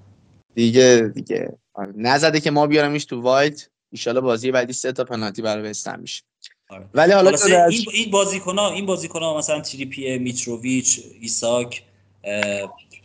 دیگه 0.54 1.10
دیگه. 1.14 1.58
نزده 1.96 2.40
که 2.40 2.50
ما 2.50 2.66
بیارمش 2.66 3.04
تو 3.04 3.20
wild 3.20 3.68
الان 4.06 4.20
بازی 4.20 4.50
بعدی 4.50 4.72
سه 4.72 4.92
تا 4.92 5.04
پنالتی 5.04 5.42
برای 5.42 5.70
وستهم 5.70 6.00
میشه. 6.00 6.22
آره. 6.68 6.88
ولی 6.94 7.12
حالا 7.12 7.30
این 7.70 7.84
این 7.92 8.10
بازیکن 8.10 8.58
ها 8.58 8.72
این 8.72 8.86
بازیکن 8.86 9.20
ها 9.20 9.38
مثلا 9.38 9.60
تریپیر 9.60 10.18
میتروویچ 10.18 11.00
ایساک 11.20 11.82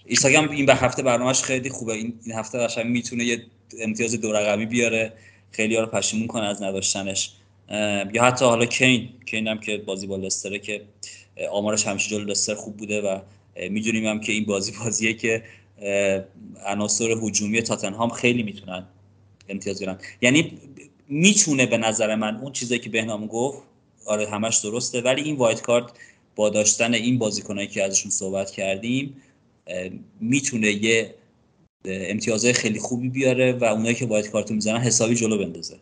ایساک 0.06 0.36
هم 0.36 0.50
این 0.50 0.66
به 0.66 0.76
هفته 0.76 1.04
برنامهش 1.04 1.42
خیلی 1.42 1.70
خوبه. 1.70 1.94
این 1.94 2.20
هفته 2.36 2.58
قشنگ 2.58 2.86
می‌تونه 2.86 3.24
یه 3.24 3.46
امتیاز 3.80 4.22
دو 4.22 4.32
رقمی 4.32 4.66
بیاره. 4.66 5.14
خیلی 5.52 5.76
ها 5.76 5.82
رو 5.82 5.88
پشیمون 5.88 6.28
کنه 6.28 6.46
از 6.46 6.64
نداشتنش. 6.64 7.32
یا 8.14 8.24
حتی 8.24 8.46
حالا 8.46 8.66
کین. 8.66 9.10
کین 9.26 9.48
هم 9.48 9.60
که 9.60 9.78
بازی 9.78 10.08
با 10.08 10.16
لستره 10.16 10.60
که 10.60 10.82
آمارش 11.52 11.88
همیشه 11.88 12.10
جلو 12.10 12.26
لستر 12.26 12.56
خوب 12.56 12.78
بوده 12.78 13.02
و 13.02 13.20
می‌دونیم 13.70 14.06
هم 14.06 14.20
که 14.20 14.32
این 14.32 14.46
بازی 14.46 14.72
بازیه 14.84 15.14
که 15.14 15.44
عناصر 16.66 17.12
هجومی 17.22 17.62
تاتنهام 17.62 18.10
خیلی 18.10 18.44
می‌تونن 18.44 18.86
امتیاز 19.50 19.80
بیارن 19.80 19.98
یعنی 20.22 20.60
می‌تونه 21.08 21.66
به 21.66 21.78
نظر 21.78 22.16
من 22.16 22.36
اون 22.36 22.52
چیزی 22.52 22.80
که 22.80 22.90
بهنام 22.90 23.28
گفت 23.28 23.64
آره 24.06 24.30
همش 24.30 24.58
درسته 24.58 25.02
ولی 25.02 25.22
این 25.22 25.36
وایت 25.36 25.62
کارت 25.62 25.92
با 26.36 26.50
داشتن 26.50 26.94
این 26.94 27.18
بازیکنایی 27.18 27.68
که 27.68 27.84
ازشون 27.84 28.12
صحبت 28.12 28.52
کردیم 28.52 29.22
می‌تونه 30.20 30.72
یه 30.72 31.16
امتیازهای 31.86 32.54
خیلی 32.54 32.80
خوبی 32.80 33.10
بیاره 33.10 33.54
و 33.54 33.64
اونایی 33.64 33.96
که 33.96 34.06
وایت 34.06 34.28
کارت 34.28 34.52
می‌زنن 34.52 34.78
حسابی 34.78 35.16
جلو 35.16 35.38
بندازه. 35.38 35.78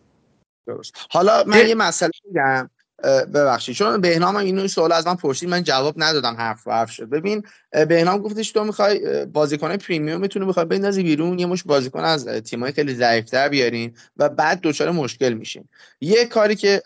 درست. 0.68 0.94
حالا 1.10 1.44
من 1.48 1.68
یه 1.68 1.76
مسئله 1.76 2.12
میگم 2.28 2.70
ببخشید. 3.04 3.76
چون 3.76 4.02
بهنام 4.02 4.36
اینو 4.36 4.68
سوال 4.68 4.92
از 4.92 5.08
من 5.08 5.16
پرسید 5.16 5.50
من 5.50 5.64
جواب 5.64 5.94
ندادم 5.98 6.36
حرف 6.36 6.68
و 6.68 6.72
حرف 6.72 6.92
شد. 6.92 7.10
ببین 7.10 7.44
بهنام 7.72 8.18
گفتش 8.18 8.52
تو 8.52 8.64
می‌خوای 8.64 9.26
بازیکن 9.26 9.78
پریمیوم 9.78 10.22
می‌تونه 10.22 10.46
بخوای 10.46 10.66
بندازی 10.66 11.04
بیرون 11.04 11.40
یه 11.40 11.46
مش 11.46 11.64
بازیکن 11.64 12.00
از 12.00 12.28
تیمای 12.28 12.72
خیلی 12.72 12.96
ضعیفتر 12.96 13.50
بیارین 13.50 13.96
و 14.18 14.30
بعد 14.30 14.60
دچار 14.62 14.92
مشکل 14.92 15.34
میشین. 15.34 15.68
یه 16.02 16.26
کاری 16.26 16.56
که 16.56 16.82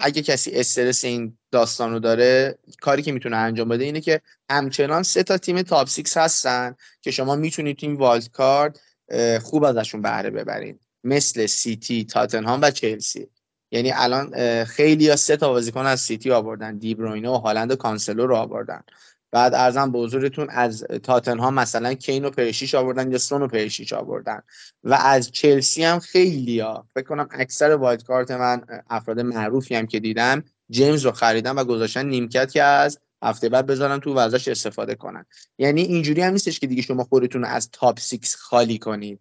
اگه 0.00 0.22
کسی 0.22 0.50
استرس 0.50 1.04
این 1.04 1.38
داستان 1.50 1.92
رو 1.92 1.98
داره 1.98 2.58
کاری 2.80 3.02
که 3.02 3.12
می‌تونه 3.12 3.36
انجام 3.36 3.68
بده 3.68 3.84
اینه 3.84 4.00
که 4.00 4.20
همچنان 4.50 5.02
سه 5.02 5.22
تا 5.22 5.38
تیم 5.38 5.62
top 5.62 5.88
6 5.88 6.16
هستن 6.16 6.74
که 7.00 7.10
شما 7.10 7.36
می‌تونید 7.36 7.78
تیم 7.78 7.96
wildcard 7.96 8.80
خوب 9.42 9.64
ازشون 9.64 10.02
بهره 10.02 10.30
ببرین. 10.30 10.78
مثل 11.04 11.46
سیتی، 11.46 12.04
تاتنهام 12.04 12.60
و 12.62 12.70
چلسی. 12.70 13.28
یعنی 13.72 13.92
الان 13.94 14.64
خیلی 14.64 15.04
یا 15.04 15.16
سه 15.16 15.36
تا 15.36 15.48
بازیکن 15.48 15.86
از 15.86 16.00
سیتی 16.00 16.30
آوردن 16.30 16.78
دیبروینه 16.78 17.28
و 17.28 17.34
هالند 17.34 17.70
و 17.72 17.76
کانسلو 17.76 18.26
رو 18.26 18.36
آوردن. 18.36 18.80
بعد 19.30 19.54
عرضم 19.54 19.92
به 19.92 19.98
حضورتون 19.98 20.50
از 20.50 20.86
ها 21.26 21.50
مثلا 21.50 21.94
کین 21.94 22.24
و 22.24 22.30
پریشیچ 22.30 22.74
آوردن 22.74 23.12
یا 23.12 23.18
سون 23.18 23.42
و 23.42 23.48
پریشیچ 23.48 23.92
آوردن. 23.92 24.42
و 24.84 24.94
از 24.94 25.30
چلسی 25.30 25.84
هم 25.84 25.98
خیلی 25.98 26.60
ها 26.60 26.86
فکر 26.94 27.04
کنم 27.04 27.28
اکثر 27.30 27.70
wildcard 27.70 28.30
من 28.30 28.62
افراد 28.90 29.20
معروفی 29.20 29.74
هم 29.74 29.86
که 29.86 30.00
دیدم 30.00 30.44
جیمز 30.70 31.04
رو 31.04 31.12
خریدن 31.12 31.54
و 31.54 31.64
گذاشتن 31.64 32.06
نیمکت 32.06 32.52
که 32.52 32.62
از 32.62 32.98
هفته 33.22 33.48
بعد 33.48 33.66
بذارن 33.66 34.00
تو 34.00 34.18
ازش 34.18 34.48
استفاده 34.48 34.94
کنن. 34.94 35.26
یعنی 35.58 35.82
اینجوری 35.82 36.22
هم 36.22 36.32
نیستش 36.32 36.60
که 36.60 36.66
دیگه 36.66 36.82
شما 36.82 37.04
خودتون 37.04 37.44
از 37.44 37.70
تاپ 37.70 38.00
6 38.00 38.34
خالی 38.34 38.78
کنید. 38.78 39.20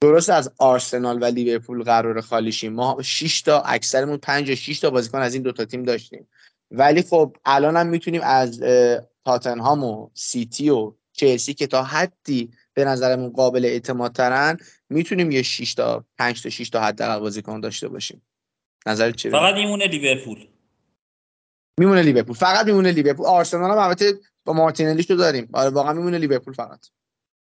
درست 0.00 0.30
از 0.30 0.52
آرسنال 0.58 1.22
و 1.22 1.24
لیورپول 1.24 1.82
قرار 1.82 2.20
خالی 2.20 2.52
شیم. 2.52 2.72
ما 2.72 3.02
6 3.02 3.42
تا 3.42 3.60
اکثرمون 3.60 4.16
5 4.16 4.48
یا 4.48 4.54
6 4.54 4.80
تا 4.80 4.90
بازیکن 4.90 5.18
از 5.18 5.34
این 5.34 5.42
دوتا 5.42 5.64
تیم 5.64 5.82
داشتیم. 5.82 6.28
ولی 6.70 7.02
خب 7.02 7.36
الان 7.44 7.76
هم 7.76 7.86
می‌تونیم 7.86 8.20
از 8.24 8.60
تاتنهام 9.24 9.84
و 9.84 10.10
سیتی 10.14 10.70
و 10.70 10.94
چلسی 11.12 11.54
که 11.54 11.66
تا 11.66 11.82
حدی 11.82 12.50
به 12.74 12.84
نظرمون 12.84 13.30
قابل 13.30 13.64
اعتماد 13.64 14.12
ترن 14.12 14.56
می‌تونیم 14.88 15.30
یه 15.30 15.42
6 15.42 15.74
تا 15.74 16.04
5 16.18 16.42
تا 16.42 16.50
6 16.50 16.70
تا 16.70 16.80
حداقل 16.80 17.20
بازیکن 17.20 17.60
داشته 17.60 17.88
باشیم. 17.88 18.22
نظر 18.86 19.10
چیه؟ 19.10 19.32
فقط 19.32 19.54
میمونه 19.54 19.86
لیورپول. 19.86 20.46
میمونه 21.80 22.02
لیورپول. 22.02 22.34
فقط 22.34 22.66
میمونه 22.66 22.92
لیورپول. 22.92 23.26
آرسنال 23.26 23.70
هم 23.70 23.78
البته 23.78 24.14
با 24.44 24.52
مارتینلی 24.52 25.02
رو 25.02 25.16
داریم. 25.16 25.48
آره 25.52 25.70
واقعا 25.70 25.92
میمونه 25.92 26.18
لیورپول 26.18 26.54
فقط. 26.54 26.86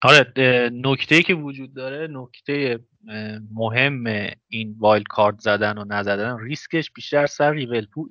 آره 0.02 0.34
نکته 0.74 1.24
که 1.24 1.34
وجود 1.34 1.74
داره 1.74 2.08
نکته 2.12 2.80
مهم 3.54 4.04
این 4.48 4.76
wildcard 4.80 5.40
زدن 5.40 5.78
و 5.78 5.86
نزدن 5.88 6.38
ریسکش 6.40 6.92
بیشتر 6.92 7.26
سر 7.26 7.54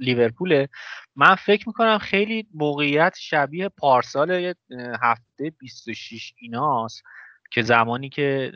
لیورپوله. 0.00 0.68
من 1.16 1.34
فکر 1.34 1.68
می‌کنم 1.68 1.98
خیلی 1.98 2.46
موقعیت 2.54 3.14
شبیه 3.18 3.68
پارسال 3.68 4.54
هفته 5.02 5.50
26 5.58 6.32
ایناست 6.36 7.02
که 7.50 7.62
زمانی 7.62 8.08
که 8.08 8.52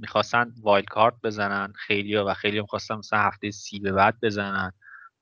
می‌خواستن 0.00 0.52
wild 0.62 0.88
card 0.88 1.14
بزنن 1.24 1.72
خیلی 1.76 2.16
و 2.16 2.34
خیلی 2.34 2.60
می‌خواستن 2.60 2.94
مثلا 2.94 3.18
هفته 3.18 3.50
سی 3.50 3.80
به 3.80 3.92
بعد 3.92 4.14
بزنن. 4.22 4.72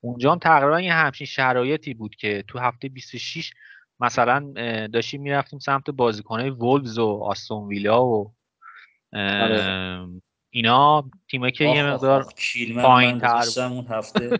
اونجا 0.01 0.31
هم 0.31 0.39
تقریبا 0.39 0.81
یه 0.81 0.93
همچین 0.93 1.27
شرایطی 1.27 1.93
بود 1.93 2.15
که 2.15 2.43
تو 2.47 2.59
هفته 2.59 2.89
26 2.89 3.51
مثلا 3.99 4.53
داشتیم 4.87 5.21
می‌رفتیم 5.21 5.59
سمت 5.59 5.89
بازیکنهای 5.89 6.49
وولز 6.49 6.97
و 6.97 7.19
آستون 7.23 7.67
ویلا 7.67 8.05
و 8.05 8.33
آره. 9.13 10.07
اینا 10.49 11.09
تیمایی 11.31 11.51
که 11.51 11.63
یه 11.63 11.83
مقدار 11.83 12.33
پایین 12.83 13.19
تر 13.19 13.61
اون 13.61 13.87
هفته. 13.89 14.39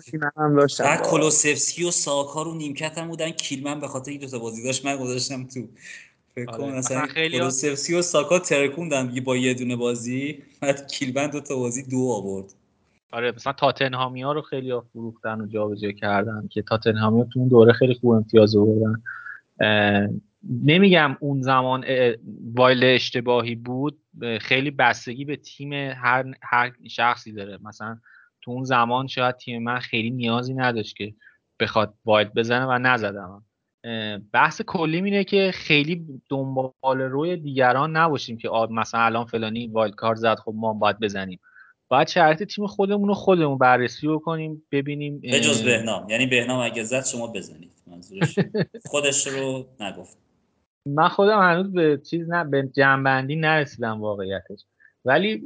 هم 0.36 0.56
داشتم. 0.56 0.84
بعد 0.84 1.02
کولوسفسکی 1.02 1.84
و 1.84 1.90
ساکا 1.90 2.42
رو 2.42 2.54
نیمکت 2.54 2.98
هم 2.98 3.08
بودن 3.08 3.30
کیلمن 3.30 3.80
به 3.80 3.88
خاطر 3.88 4.10
این 4.10 4.20
دو 4.20 4.26
تا 4.26 4.38
بازی 4.38 4.62
داشت 4.62 4.84
من 4.84 4.96
گذاشتم 4.96 5.46
تو. 5.46 5.68
فکر 6.34 6.46
کن 6.46 6.62
آره. 6.62 6.72
مثلا 6.72 7.06
کلوسفسکی 7.06 7.94
و 7.94 8.02
ساکا 8.02 8.38
ترکوندن 8.38 9.14
با 9.24 9.36
یه 9.36 9.54
دونه 9.54 9.76
بازی 9.76 10.42
بعد 10.60 10.92
کیلمن 10.92 11.30
دو 11.30 11.40
تا 11.40 11.56
بازی 11.56 11.82
دو 11.82 12.10
آورد. 12.10 12.54
آره 13.12 13.32
مثلا 13.32 13.52
تاتنهامی 13.52 14.22
ها 14.22 14.32
رو 14.32 14.42
خیلی 14.42 14.72
فروختن 14.92 15.40
و 15.40 15.46
جابجا 15.46 15.92
کردن 15.92 16.48
که 16.50 16.62
تاتنهامی 16.62 17.20
ها 17.20 17.28
تو 17.32 17.38
اون 17.38 17.48
دوره 17.48 17.72
خیلی 17.72 17.94
خوب 17.94 18.10
امتیاز 18.10 18.56
آوردن. 18.56 19.02
نمیگم 20.64 21.16
اون 21.20 21.42
زمان 21.42 21.84
وایل 22.54 22.84
اشتباهی 22.84 23.54
بود. 23.54 23.98
خیلی 24.40 24.70
بستگی 24.70 25.24
به 25.24 25.36
تیم 25.36 25.72
هر, 25.72 26.34
هر 26.42 26.72
شخصی 26.88 27.32
داره. 27.32 27.58
مثلا 27.62 27.98
تو 28.42 28.50
اون 28.50 28.64
زمان 28.64 29.06
شاید 29.06 29.36
تیم 29.36 29.62
من 29.62 29.78
خیلی 29.78 30.10
نیازی 30.10 30.54
نداشت 30.54 30.96
که 30.96 31.14
بخواد 31.60 31.94
wild 32.04 32.34
بزنه 32.34 32.66
و 32.66 32.78
نزدم. 32.78 33.44
بحث 34.32 34.62
کلی 34.62 34.96
اینه 34.96 35.24
که 35.24 35.50
خیلی 35.54 36.06
دنبال 36.28 37.00
روی 37.00 37.36
دیگران 37.36 37.96
نباشیم 37.96 38.36
که 38.36 38.48
مثلا 38.70 39.00
الان 39.00 39.24
فلانی 39.24 39.66
wild 39.66 39.94
card 39.94 40.18
زد 40.18 40.38
خب 40.38 40.52
ما 40.56 40.72
باید 40.72 41.00
بزنیم. 41.00 41.40
باید 41.92 42.08
شرایط 42.08 42.42
تیم 42.42 42.66
خودمون 42.66 43.08
رو 43.08 43.14
خودمون 43.14 43.58
بررسی 43.58 44.08
بکنیم 44.08 44.62
ببینیم 44.70 45.20
به 45.20 45.40
جز 45.40 45.64
بهنام. 45.64 46.10
یعنی 46.10 46.26
بهنام 46.26 46.60
اگه 46.60 46.82
زد 46.82 47.04
شما 47.04 47.26
بزنید. 47.26 47.72
منظورش 47.86 48.38
خودش 48.90 49.26
رو 49.26 49.66
نگفت. 49.80 50.18
من 50.86 51.08
خودم 51.08 51.40
هنوز 51.40 51.72
به 51.72 52.00
چیز 52.10 52.30
نه 52.30 52.44
به 52.44 52.70
جمع‌بندی 52.76 53.36
نرسیدم 53.36 54.00
واقعیتش. 54.00 54.64
ولی 55.04 55.36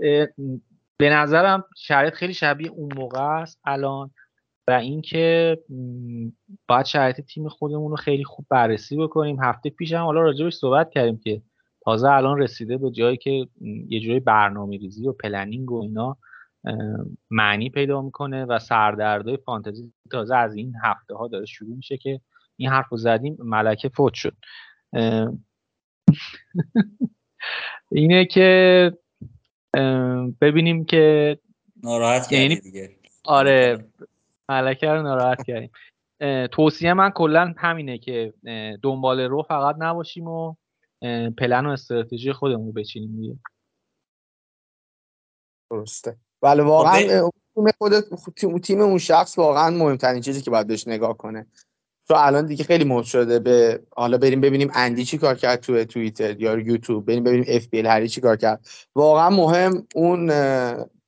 به 0.97 1.11
نظرم 1.11 1.65
شرایط 1.77 2.15
خیلی 2.15 2.35
شبیه 2.35 2.71
اون 2.71 2.89
موقع 2.97 3.23
است 3.23 3.61
الان 3.65 4.11
و 4.69 4.73
اینکه 4.73 5.59
باید 6.69 6.87
شرایط 6.87 7.21
تیم 7.21 7.49
خودمون 7.49 7.91
رو 7.91 7.97
خیلی 7.97 8.25
خوب 8.25 8.47
بررسی 8.51 8.97
بکنیم. 8.97 9.43
هفته 9.43 9.71
پیش 9.71 9.93
هم 9.93 10.05
حالا 10.05 10.21
راجبش 10.21 10.55
صحبت 10.55 10.91
کردیم 10.91 11.19
که 11.19 11.43
تازه 11.85 12.11
الان 12.11 12.39
رسیده 12.39 12.77
به 12.77 12.91
جایی 12.91 13.17
که 13.17 13.47
یه 13.89 14.01
جوری 14.01 14.21
برنامه 14.21 14.77
ریزی 14.77 15.09
و 15.09 15.13
پلنینگ 15.13 15.73
و 15.73 15.83
اینا 15.83 16.17
معنی 17.31 17.71
پیدا 17.71 18.03
می‌کنه 18.03 18.45
و 18.45 18.59
سردردهای 18.59 19.37
فانتزی 19.37 19.93
تازه 20.11 20.37
از 20.37 20.57
این 20.57 20.75
هفته 20.85 21.14
ها 21.14 21.29
داره 21.29 21.47
شروع 21.47 21.77
میشه 21.77 21.97
که 21.97 22.21
این 22.57 22.69
حرف 22.69 22.89
رو 22.89 22.97
زدیم 22.97 23.37
ملکه 23.39 23.89
فوت 23.89 24.14
شد. 24.14 24.37
اینه 27.93 28.25
که 28.25 28.93
ببینیم 30.41 30.85
که 30.85 31.39
ناراحت 31.83 32.33
یعنی 32.33 32.57
دیگه. 32.57 32.97
آره 33.25 33.87
ملکه 34.49 34.87
رو 34.87 35.03
ناراحت 35.03 35.43
کردیم. 35.49 35.71
توصیه 36.47 36.95
من 36.95 37.11
کلا 37.11 37.55
همینه 37.57 37.99
که 37.99 38.35
دنبال 38.83 39.21
رو 39.21 39.43
فقط 39.43 39.77
نباشیم 39.79 40.29
و 40.29 40.55
پلن 41.39 41.67
و 41.67 41.71
استراتژی 41.71 42.33
خودمون 42.33 42.67
رو 42.67 42.73
بچینیم 42.73 43.17
دیگه. 43.17 43.39
درسته. 45.71 46.17
ولی 46.47 46.61
واقعا 46.61 47.31
خب 47.55 48.33
تیم 48.35 48.53
خود 48.53 48.63
تیم 48.63 48.81
اون 48.81 48.99
شخص 48.99 49.39
واقعا 49.39 49.71
مهمترین 49.71 50.21
چیزی 50.21 50.41
که 50.41 50.51
باید 50.51 50.67
بهش 50.67 50.89
نگاه 50.89 51.17
کنه. 51.17 51.47
تو 52.09 52.15
الان 52.17 52.47
دیگه 52.47 52.65
خیلی 52.65 52.85
مد 52.85 53.05
شده 53.05 53.39
به 53.39 53.83
حالا 53.97 54.19
بریم 54.19 54.41
ببینیم 54.41 54.71
اندی 54.75 55.05
چی 55.05 55.19
کار 55.19 55.35
کرد 55.35 55.61
تو 55.61 55.85
توییتر 55.85 56.41
یا 56.41 56.59
یوتیوب. 56.59 57.07
بریم 57.07 57.25
ببینیم 57.25 57.45
اف 57.49 57.67
بی 57.67 57.81
هری 57.81 58.09
چی 58.09 58.21
کار 58.21 58.37
کرد. 58.37 58.67
واقعا 58.95 59.31
مهم 59.31 59.87
اون 59.95 60.27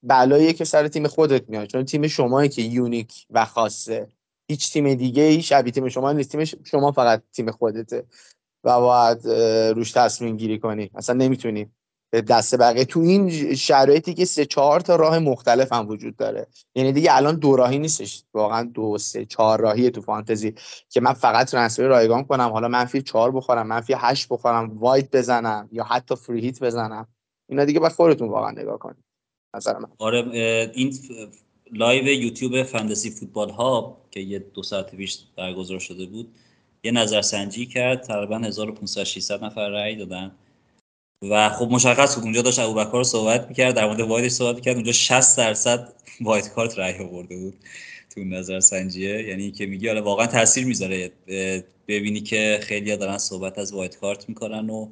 بلایی 0.03 0.53
که 0.53 0.65
سر 0.65 0.89
تیم 0.89 1.07
خودت 1.07 1.49
میاد 1.49 1.67
چون 1.67 1.85
تیم 1.85 2.07
شمایی 2.07 2.49
که 2.49 2.63
unique 2.63 3.27
و 3.31 3.45
خاصه. 3.45 4.09
هیچ 4.51 4.73
تیم 4.73 4.95
دیگه 4.95 5.23
ای 5.23 5.43
شبیه 5.43 5.73
تیم 5.73 5.89
شما 5.89 6.13
نیست. 6.13 6.31
تیم 6.31 6.45
شما 6.65 6.93
فقط 6.93 7.23
تیم 7.33 7.51
خودته. 7.51 8.05
و 8.65 8.81
باید 8.81 9.27
روش 9.77 9.93
تصمیم 9.93 10.37
گیری 10.37 10.59
کنی. 10.59 10.91
اصلا 10.95 11.15
نمی‌تونی 11.15 11.71
دست 12.13 12.59
بقیه. 12.59 12.85
تو 12.85 13.01
این 13.01 13.55
شرایطی 13.55 14.15
که 14.15 14.25
سه 14.25 14.45
چهار 14.45 14.81
تا 14.81 14.97
راه 14.97 15.19
مختلف 15.19 15.73
هم 15.73 15.89
وجود 15.89 16.17
داره. 16.17 16.47
یعنی 16.75 16.93
دیگه 16.93 17.17
الان 17.17 17.37
دو 17.37 17.57
راهی 17.57 17.79
نیستش. 17.79 18.23
واقعا 18.35 18.63
دو 18.63 18.99
سه 18.99 19.25
چهار 19.25 19.61
راهی 19.61 19.91
تو 19.91 20.01
فانتزی 20.01 20.55
که 20.91 21.01
من 21.01 21.13
فقط 21.13 21.51
transfer 21.51 21.83
رایگان 21.83 22.25
کنم. 22.25 22.51
حالا 22.51 22.69
منفی 22.69 23.03
چهار 23.03 23.31
بخورم 23.31 23.67
منفی 23.67 23.95
هشت 23.97 24.29
بخورم 24.31 24.79
wild 24.79 25.11
بزنم 25.11 25.69
یا 25.73 25.85
حتی 25.85 26.17
free 26.17 26.41
hit 26.41 26.63
بزنم. 26.63 27.07
اینا 27.49 27.65
دیگه 27.65 27.81
باید 27.81 27.93
خودتون 27.93 28.29
واقعا 28.29 28.51
نگاه 28.51 28.79
کنید. 28.79 29.05
نظر 29.57 29.79
من. 29.79 29.89
آره 29.99 30.19
این 30.75 30.95
live 31.73 32.07
یوتیوب 32.07 32.63
Fantasy 32.63 33.11
Football 33.11 33.51
Hub 33.51 33.97
که 34.11 34.21
یه 34.21 34.39
دو 34.39 34.63
ساعت 34.63 34.91
پیش 34.95 35.19
برگزار 35.37 35.79
شده 35.79 36.07
بود 36.07 36.35
یه 36.85 36.93
نظرسنجی 36.93 37.67
کرد. 37.67 38.03
تقریبا 38.03 38.39
1500 38.39 39.05
600 39.05 39.45
نفر 39.45 39.69
رأی 39.69 39.97
دادن. 39.97 40.33
و 41.23 41.49
خب 41.49 41.69
مشخص 41.71 42.15
بود 42.15 42.25
اونجا 42.25 42.43
داشت 42.43 42.59
ابوبکر 42.59 43.03
صحبت 43.03 43.49
می‌کرد 43.49 43.75
در 43.75 43.87
مورد 43.87 44.01
wild 44.01 44.21
ش 44.21 44.31
صحبت 44.31 44.55
می‌کرد 44.55 44.75
اونجا 44.75 44.93
60 44.93 45.39
درصد 45.39 45.93
wild 46.21 46.49
card 46.49 46.79
رای 46.79 46.99
آورده 46.99 47.37
بود 47.37 47.55
تو 48.15 48.25
نظر 48.25 48.61
سنجیه. 48.61 49.23
یعنی 49.23 49.51
که 49.51 49.67
میگی 49.67 49.89
حالا 49.89 50.03
واقعا 50.03 50.27
تاثیر 50.27 50.67
می‌ذاره 50.67 51.11
ببینی 51.89 52.21
که 52.21 52.61
خیلی 52.63 52.97
دارن 52.97 53.19
صحبت 53.19 53.59
از 53.59 53.73
wild 53.73 53.97
card 53.97 54.29
می‌کنن 54.29 54.71
و 54.71 54.89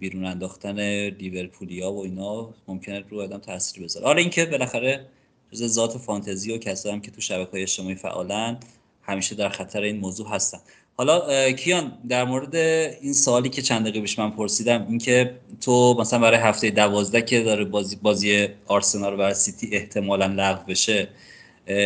بیرون 0.00 0.24
انداختن 0.24 0.80
لیورپولیا 1.08 1.92
و 1.92 2.04
اینا 2.04 2.54
ممکنه 2.68 3.04
رو 3.10 3.20
آدم 3.20 3.38
تاثیر 3.38 3.84
بذاره. 3.84 4.06
حالا 4.06 4.20
اینکه 4.20 4.44
بالاخره 4.44 5.06
جز 5.52 5.66
ذات 5.66 5.98
فانتزی 5.98 6.52
و 6.52 6.58
کسایی 6.58 6.94
هم 6.94 7.00
که 7.00 7.10
تو 7.10 7.20
شبکه‌های 7.20 7.62
اجتماعی 7.62 7.94
فعالن 7.94 8.58
همیشه 9.02 9.34
در 9.34 9.48
خطر 9.48 9.82
این 9.82 9.96
موضوع 9.96 10.28
هستن. 10.28 10.58
حالا 10.96 11.52
کیان 11.52 11.98
در 12.08 12.24
مورد 12.24 12.56
این 12.56 13.12
سوالی 13.12 13.48
که 13.48 13.62
چند 13.62 13.82
دقیقه 13.82 14.00
پیش 14.00 14.18
من 14.18 14.30
پرسیدم 14.30 14.86
اینکه 14.88 15.34
تو 15.60 15.96
مثلا 16.00 16.18
برای 16.18 16.40
هفته 16.40 16.70
دوازده 16.70 17.22
که 17.22 17.40
داره 17.42 17.64
بازی 17.64 17.96
بازی 17.96 18.48
آرسنال 18.66 19.20
و 19.20 19.34
سیتی 19.34 19.76
احتمالا 19.76 20.26
لغو 20.26 20.64
بشه 20.66 21.08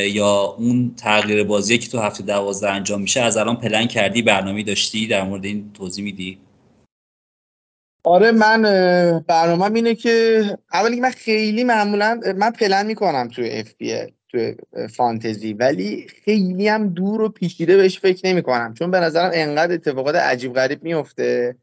یا 0.06 0.56
اون 0.58 0.94
تغییر 0.96 1.44
بازی 1.44 1.78
که 1.78 1.88
تو 1.88 1.98
هفته 1.98 2.22
دوازده 2.22 2.70
انجام 2.70 3.00
میشه 3.00 3.20
از 3.20 3.36
الان 3.36 3.56
پلن 3.56 3.86
کردی 3.86 4.22
برنامه 4.22 4.62
داشتی 4.62 5.06
در 5.06 5.22
مورد 5.22 5.44
این 5.44 5.72
توضیح 5.74 6.04
میدی؟ 6.04 6.38
آره 8.04 8.32
من 8.32 8.62
برنامه 9.26 9.74
اینه 9.74 9.94
که 9.94 10.42
اولی 10.72 11.00
من 11.00 11.10
خیلی 11.10 11.64
معمولا 11.64 12.20
من 12.36 12.50
پلن 12.50 12.86
می‌کنم 12.86 13.28
توی 13.28 13.50
اف 13.50 13.72
تو 14.28 14.54
فانتزی. 14.88 15.52
ولی 15.52 16.06
خیلی 16.24 16.68
هم 16.68 16.88
دور 16.88 17.20
و 17.20 17.28
پیچیده 17.28 17.76
بهش 17.76 18.00
فکر 18.00 18.28
نمی 18.28 18.42
کنم. 18.42 18.74
چون 18.74 18.90
به 18.90 19.00
نظرم 19.00 19.30
انقدر 19.34 19.74
اتفاقات 19.74 20.14
عجیب 20.14 20.52
غریب 20.52 20.82
میفته. 20.82 21.56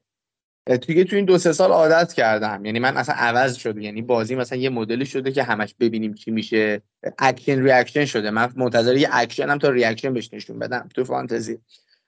توی 0.82 1.04
تو 1.04 1.16
این 1.16 1.26
دو 1.26 1.38
سه 1.38 1.54
سال 1.54 1.72
عادت 1.72 2.14
کردم. 2.14 2.66
یعنی 2.66 2.80
من 2.80 2.98
اصلا 2.98 3.16
عوض 3.16 3.56
شده. 3.56 3.84
یعنی 3.84 4.02
بازی 4.02 4.36
مثلا 4.36 4.58
یه 4.58 4.70
مدلی 4.70 5.06
شده 5.06 5.32
که 5.32 5.44
همش 5.44 5.76
ببینیم 5.80 6.14
چی 6.14 6.32
میشه. 6.32 6.82
action 7.20 7.64
reaction 7.64 8.06
شده. 8.06 8.32
من 8.32 8.50
منتظر 8.56 8.96
یه 8.98 9.10
اکشن 9.12 9.50
هم 9.50 9.58
تا 9.58 9.70
reaction 9.70 10.14
بهش 10.14 10.34
نشون 10.34 10.60
بدم 10.60 10.90
تو 10.96 11.04
فانتزی. 11.04 11.60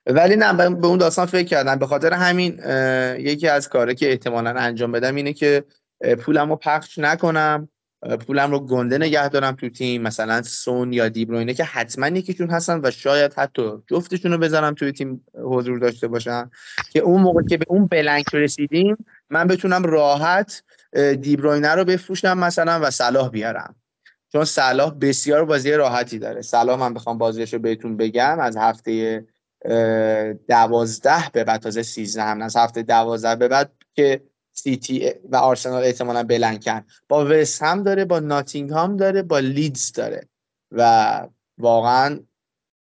ولی 0.06 0.36
نه 0.36 0.52
به 0.52 0.86
اون 0.86 0.98
داستان 0.98 1.26
فکر 1.26 1.46
کردم. 1.48 1.76
به 1.76 1.86
خاطر 1.86 2.12
همین 2.12 2.60
یکی 3.18 3.48
از 3.48 3.68
کاره 3.68 3.94
که 3.94 4.10
احتمالا 4.10 4.50
انجام 4.50 4.92
بدم 4.92 5.14
اینه 5.14 5.32
که 5.32 5.64
پولمو 6.18 6.56
پخش 6.56 6.98
نکنم. 6.98 7.68
پولم 8.26 8.50
رو 8.50 8.60
گنده 8.60 8.98
نگه 8.98 9.28
دارم 9.28 9.54
تو 9.54 9.68
تیم. 9.68 10.02
مثلا 10.02 10.42
سون 10.42 10.92
یا 10.92 11.08
دیبروینه 11.08 11.54
که 11.54 11.64
حتما 11.64 12.08
یکیشون 12.08 12.50
هستن 12.50 12.80
و 12.82 12.90
شاید 12.90 13.34
حتی 13.34 13.62
جفتشون 13.86 14.32
رو 14.32 14.38
بذارم 14.38 14.74
توی 14.74 14.92
تیم 14.92 15.24
حضور 15.34 15.78
داشته 15.78 16.08
باشن. 16.08 16.50
که 16.90 17.00
اون 17.00 17.22
موقع 17.22 17.42
که 17.42 17.56
به 17.56 17.64
اون 17.68 17.86
بلنک 17.86 18.26
رسیدیم 18.32 18.96
من 19.30 19.46
بتونم 19.46 19.82
راحت 19.82 20.62
دیبروینه 21.20 21.74
رو 21.74 21.84
بفروشم 21.84 22.38
مثلا 22.38 22.80
و 22.82 22.90
صلاح 22.90 23.28
بیارم. 23.28 23.74
چون 24.32 24.44
صلاح 24.44 24.94
بسیار 25.00 25.44
بازی 25.44 25.72
راحتی 25.72 26.18
داره. 26.18 26.42
صلاح 26.42 26.80
من 26.80 26.94
بخوام 26.94 27.18
بازیش 27.18 27.52
رو 27.52 27.58
بهتون 27.58 27.96
بگم 27.96 28.40
از 28.40 28.56
هفته 28.56 29.24
دوازده 30.48 31.30
به 31.32 31.44
بعد 31.44 31.60
تازه 31.60 31.82
سیزده 31.82 32.22
هم 32.22 32.42
از 32.42 32.56
هفته 32.56 32.82
دوازده 32.82 33.36
به 33.36 33.48
بعد 33.48 33.72
که 33.94 34.22
سیتی 34.58 35.12
و 35.24 35.36
آرسنال 35.36 35.84
احتمالا 35.84 36.22
blank 36.22 36.74
ن 36.74 36.84
با 37.08 37.26
وست 37.30 37.62
هم 37.62 37.82
داره 37.82 38.04
با 38.04 38.20
ناتینگهام 38.20 38.96
داره 38.96 39.22
با 39.22 39.38
لیدز 39.38 39.92
داره. 39.92 40.28
و 40.72 41.22
واقعا 41.58 42.20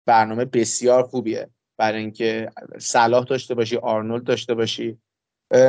برنامه 0.06 0.46
بسیار 0.46 1.04
خوبیه. 1.04 1.50
برای 1.78 2.00
اینکه 2.00 2.50
صلاح 2.78 3.26
داشته 3.26 3.56
باشی 3.56 3.78
آرنولد 3.78 4.24
داشته 4.24 4.54
باشی. 4.54 4.98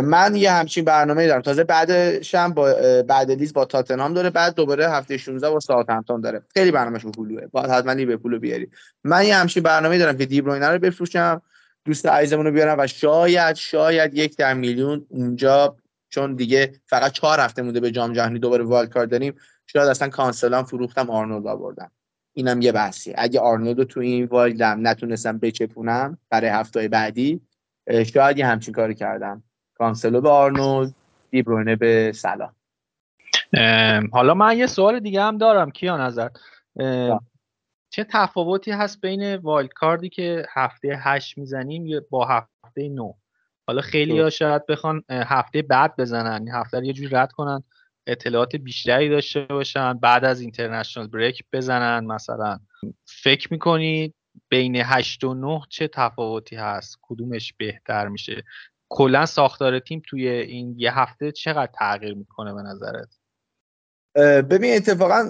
من 0.03 0.37
یه 0.37 0.53
همچین 0.53 0.85
برنامه 0.85 1.27
دارم. 1.27 1.43
تازه 1.43 1.65
بعدش 1.65 2.35
هم 2.35 2.53
با 2.53 2.75
بعد 3.09 3.31
لیدز 3.31 3.53
با 3.53 3.65
تاتنهام 3.65 4.15
داره 4.15 4.31
بعد 4.31 4.55
دوباره 4.55 4.91
هفته 4.91 5.17
16 5.17 5.51
با 5.51 5.61
ساوثهمپتون 5.61 6.21
داره. 6.21 6.43
خیلی 6.55 6.71
برنامه‌ش 6.71 7.07
پولوه 7.07 7.47
باید 7.47 7.71
حتما 7.71 7.93
لیورپول 7.93 8.33
رو 8.33 8.39
بیاری. 8.39 8.71
من 9.05 9.25
یه 9.25 9.37
همچین 9.37 9.63
برنامه 9.63 9.99
دارم 9.99 10.17
که 10.17 10.27
دیبروینه 10.27 10.69
رو 10.69 10.79
بفروشم 10.79 11.43
دوست 11.85 12.07
عزیزمون 12.07 12.47
رو 12.47 12.53
بیارم 12.53 12.77
و 12.79 12.87
شاید 12.87 13.57
شاید 13.57 14.15
یک 14.15 14.37
در 14.37 14.55
میلیون 14.55 15.07
اونجا 15.09 15.77
چون 16.15 16.35
دیگه 16.35 16.73
فقط 16.87 17.12
چهار 17.12 17.41
هفته 17.41 17.62
مونده 17.62 17.81
به 17.81 17.91
جام 17.91 18.12
جهانی 18.12 18.39
دوباره 18.39 18.65
wild 18.65 18.89
card 18.89 19.07
داریم 19.07 19.35
شاید 19.67 19.89
اصلا 19.89 20.09
کانسلو 20.09 20.65
فروختم 20.65 21.11
آرنولد 21.11 21.47
آوردم. 21.47 21.91
اینم 22.33 22.62
یه 22.62 22.73
بحثی 22.73 23.15
اگه 23.17 23.41
آرنولد 23.41 23.79
رو 23.79 23.85
تو 23.85 24.01
این 24.01 24.25
wild 24.25 24.76
م 24.76 24.89
نتونستم 24.89 25.39
بچپونم 25.39 26.19
برای 26.31 26.51
هفته 26.51 26.89
بعدی 26.89 27.41
شاید 28.15 28.39
یه 28.39 28.47
همچین 28.47 28.75
کاری 28.75 28.95
کردم. 28.95 29.43
کانسلو 29.75 30.21
به 30.21 30.29
آرنولد 30.29 30.95
دیبروینه 31.31 31.77
به 31.77 32.12
صلاح. 32.15 32.51
حالا 34.12 34.35
من 34.35 34.59
یه 34.59 34.67
سوال 34.67 35.01
دیگه 35.01 35.23
هم 35.23 35.39
دارم 35.39 35.71
کیا 35.71 35.97
نظر 35.97 36.29
چه 37.91 38.05
تفاوتی 38.11 38.71
هست 38.71 39.01
بین 39.01 39.37
وایلد 39.37 39.73
کاردی 39.73 40.09
که 40.09 40.47
هفته 40.51 40.99
هشت 41.01 41.39
می‌زنیم 41.39 42.01
با 42.11 42.27
هفته 42.27 42.89
نو 42.89 43.12
حالا 43.67 43.83
خیلی 43.83 44.21
ها 44.21 44.31
شاید 44.31 44.67
بخوان 44.67 45.05
هفته 45.11 45.62
بعد 45.62 45.97
بزنن. 45.97 46.49
هفته 46.49 46.79
رو 46.79 46.85
یه 46.85 46.93
جوری 46.93 47.09
رد 47.09 47.33
کنن 47.33 47.62
اطلاعات 48.07 48.57
بیشتری 48.57 49.09
داشته 49.09 49.41
باشن 49.41 49.93
بعد 49.93 50.25
از 50.25 50.41
اینترنشنال 50.41 51.07
بریک 51.07 51.45
بزنن 51.53 52.05
مثلا 52.05 52.59
فکر 53.07 53.49
می‌کنید 53.53 54.15
بین 54.49 54.77
8 54.77 55.25
و 55.25 55.35
9 55.35 55.61
چه 55.69 55.89
تفاوتی 55.89 56.57
هست؟ 56.57 56.99
کدومش 57.03 57.53
بهتر 57.53 58.09
میشه؟ 58.09 58.45
کلا 58.89 59.27
ساختار 59.27 59.79
تیم 59.79 60.03
توی 60.07 60.29
این 60.29 60.75
یه 60.79 60.99
هفته 60.99 61.33
چقدر 61.33 61.73
تغییر 61.75 62.15
می‌کنه 62.15 62.55
به 62.55 62.62
نظرت؟ 62.62 63.19
ببین 64.51 64.77
اتفاقا 64.77 65.29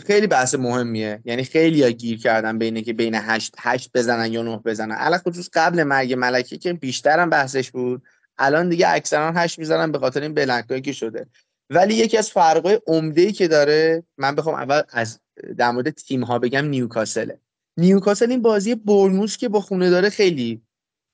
خیلی 0.00 0.26
بحث 0.26 0.54
مهمیه. 0.54 1.20
یعنی 1.24 1.44
خیلی 1.44 1.82
ها 1.82 1.90
گیر 1.90 2.18
کردن 2.18 2.58
بینه 2.58 2.82
که 2.82 2.92
بین 2.92 3.14
هشت, 3.14 3.54
هشت 3.58 3.90
بزنن 3.94 4.32
یا 4.32 4.42
نه 4.42 4.56
بزنن. 4.56 4.96
الان 4.98 5.18
خصوص 5.18 5.48
قبل 5.52 5.82
مرگ 5.82 6.14
ملکه 6.18 6.58
که 6.58 6.72
بیشترم 6.72 7.30
بحثش 7.30 7.70
بود. 7.70 8.02
الان 8.38 8.68
دیگه 8.68 8.88
اکثرا 8.88 9.32
هشت 9.32 9.58
می‌زنن 9.58 9.92
به 9.92 9.98
خاطر 9.98 10.20
این 10.20 10.34
blank 10.34 10.67
ایی 10.67 10.80
که 10.80 10.92
شده. 10.92 11.26
ولی 11.70 11.94
یکی 11.94 12.18
از 12.18 12.30
فرقای 12.30 12.80
عمده 12.86 13.32
که 13.32 13.48
داره 13.48 14.02
من 14.18 14.34
بخوام 14.34 14.54
اول 14.54 14.82
از 14.90 15.20
در 15.56 15.70
مورد 15.70 15.90
تیم 15.90 16.24
ها 16.24 16.38
بگم 16.38 16.64
نیوکاسله. 16.64 17.38
نیوکاسل 17.76 18.30
این 18.30 18.42
بازی 18.42 18.74
بورنموث 18.74 19.36
که 19.36 19.48
با 19.48 19.60
خونه 19.60 19.90
داره 19.90 20.10
خیلی 20.10 20.62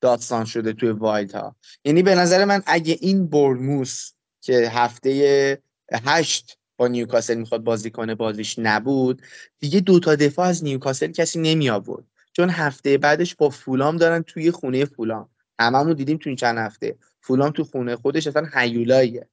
داستان 0.01 0.45
شده 0.45 0.73
توی 0.73 0.89
wild 0.89 1.31
ها 1.31 1.55
یعنی 1.85 2.03
به 2.03 2.15
نظر 2.15 2.45
من 2.45 2.63
اگه 2.65 2.97
این 3.01 3.27
بورنموث 3.27 4.11
که 4.41 4.69
هفته 4.73 5.61
هشت 6.05 6.58
با 6.79 6.87
نیوکاسل 6.87 7.35
می‌خواد 7.35 7.63
بازی 7.63 7.91
کنه 7.91 8.15
بازیش 8.15 8.59
نبود. 8.59 9.21
دیگه 9.59 9.79
دو 9.79 9.99
تا 9.99 10.15
دفاع 10.15 10.47
از 10.47 10.63
نیوکاسل 10.63 11.11
کسی 11.11 11.39
نمی 11.39 11.69
آورد 11.69 12.03
چون 12.33 12.49
هفته 12.49 12.97
بعدش 12.97 13.35
با 13.35 13.49
فولام 13.49 13.97
دارن 13.97 14.23
توی 14.23 14.51
خونه 14.51 14.85
فولام. 14.85 15.29
هممون 15.59 15.93
دیدیم 15.93 16.17
تو 16.17 16.29
این 16.29 16.35
چند 16.37 16.57
هفته. 16.57 16.97
فولام 17.21 17.51
تو 17.51 17.63
خونه 17.63 17.95
خودش 17.95 18.27
اصلا 18.27 18.47
هیولاییه. 18.53 19.27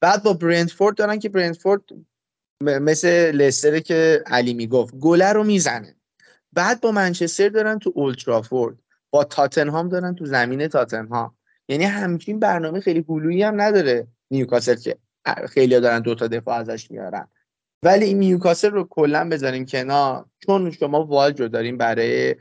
بعد 0.00 0.22
با 0.22 0.32
برندفورد 0.32 0.96
دارن 0.96 1.18
که 1.18 1.28
برندفورد 1.28 1.82
مثل 2.60 3.08
لستر 3.30 3.78
که 3.78 4.22
علی 4.26 4.54
می‌گفت 4.54 4.94
گله 4.94 5.32
رو 5.32 5.44
می‌زنه. 5.44 5.96
بعد 6.52 6.80
با 6.80 6.92
منچستر 6.92 7.48
دارن 7.48 7.78
تو 7.78 7.92
اولترافورد 7.94 8.78
با 9.10 9.24
تاتنهام 9.24 9.88
دارن 9.88 10.14
تو 10.14 10.26
زمین 10.26 10.68
تاتنهام. 10.68 11.36
یعنی 11.68 11.84
همچین 11.84 12.38
برنامه 12.38 12.80
خیلی 12.80 13.04
هلویی 13.08 13.42
هم 13.42 13.60
نداره 13.60 14.06
نیوکاسل 14.30 14.74
که. 14.74 14.98
خیلی 15.48 15.80
دارن 15.80 16.00
دو 16.00 16.14
تا 16.14 16.26
دفاع 16.26 16.56
ازش 16.56 16.90
میارن. 16.90 17.28
ولی 17.82 18.04
این 18.04 18.18
نیوکاسل 18.18 18.70
رو 18.70 18.84
کلا 18.90 19.28
بذاریم 19.28 19.66
کنار 19.66 20.26
چون 20.38 20.70
شما 20.70 21.04
والد 21.04 21.40
رو 21.40 21.48
داریم 21.48 21.76
برای 21.76 22.34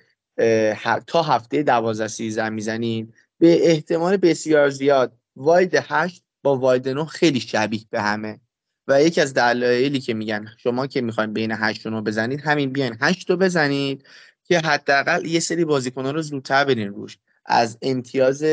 تا 1.07 1.21
هفته 1.23 1.63
دوازده 1.63 2.07
سیزده 2.07 2.49
می‌زنین 2.49 3.13
به 3.39 3.71
احتمال 3.71 4.17
بسیار 4.17 4.69
زیاد 4.69 5.13
واید 5.35 5.75
هشت 5.75 6.23
با 6.43 6.57
واید 6.57 6.89
نو 6.89 7.05
خیلی 7.05 7.39
شبیه 7.39 7.81
به 7.89 8.01
همه. 8.01 8.39
و 8.87 9.01
یکی 9.01 9.21
از 9.21 9.33
دلایلی 9.33 9.99
که 9.99 10.13
میگن 10.13 10.47
شما 10.57 10.87
که 10.87 11.01
می‌خواین 11.01 11.33
بین 11.33 11.51
هشت 11.51 11.85
و 11.85 12.01
بزنید 12.01 12.41
همین 12.41 12.73
بیاین 12.73 12.97
هشت 13.01 13.29
رو 13.29 13.37
بزنید 13.37 14.05
که 14.43 14.59
حداقل 14.59 15.25
یه 15.25 15.39
سری 15.39 15.63
ها 15.95 16.11
رو 16.11 16.21
زودتر 16.21 16.65
برین 16.65 16.87
روش. 16.87 17.17
از 17.45 17.77
امتیاز 17.81 18.45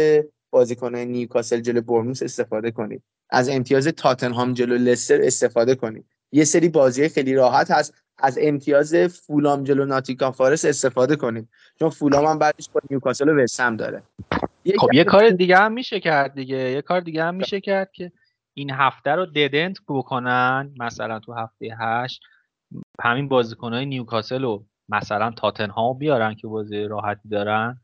بازیکن 0.51 0.95
نیوکاسل 0.95 1.61
جلو 1.61 1.81
برنوس 1.81 2.23
استفاده 2.23 2.71
کنید. 2.71 3.03
از 3.33 3.49
امتیاز 3.49 3.89
تاتنهام 3.89 4.55
جلو 4.55 4.75
لستر 4.75 5.21
استفاده 5.23 5.75
کنید 5.75 6.07
یه 6.33 6.45
سری 6.45 6.69
بازی 6.69 7.09
خیلی 7.09 7.35
راحت 7.35 7.71
هست. 7.71 7.95
از 8.23 8.39
امتیاز 8.43 8.95
فولام 8.95 9.65
جلو 9.65 9.85
ناتیکا 9.85 10.31
فارس 10.31 10.65
استفاده 10.65 11.17
کنید 11.17 11.49
چون 11.79 11.91
فولام 11.91 12.27
هم 12.27 12.39
بعدش 12.39 12.69
با 12.73 12.81
نیوکاسل 12.91 13.29
و 13.29 13.43
وسم 13.43 13.77
داره. 13.77 14.03
خب 14.79 14.89
یه 14.93 15.05
کار 15.05 15.31
دیگه 15.31 15.57
هم 15.57 15.73
میشه 15.73 16.01
کرد 16.01 16.35
دیگه. 16.35 16.57
یه 16.57 16.83
کار 16.83 17.01
دیگه 17.01 17.25
هم 17.25 17.35
میشه 17.35 17.61
کرد 17.61 17.93
که 17.93 18.13
این 18.55 18.71
هفته 18.71 19.11
رو 19.11 19.27
ددنت 19.27 19.79
بکنن. 19.89 20.75
مثلا 20.79 21.19
تو 21.19 21.35
هفته 21.35 21.77
هشت 21.81 22.23
همین 23.03 23.29
بازیکنهای 23.29 23.87
نیوکاسل 23.87 24.45
و 24.45 24.65
مثلا 24.89 25.31
تاتنهام 25.31 25.99
بیارن 25.99 26.35
که 26.35 26.47
بازی 26.47 26.85
راحتی 26.85 27.29
دارن. 27.29 27.81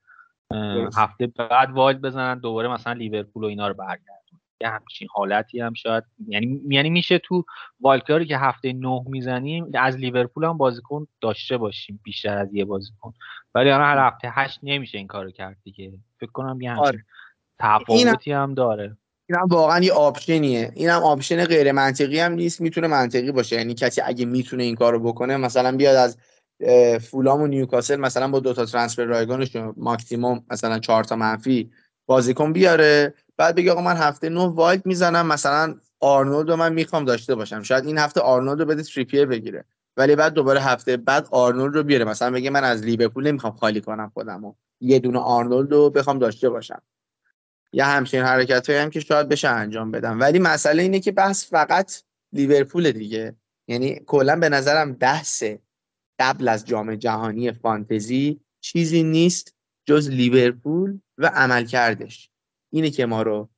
هفته 0.96 1.26
بعد 1.26 1.70
wild 1.70 2.00
بزنن. 2.00 2.38
دوباره 2.38 2.68
مثلا 2.68 2.92
لیورپول 2.92 3.44
و 3.44 3.46
اینا 3.46 3.68
رو 3.68 3.74
برگردن. 3.74 4.15
یه 4.60 4.68
همچین 4.68 5.08
حالتی 5.14 5.60
هم 5.60 5.74
شاید 5.74 6.04
یعنی 6.28 6.60
یعنی 6.68 6.90
میشه 6.90 7.18
تو 7.18 7.44
wild 7.80 8.01
card 8.01 8.21
ی 8.21 8.26
که 8.26 8.38
هفته 8.38 8.72
نه 8.72 9.02
می‌زنیم 9.06 9.70
از 9.74 9.96
لیورپول 9.96 10.44
هم 10.44 10.58
بازیکن 10.58 11.06
داشته 11.20 11.56
باشیم 11.56 12.00
بیشتر 12.04 12.38
از 12.38 12.54
یه 12.54 12.64
بازیکن. 12.64 13.12
ولی 13.54 13.70
الان 13.70 13.86
هر 13.86 14.06
هفته 14.06 14.30
هشت 14.30 14.60
نمیشه 14.62 14.98
این 14.98 15.06
کارو 15.06 15.30
کرد 15.30 15.56
دیگه. 15.64 15.92
فکر 16.20 16.30
کنم 16.30 16.60
یه 16.60 16.70
همچین 16.70 16.86
آره. 16.86 17.04
تفاوتی 17.58 18.32
هم 18.32 18.54
داره. 18.54 18.96
این 19.28 19.38
هم 19.38 19.46
واقعا 19.46 19.84
یه 19.84 19.92
option 19.92 20.46
یه. 20.46 20.72
این 20.74 20.88
هم 20.88 21.02
option 21.02 21.44
غیر 21.44 21.72
منطقی 21.72 22.20
هم 22.20 22.32
نیست 22.32 22.60
می‌تونه 22.60 22.86
منطقی 22.86 23.32
باشه. 23.32 23.56
یعنی 23.56 23.74
کسی 23.74 24.00
اگه 24.00 24.24
می‌تونه 24.24 24.62
این 24.62 24.74
کارو 24.74 25.00
بکنه 25.00 25.36
مثلا 25.36 25.76
بیاد 25.76 25.96
از 25.96 26.18
فولام 27.00 27.40
و 27.40 27.46
نیوکاسل 27.46 27.96
مثلا 27.96 28.28
با 28.28 28.40
دو 28.40 28.52
تا 28.52 28.64
transfer 28.64 29.04
رایگانشون 29.04 29.74
ماکسیموم 29.76 30.44
مثلا 30.50 30.78
چهار 30.78 31.04
تا 31.04 31.16
منفی 31.16 31.70
بازیکن 32.06 32.52
بیاره. 32.52 33.14
بعد 33.36 33.54
بگه 33.54 33.72
آقا 33.72 33.80
من 33.80 33.96
هفته 33.96 34.28
نه 34.28 34.46
wild 34.46 34.86
می‌زنم 34.86 35.26
مثلا 35.26 35.74
آرنولد 36.00 36.50
رو 36.50 36.56
من 36.56 36.72
می‌خوام 36.72 37.04
داشته 37.04 37.34
باشم. 37.34 37.62
شاید 37.62 37.86
این 37.86 37.98
هفته 37.98 38.20
آرنولد 38.20 38.60
رو 38.60 38.66
بده 38.66 38.82
تریپیه 38.82 39.26
بگیره. 39.26 39.64
ولی 39.96 40.16
بعد 40.16 40.32
دوباره 40.32 40.60
هفته 40.60 40.96
بعد 40.96 41.28
آرنولد 41.30 41.74
رو 41.74 41.82
بیاره. 41.82 42.04
مثلا 42.04 42.30
بگه 42.30 42.50
من 42.50 42.64
از 42.64 42.82
لیورپول 42.82 43.26
نمی‌خوام 43.26 43.56
خالی 43.56 43.80
کنم 43.80 44.10
خودم 44.14 44.44
و 44.44 44.54
یه 44.80 44.98
دونه 44.98 45.18
آرنولد 45.18 45.72
رو 45.72 45.90
بخوام 45.90 46.18
داشته 46.18 46.48
باشم. 46.48 46.82
یه 47.72 47.84
همچین 47.84 48.22
حرکت 48.22 48.70
هم 48.70 48.90
که 48.90 49.00
شاید 49.00 49.28
بشه 49.28 49.48
انجام 49.48 49.90
بدم. 49.90 50.20
ولی 50.20 50.38
مسئله 50.38 50.82
اینه 50.82 51.00
که 51.00 51.12
بحث 51.12 51.50
فقط 51.50 51.92
لیورپول 52.32 52.92
دیگه. 52.92 53.36
یعنی 53.68 54.00
کلا 54.06 54.36
به 54.36 54.48
نظرم 54.48 54.92
بحث 54.92 55.44
قبل 56.18 56.48
از 56.48 56.66
جام 56.66 56.94
جهانی 56.94 57.52
فانتزی 57.52 58.40
چیزی 58.60 59.02
نیست 59.02 59.54
جز 59.84 60.08
لیورپول 60.08 60.98
و 61.18 61.26
عملکردش. 61.26 62.30
اینه 62.76 62.90
که 62.90 63.06
ما 63.06 63.22
رو 63.22 63.48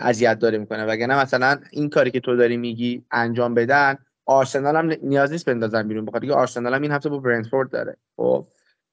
اذیت 0.00 0.38
داره 0.38 0.58
می‌کنه. 0.58 0.84
وگرنه 0.84 1.22
مثلا 1.22 1.60
این 1.70 1.90
کاری 1.90 2.10
که 2.10 2.20
تو 2.20 2.36
داری 2.36 2.56
میگی 2.56 3.04
انجام 3.10 3.54
بدن 3.54 3.98
آرسنال 4.26 4.76
هم 4.76 4.92
نیاز 5.02 5.32
نیست 5.32 5.44
بندازن 5.44 5.88
بیرون. 5.88 6.04
بخاطر 6.04 6.26
که 6.26 6.32
آرسنال 6.32 6.74
هم 6.74 6.82
این 6.82 6.90
هفته 6.90 7.08
با 7.08 7.18
برنتفورد 7.18 7.70
داره. 7.70 7.96
خب 8.16 8.46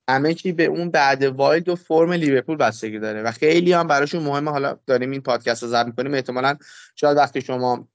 همه 0.09 0.33
چی 0.33 0.51
به 0.51 0.65
اون 0.65 0.89
بعد 0.89 1.23
wild 1.23 1.69
و 1.69 1.75
فرم 1.75 2.11
لیورپول 2.11 2.57
بستگی 2.57 2.99
داره. 2.99 3.21
و 3.21 3.31
خیلی 3.31 3.73
هم 3.73 3.87
براشون 3.87 4.23
مهمه. 4.23 4.51
حالا 4.51 4.77
داریم 4.87 5.11
این 5.11 5.21
پادکست 5.21 5.63
رو 5.63 5.69
ضبط 5.69 5.85
می‌کنیم. 5.85 6.13
احتمالا 6.13 6.57
شاید 6.95 7.17
وقتی 7.17 7.41
شما 7.41 7.87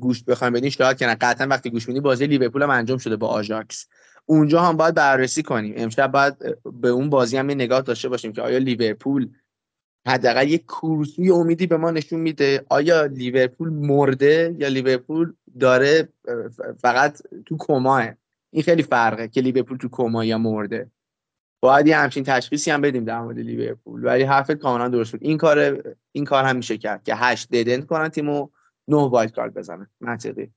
گوش 0.00 0.24
بخوایم 0.24 0.52
بدین 0.52 0.70
شاید 0.70 0.96
که 0.96 1.06
قطعا 1.06 1.46
وقتی 1.46 1.70
گوش 1.70 1.88
میدین 1.88 2.02
بازی 2.02 2.26
لیورپول 2.26 2.62
هم 2.62 2.70
انجام 2.70 2.98
شده 2.98 3.16
با 3.16 3.28
آژاکس. 3.28 3.86
اونجا 4.26 4.62
هم 4.62 4.76
باید 4.76 4.94
بررسی 4.94 5.42
کنیم. 5.42 5.74
امشب 5.76 6.12
باید 6.12 6.34
به 6.80 6.88
اون 6.88 7.10
بازی 7.10 7.36
هم 7.36 7.50
نگاه 7.50 7.80
داشته 7.80 8.08
باشیم 8.08 8.32
که 8.32 8.42
آیا 8.42 8.58
لیورپول 8.58 9.28
حداقل 10.06 10.48
یک 10.48 10.66
کورسوی 10.66 11.30
امیدی 11.30 11.66
به 11.66 11.76
ما 11.76 11.90
نشون 11.90 12.20
میده. 12.20 12.64
آیا 12.68 13.04
لیورپول 13.04 13.68
مرده 13.68 14.54
یا 14.58 14.68
لیورپول 14.68 15.32
داره 15.60 16.08
فقط 16.78 17.22
تو 17.46 17.56
کماست؟ 17.58 18.08
این 18.50 18.62
خیلی 18.62 18.82
فرقه 18.82 19.28
که 19.28 19.40
لیورپول 19.40 19.78
تو 19.78 19.88
کما 19.88 20.24
یا 20.24 20.38
مرده. 20.38 20.90
باید 21.60 21.86
یه 21.86 21.96
همچین 21.96 22.24
تشخیصی 22.24 22.70
هم 22.70 22.80
بدیم 22.80 23.04
در 23.04 23.20
مورد 23.20 23.38
لیورپول. 23.38 24.04
ولی 24.04 24.22
حرف 24.22 24.50
کاملا 24.50 24.88
درست 24.88 25.12
بود. 25.12 25.22
این 25.22 25.38
کار 25.38 25.84
این 26.12 26.24
کار 26.24 26.44
هم 26.44 26.56
میشه 26.56 26.78
کرد 26.78 27.04
که 27.04 27.14
هشت 27.14 27.50
dead 27.50 27.71
end 27.71 27.86
کنن 27.86 28.08
تیمو 28.08 28.48
نه 28.88 28.96
wildcard 28.96 29.54
بزنن. 29.54 29.90
منطقی. 30.00 30.50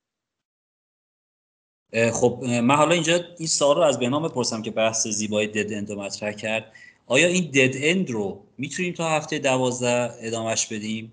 خب 2.14 2.44
من 2.64 2.76
حالا 2.76 2.94
اینجا 2.94 3.20
این 3.38 3.48
سوال 3.48 3.76
رو 3.76 3.82
از 3.82 4.00
بهنام 4.00 4.28
بپرسم 4.28 4.62
که 4.62 4.72
بحث 4.72 5.08
زیبای 5.08 5.48
dead 5.48 5.74
end 5.74 5.90
رو 5.90 6.02
مطرح 6.02 6.32
کرد. 6.32 6.74
آیا 7.08 7.28
این 7.28 7.52
dead 7.52 7.74
end 7.76 8.12
رو 8.12 8.44
می‌تونیم 8.58 8.94
تا 8.94 9.10
هفته 9.10 9.40
دوازده 9.40 10.14
ادامهش 10.22 10.66
بدیم؟ 10.66 11.12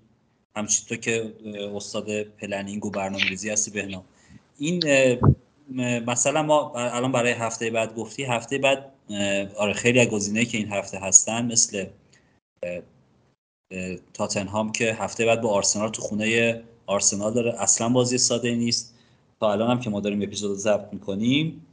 همچین 0.56 0.86
تو 0.88 0.96
که 0.96 1.32
استاد 1.74 2.22
planning 2.22 2.86
و 2.86 2.90
برنامه 2.90 3.28
ریزی 3.28 3.50
هستی 3.50 3.70
بهنام 3.70 4.04
این 4.58 4.86
مثلا 6.06 6.42
ما 6.42 6.72
الان 6.76 7.12
برای 7.12 7.32
هفته 7.32 7.70
بعد 7.70 7.94
گفتی 7.94 8.24
هفته 8.24 8.58
بعد 8.58 8.92
آره 9.56 9.72
خیلی 9.72 10.00
از 10.00 10.08
گزینه‌ای 10.08 10.46
که 10.46 10.58
این 10.58 10.68
هفته 10.68 10.98
هستن 10.98 11.52
مثل 11.52 11.86
تاتنهام 14.14 14.72
که 14.72 14.94
هفته 14.94 15.26
بعد 15.26 15.40
با 15.40 15.48
آرسنال 15.48 15.88
تو 15.88 16.02
خونه 16.02 16.62
آرسنال 16.86 17.34
داره 17.34 17.62
اصلا 17.62 17.88
بازی 17.88 18.18
ساده 18.18 18.54
نیست. 18.54 18.94
تا 19.40 19.52
الان 19.52 19.70
هم 19.70 19.80
که 19.80 19.90
ما 19.90 20.00
داریم 20.00 20.22
اپیزود 20.22 20.58
ضبط 20.58 20.92
می‌کنیم 20.92 21.66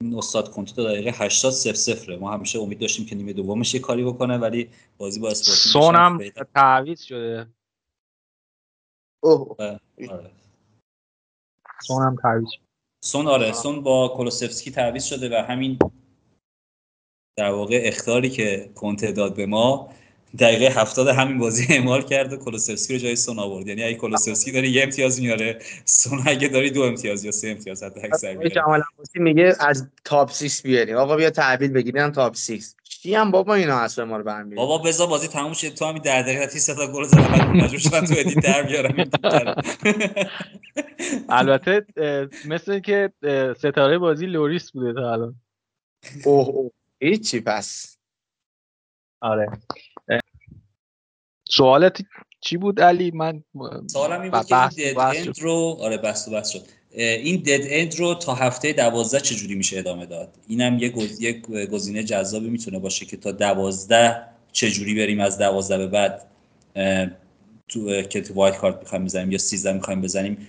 این 0.00 0.14
استاد 0.14 0.50
کنته 0.50 0.84
دقیقه 0.84 1.10
80 1.10 1.52
0 1.52 1.74
0 1.74 2.16
ما 2.16 2.32
همیشه 2.32 2.58
امید 2.58 2.78
داشتیم 2.78 3.06
که 3.06 3.14
نیمه 3.14 3.32
دومش 3.32 3.74
یه 3.74 3.80
کاری 3.80 4.04
بکنه 4.04 4.38
ولی 4.38 4.70
بازی 4.98 5.20
با 5.20 5.28
اسپورتینگ 5.28 5.84
سون 5.84 5.94
هم 5.94 6.18
تعویض 6.54 7.00
شده. 7.00 7.46
اوه. 9.22 9.56
آره. 10.10 10.30
سون 11.82 12.02
هم 12.02 12.16
تعویض 12.22 12.48
سون 13.04 13.26
آره. 13.26 13.52
سون 13.52 13.82
با 13.82 14.08
کولوسفسکی 14.08 14.70
تعویض 14.70 15.04
شده 15.04 15.28
و 15.28 15.42
همین 15.42 15.78
در 17.36 17.50
واقع 17.50 17.80
اخطاری 17.84 18.30
که 18.30 18.72
کنته 18.74 19.12
داد 19.12 19.36
به 19.36 19.46
ما 19.46 19.92
دقیقه 20.38 20.80
هفتاد 20.80 21.08
همین 21.08 21.38
بازی 21.38 21.66
اعمال 21.74 22.02
کرد 22.02 22.32
و 22.32 22.36
کولوسفسکی 22.36 22.92
رو 22.94 22.98
جای 22.98 23.16
سون 23.16 23.38
آورد 23.38 23.66
یعنی 23.68 23.82
اگه 23.82 23.94
کولوسفسکی 23.94 24.52
داره 24.52 24.68
یه 24.68 24.82
امتیاز 24.82 25.20
میاره 25.20 25.58
سون 25.84 26.22
اگه 26.26 26.48
داری 26.48 26.70
دو 26.70 26.82
امتیاز 26.82 27.24
یا 27.24 27.30
سه 27.30 27.48
امتیاز 27.48 27.82
حداکثر 27.82 28.32
میاره. 28.34 28.50
جمال 28.50 28.82
میگه 29.14 29.54
از 29.60 29.90
top 30.04 30.32
6 30.32 30.62
بیاریم. 30.62 30.96
آقا 30.96 31.16
بیا 31.16 31.30
تحویل 31.30 31.72
بگیریم 31.72 32.10
top 32.10 32.36
6 32.36 32.64
چی 33.04 33.14
هم 33.14 33.30
بابا 33.30 33.54
اینا 33.54 33.78
اصلا 33.78 34.04
ما 34.04 34.16
رو 34.16 34.24
برمی 34.24 34.54
بابا 34.54 34.78
بذار 34.78 35.06
بازی 35.06 35.28
تموم 35.28 35.52
شه. 35.52 35.70
تو 35.70 35.84
همین 35.84 36.02
در 36.02 36.22
دقیقه 36.22 36.46
30 36.46 36.74
تا 36.74 36.92
گل 36.92 37.04
زدن 37.04 37.22
بعد 37.22 37.42
مجبور 37.48 37.78
شدن 37.78 38.06
تو 38.06 38.14
edit 38.18 38.40
در 38.40 38.62
بیارم 38.62 39.10
البته 41.28 41.86
مثل 42.44 42.80
که 42.80 43.12
ستاره 43.58 43.98
بازی 43.98 44.26
لوریس 44.26 44.72
بوده 44.72 44.92
تا 44.92 45.12
الان. 45.12 45.34
اوه 46.24 46.48
اوه. 46.48 46.70
هیچی 47.00 47.40
پس. 47.40 47.96
آره. 49.20 49.46
سوالت 51.56 52.02
چی 52.40 52.56
بود 52.56 52.80
علی؟ 52.80 53.10
من 53.10 53.44
سوالم 53.86 54.20
این 54.20 54.30
بود 54.30 54.46
که 54.46 54.56
این 54.56 54.68
dead 54.68 54.98
end 54.98 55.38
رو 55.40 55.76
آره 55.80 55.96
بس 55.96 56.28
بس 56.28 56.50
شد. 56.50 56.60
این 56.96 57.36
dead 57.36 57.60
end 57.68 57.98
رو 57.98 58.14
تا 58.14 58.34
هفته 58.34 58.72
دوازده 58.72 59.20
چجوری 59.20 59.54
میشه 59.54 59.78
ادامه 59.78 60.06
داد؟ 60.06 60.28
اینم 60.48 60.78
یه 60.78 60.88
گز... 60.88 61.20
یک 61.20 61.46
گزینه 61.50 62.02
جذابی 62.02 62.48
می‌تونه 62.48 62.78
باشه 62.78 63.06
که 63.06 63.16
تا 63.16 63.32
دوازده 63.32 64.22
چجوری 64.52 64.94
بریم 64.94 65.20
از 65.20 65.38
دوازده 65.38 65.78
به 65.78 65.86
بعد 65.86 66.26
تو 67.68 68.02
که 68.02 68.20
تو 68.20 68.34
wildcard 68.34 68.78
می‌خوایم 68.78 69.04
بزنیم 69.04 69.32
یا 69.32 69.38
13 69.38 69.72
می‌خوایم 69.72 70.00
بزنیم. 70.00 70.46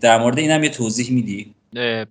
در 0.00 0.18
مورد 0.18 0.38
اینم 0.38 0.64
یه 0.64 0.70
توضیح 0.70 1.12
میدی؟ 1.12 1.54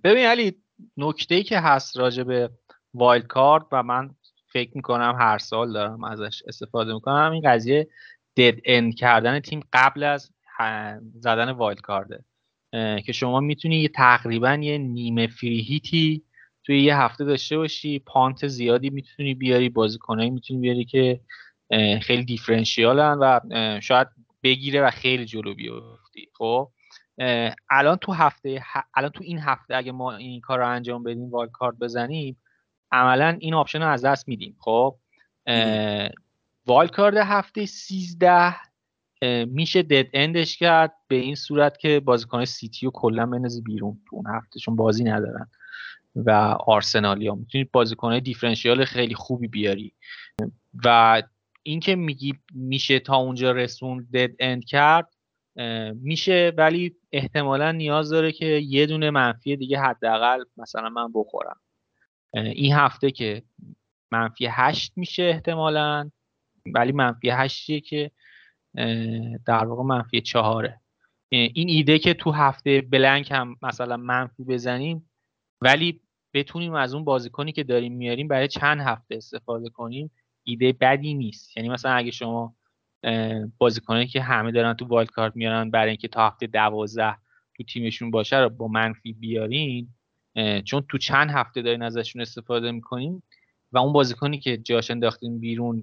ببین 0.04 0.26
علی 0.26 0.54
نکته 0.96 1.34
ای 1.34 1.42
که 1.42 1.60
هست 1.60 1.96
راجع 1.96 2.22
به 2.22 2.50
wildcard 2.94 3.64
و 3.72 3.82
من 3.82 4.10
فکر 4.52 4.70
می‌کنم 4.74 5.16
هر 5.20 5.38
سال 5.38 5.72
دارم 5.72 6.04
ازش 6.04 6.42
استفاده 6.46 6.94
می‌کنم 6.94 7.32
این 7.32 7.42
قضیه 7.44 7.88
dead 8.36 8.58
end 8.64 8.94
کردن 8.94 9.40
تیم 9.40 9.60
قبل 9.72 10.02
از 10.02 10.30
زدن 11.14 11.50
wildcard 11.50 11.80
ه 11.80 12.24
که 12.72 13.12
شما 13.12 13.40
می‌تونی 13.40 13.76
یه 13.76 13.88
تقریبا 13.88 14.54
یه 14.54 14.78
نیمه 14.78 15.26
free 15.26 15.60
hit 15.60 16.07
ی 16.07 16.22
توی 16.64 16.82
یه 16.82 16.96
هفته 16.96 17.24
داشته 17.24 17.56
باشی 17.56 17.98
punt 17.98 18.46
زیادی 18.46 18.90
می‌تونی 18.90 19.34
بیاری 19.34 19.68
بازیکنایی 19.68 20.30
می‌تونی 20.30 20.60
بیاری 20.60 20.84
که 20.84 21.20
خیلی 22.02 22.24
differential 22.24 23.11
ن 23.11 23.18
و 23.20 23.40
شاید 23.80 24.08
بگیره 24.42 24.82
و 24.82 24.90
خیلی 24.90 25.24
جلو 25.24 25.54
بیفتی. 25.54 26.28
خب؟ 26.34 26.70
الان 27.70 27.96
تو 27.96 28.12
هفته 28.12 28.62
الان 28.94 29.10
تو 29.10 29.24
این 29.24 29.38
هفته 29.38 29.76
اگه 29.76 29.92
ما 29.92 30.16
این 30.16 30.40
کار 30.40 30.58
رو 30.58 30.68
انجام 30.68 31.02
بدیم 31.02 31.30
wildcard 31.30 31.76
بزنیم 31.76 32.36
عملا 32.92 33.36
این 33.40 33.54
option 33.54 33.82
رو 33.82 33.88
از 33.88 34.04
دست 34.04 34.28
میدیم. 34.28 34.56
خب؟ 34.58 34.96
wildcard 36.66 37.16
هفته 37.16 37.66
13 37.66 38.54
میشه 39.46 39.82
dead 39.82 40.06
end 40.12 40.38
ش 40.38 40.56
کرد 40.56 40.92
به 41.08 41.16
این 41.16 41.34
صورت 41.34 41.78
که 41.78 42.00
بازیکن 42.00 42.44
سیتی 42.44 42.86
و 42.86 42.90
کلا 42.90 43.26
بندازی 43.26 43.62
بیرون. 43.62 44.00
تو 44.08 44.16
اون 44.16 44.26
هفته 44.26 44.60
چون 44.60 44.76
بازی 44.76 45.04
ندارن 45.04 45.50
و 46.16 46.30
آرسنالیا 46.66 47.34
می‌تونید 47.34 47.72
بازیکن 47.72 48.18
differential 48.18 48.84
خیلی 48.84 49.14
خوبی 49.14 49.48
بیاری. 49.48 49.94
و 50.84 51.22
اینکه 51.62 51.96
میگی 51.96 52.34
میشه 52.54 52.98
تا 52.98 53.16
اونجا 53.16 53.52
رسون 53.52 54.08
دد 54.14 54.30
اند 54.38 54.64
کرد 54.64 55.08
میشه 55.94 56.52
ولی 56.56 56.96
احتمالا 57.12 57.72
نیاز 57.72 58.10
داره 58.10 58.32
که 58.32 58.46
یه 58.46 58.86
دونه 58.86 59.10
منفی 59.10 59.56
دیگه 59.56 59.80
حداقل 59.80 60.44
مثلا 60.56 60.88
من 60.88 61.08
بخورم. 61.14 61.60
این 62.34 62.72
هفته 62.72 63.10
که 63.10 63.42
منفی 64.10 64.46
هشت 64.50 64.92
میشه 64.96 65.22
احتمالا. 65.22 66.10
ولی 66.74 66.92
منفی 66.92 67.30
هشتیه 67.30 67.80
که 67.80 68.10
در 69.46 69.64
واقع 69.64 69.82
منفی 69.82 70.20
چهاره. 70.20 70.80
این 71.28 71.68
ایده 71.68 71.98
که 71.98 72.14
تو 72.14 72.30
هفته 72.30 72.80
بلنک 72.80 73.30
هم 73.30 73.56
مثلا 73.62 73.96
منفی 73.96 74.44
بزنیم 74.44 75.10
ولی 75.60 76.00
بتونیم 76.34 76.74
از 76.74 76.94
اون 76.94 77.04
بازیکنی 77.04 77.52
که 77.52 77.64
داریم 77.64 77.92
میاریم 77.92 78.28
برای 78.28 78.48
چند 78.48 78.80
هفته 78.80 79.16
استفاده 79.16 79.68
کنیم 79.68 80.10
ایده 80.44 80.72
بدی 80.72 81.14
نیست. 81.14 81.56
یعنی 81.56 81.68
مثلا 81.68 81.92
اگه 81.92 82.10
شما 82.10 82.54
بازیکنایی 83.58 84.06
که 84.06 84.22
همه 84.22 84.52
دارن 84.52 84.74
تو 84.74 84.86
وایلد 84.86 85.10
کارت 85.10 85.36
میارن 85.36 85.70
برای 85.70 85.88
اینکه 85.88 86.08
تا 86.08 86.26
هفته 86.26 86.46
دوازده 86.46 87.16
تو 87.56 87.64
تیمشون 87.64 88.10
باشه 88.10 88.38
رو 88.38 88.48
با 88.48 88.68
منفی 88.68 89.12
بیارین 89.12 89.88
چون 90.64 90.84
تو 90.88 90.98
چند 90.98 91.30
هفته 91.30 91.62
دارین 91.62 91.82
ازشون 91.82 92.22
استفاده 92.22 92.70
می‌کنیم 92.70 93.22
و 93.76 93.78
اون 93.78 93.92
بازیکنی 93.92 94.38
که 94.38 94.56
جاش 94.56 94.90
انداختیم 94.90 95.38
بیرون 95.38 95.80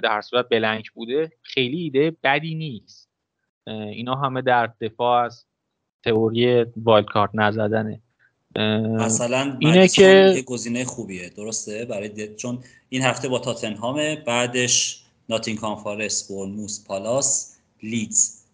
در 0.00 0.20
صورت 0.20 0.48
بلنک 0.48 0.90
بوده 0.90 1.32
خیلی 1.42 1.80
ایده 1.80 2.16
بدی 2.22 2.54
نیست. 2.54 3.08
اینا 3.66 4.14
همه 4.14 4.42
در 4.42 4.70
دفاع 4.80 5.24
از 5.24 5.46
تئوری 6.04 6.64
wildcard 6.76 7.30
نزدنه 7.34 8.00
مثلا 8.98 9.56
اینه 9.60 9.88
که 9.88 10.42
گزینه 10.46 10.84
خوبیه. 10.84 11.28
درسته؟ 11.28 11.84
برای 11.84 12.34
چون 12.34 12.58
این 12.88 13.02
هفته 13.02 13.28
با 13.28 13.38
تاتنهام 13.38 14.14
بعدش 14.26 15.04
ناتینگهام 15.28 15.76
فارست 15.76 16.28
بورنموث 16.28 16.86
پالاس 16.86 17.60
لیدز. 17.82 18.44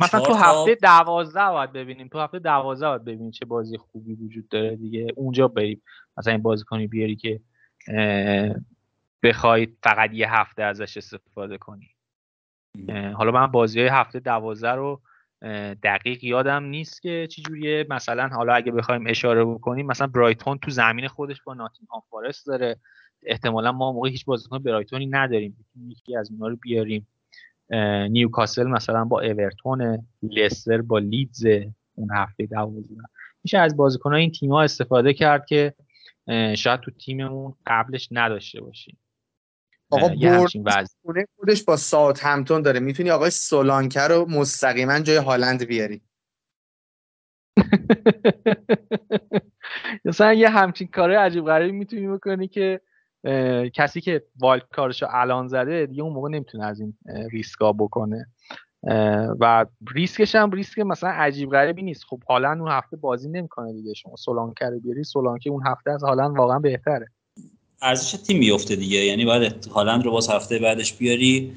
مثلا 0.00 0.20
تو 0.20 0.34
هفته 0.34 0.74
دوازده 0.74 1.50
باید 1.50 1.72
ببینیم. 1.72 2.08
تو 2.08 2.18
هفته 2.18 2.38
دوازده 2.38 2.88
باید 2.88 3.04
ببینیم 3.04 3.30
چه 3.30 3.44
بازی 3.44 3.78
خوبی 3.78 4.14
وجود 4.14 4.48
داره 4.48 4.76
دیگه. 4.76 5.06
اونجا 5.16 5.48
بریم. 5.48 5.82
مثلا 6.16 6.32
این 6.32 6.42
بازیکنی 6.42 6.86
بیاری 6.86 7.16
که 7.16 7.40
بخواید 9.22 9.76
فقط 9.82 10.12
یه 10.12 10.34
هفته 10.34 10.62
ازش 10.62 10.96
استفاده 10.96 11.58
کنی. 11.58 11.90
حالا 13.12 13.30
من 13.30 13.46
بازی 13.46 13.80
های 13.80 13.88
هفته 13.88 14.20
دوازده 14.20 14.72
رو 14.72 15.00
دقیق 15.82 16.24
یادم 16.24 16.64
نیست 16.64 17.02
که 17.02 17.28
چجوریه. 17.30 17.86
مثلا 17.90 18.28
حالا 18.28 18.54
اگه 18.54 18.72
بخوایم 18.72 19.06
اشاره 19.06 19.44
بکنیم 19.44 19.86
مثلا 19.86 20.06
برایتون 20.06 20.58
تو 20.58 20.70
زمین 20.70 21.08
خودش 21.08 21.42
با 21.42 21.54
ناتینگهام 21.54 22.02
فارست 22.10 22.46
داره. 22.46 22.76
احتمالا 23.22 23.72
ما 23.72 23.92
موقع 23.92 24.10
هیچ 24.10 24.24
بازیکن 24.24 24.58
برایتونی 24.58 25.06
نداریم. 25.06 25.66
یکی 25.88 26.16
از 26.16 26.30
اونا 26.30 26.48
رو 26.48 26.56
بیاریم. 26.56 27.06
نیوکاسل 28.10 28.66
مثلا 28.66 29.04
با 29.04 29.20
اورتون 29.20 30.06
لستر 30.22 30.82
با 30.82 30.98
لیدز 30.98 31.46
اون 31.94 32.08
هفته 32.14 32.46
دوازده. 32.46 33.02
میشه 33.44 33.58
از 33.58 33.76
بازیکنهای 33.76 34.20
این 34.20 34.30
تیم 34.30 34.52
ها 34.52 34.62
استفاده 34.62 35.14
کرد 35.14 35.46
که 35.46 35.74
شاید 36.56 36.80
تو 36.80 36.90
تیممون 36.90 37.54
قبلش 37.66 38.08
نداشته 38.10 38.60
باشیم. 38.60 38.98
آقا 39.90 40.08
برد 41.04 41.28
خودش 41.36 41.62
با 41.62 41.76
ساوت 41.76 42.24
همتون 42.24 42.62
داره. 42.62 42.80
می‌تونی 42.80 43.10
آقای 43.10 43.30
سولانکه 43.30 44.00
رو 44.00 44.26
مستقیما 44.30 45.00
جای 45.00 45.16
هالند 45.16 45.64
بیاری. 45.64 46.02
مثلا 50.04 50.32
یه 50.32 50.48
همچین 50.48 50.88
کاره 50.88 51.18
عجیب 51.18 51.44
غریبی 51.44 51.72
می‌تونی 51.72 52.08
بکنی 52.08 52.48
که 52.48 52.80
کسی 53.74 54.00
که 54.00 54.24
والد 54.38 54.68
کارشو 54.72 55.06
الان 55.10 55.48
زده 55.48 55.86
دیگه 55.86 56.02
اون 56.02 56.12
موقع 56.12 56.30
نمی‌تونه 56.30 56.64
از 56.64 56.80
این 56.80 56.98
ریسکا 57.30 57.72
بکنه. 57.72 58.26
و 59.40 59.66
ریسکش 59.94 60.34
هم 60.34 60.50
ریسک 60.50 60.78
مثلا 60.78 61.10
عجیب 61.10 61.50
غریبی 61.50 61.82
نیست. 61.82 62.04
خب 62.04 62.22
حالا 62.26 62.50
اون 62.50 62.70
هفته 62.70 62.96
بازی 62.96 63.28
نمی‌کنه 63.28 63.72
دیگه. 63.72 63.94
شما 63.94 64.16
سولانکه 64.16 64.64
رو 64.66 64.80
بیاری 64.80 65.04
سولانکه 65.04 65.50
اون 65.50 65.66
هفته 65.66 65.90
از 65.90 66.04
حالا 66.04 66.32
واقعا 66.32 66.58
بهتره. 66.58 67.08
ارزش 67.82 68.12
تیم 68.12 68.38
میفته 68.38 68.76
دیگه. 68.76 68.98
یعنی 68.98 69.24
باید 69.24 69.66
هالند 69.66 70.04
رو 70.04 70.10
باز 70.10 70.30
هفته 70.30 70.58
بعدش 70.58 70.92
بیاری 70.92 71.56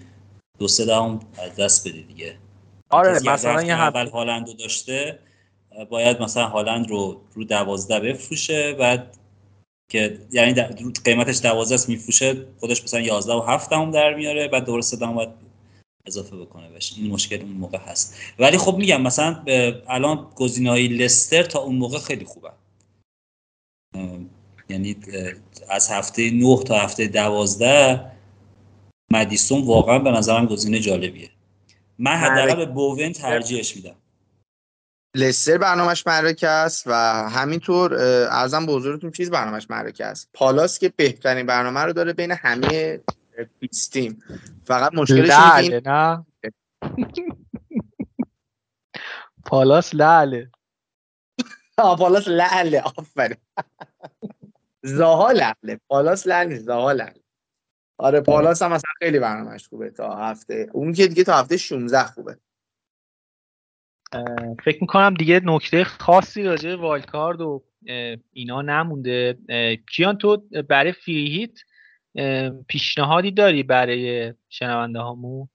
دو 0.59 0.67
سه 0.67 0.85
دهم 0.85 1.19
از 1.43 1.55
دست 1.55 1.87
بدی 1.87 2.03
دیگه. 2.03 2.35
آره 2.89 3.19
مثلا 3.29 3.63
یه 3.63 3.73
اول 3.73 4.07
هالند 4.07 4.47
رو 4.47 4.53
داشته 4.53 5.19
باید 5.89 6.21
مثلا 6.21 6.45
هالند 6.45 6.89
رو 6.89 7.21
رو 7.33 7.43
دوازده 7.43 7.99
بفروشه 7.99 8.73
بعد 8.73 9.17
که 9.91 10.17
یعنی 10.31 10.53
قیمتش 11.05 11.41
دوازده 11.41 11.75
است 11.75 11.89
میفروشه 11.89 12.45
خودش 12.59 12.83
مثلا 12.83 12.99
یازده 12.99 13.33
و 13.33 13.41
هفت 13.41 13.73
هم 13.73 13.91
در 13.91 14.13
میاره 14.13 14.47
بعد 14.47 14.65
درسته 14.65 14.97
دهم 14.97 15.13
باید 15.13 15.29
اضافه 16.07 16.37
بکنه 16.37 16.69
بشه 16.69 16.95
این 17.01 17.11
مشکل 17.11 17.41
اون 17.41 17.51
موقع 17.51 17.77
هست. 17.77 18.15
ولی 18.39 18.57
خب 18.57 18.77
میگم 18.77 19.01
مثلا 19.01 19.43
الان 19.87 20.31
گزینه 20.35 20.69
های 20.69 20.87
لستر 20.87 21.43
تا 21.43 21.59
اون 21.59 21.75
موقع 21.75 21.99
خیلی 21.99 22.25
خوبه 22.25 22.51
یعنی 24.69 24.97
از 25.69 25.89
هفته 25.89 26.31
9 26.31 26.63
تا 26.63 26.79
هفته 26.79 27.07
12 27.07 28.11
مدیسون 29.11 29.65
واقعا 29.65 29.99
به 29.99 30.11
نظرم 30.11 30.45
گزینه 30.45 30.79
جالبیه. 30.79 31.29
من 31.99 32.15
حداقل 32.15 32.55
به 32.55 32.65
بوون 32.65 33.11
ترجیحش 33.11 33.75
میدم. 33.75 33.95
لستر 35.15 35.57
برنامهش 35.57 36.07
معرکه 36.07 36.47
است 36.47 36.83
و 36.85 36.93
همینطور 37.29 37.93
ارزم 38.31 38.65
به 38.65 38.71
حضورتون 38.71 39.11
چیز 39.11 39.31
برنامهش 39.31 39.67
معرکه 39.69 40.05
است. 40.05 40.29
پالاس 40.33 40.79
که 40.79 40.93
بهترین 40.95 41.45
برنامه 41.45 41.79
رو 41.79 41.93
داره 41.93 42.13
بین 42.13 42.31
همه 42.31 42.99
20 43.59 43.93
تیم 43.93 44.23
فقط 44.65 44.93
مشکلش 44.93 45.31
اینه 45.31 45.81
نه؟ 45.85 46.25
پالاس 49.45 49.95
لعله. 49.95 50.51
پالاس 51.99 52.27
لعله 52.27 52.81
آفرین. 52.81 53.37
زاها 54.83 55.31
لعله. 55.31 55.79
پالاس 55.89 56.27
لعله 56.27 56.55
زاها 56.55 56.91
لعله. 56.91 57.23
آره 57.97 58.21
پالاس 58.21 58.61
هم 58.61 58.71
مثلا 58.71 58.91
خیلی 58.99 59.19
برنامهش 59.19 59.67
خوبه 59.67 59.89
تا 59.89 60.15
هفته. 60.15 60.69
اون 60.73 60.93
که 60.93 61.07
دیگه 61.07 61.23
تا 61.23 61.33
هفته 61.39 61.57
16 61.57 62.03
خوبه. 62.03 62.37
فکر 64.65 64.77
می‌کنم 64.81 65.13
دیگه 65.13 65.41
نکته 65.43 65.83
خاصی 65.83 66.43
راجع 66.43 66.75
والکارد 66.75 67.41
و 67.41 67.63
اینا 68.31 68.61
نمونده. 68.61 69.37
کیان 69.89 70.17
تو 70.17 70.37
برای 70.69 70.91
فریهیت 70.91 71.59
پیشنهادی 72.67 73.31
داری 73.31 73.63
برای 73.63 74.33
شنونده 74.49 74.99
هامون؟ 74.99 75.49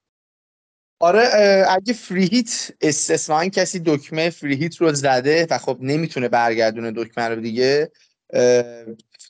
آره 1.00 1.28
اگه 1.68 1.92
فریهیت 1.92 2.70
استثنا 2.80 3.48
کسی 3.48 3.82
دکمه 3.86 4.30
فریهیت 4.30 4.76
رو 4.76 4.92
زده 4.92 5.46
و 5.50 5.58
خب 5.58 5.78
نمی‌تونه 5.80 6.28
برگردونه 6.28 6.92
دکمه 6.96 7.28
رو 7.28 7.36
دیگه 7.36 7.92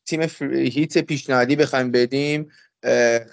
تیم 0.07 0.27
فریهیت 0.27 0.99
پیشنهادی 0.99 1.57
بخوایم 1.57 1.91
بدیم 1.91 2.51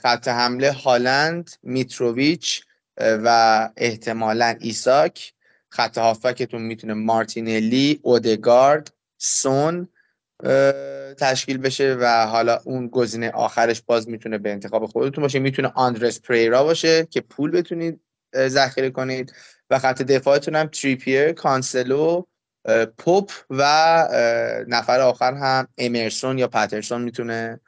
خط 0.02 0.28
حمله 0.28 0.72
هالند 0.72 1.52
میتروویچ 1.64 2.64
و 2.98 3.70
احتمالا 3.78 4.56
ایساک. 4.60 5.34
خط 5.70 5.98
هافکتون 5.98 6.62
می‌تونه 6.62 6.94
مارتینلی 6.94 8.00
اودگارد 8.04 8.94
سون 9.18 9.88
تشکیل 11.18 11.58
بشه 11.58 11.98
و 12.00 12.26
حالا 12.26 12.60
اون 12.64 12.88
گزینه 12.88 13.32
آخرش 13.32 13.82
باز 13.82 14.10
می‌تونه 14.10 14.38
به 14.38 14.52
انتخاب 14.52 14.86
خودتون 14.86 15.22
باشه. 15.22 15.40
می‌تونه 15.40 15.72
آندرس 15.76 16.22
پریرا 16.22 16.64
باشه 16.64 17.06
که 17.06 17.22
پول 17.22 17.52
بتونید 17.52 18.02
ذخیره 18.36 18.90
کنید. 18.90 19.34
و 19.70 19.80
خط 19.80 20.02
دفاعتون 20.02 20.56
هم 20.56 20.68
تریپیر 20.68 21.32
کانسلو 21.32 22.24
پوپ 22.98 23.32
و 23.50 23.64
نفر 24.68 25.00
آخر 25.00 25.34
هم 25.34 25.68
امرسون 25.78 26.38
یا 26.38 26.48
پترسون 26.48 27.02
می‌تونه 27.02 27.60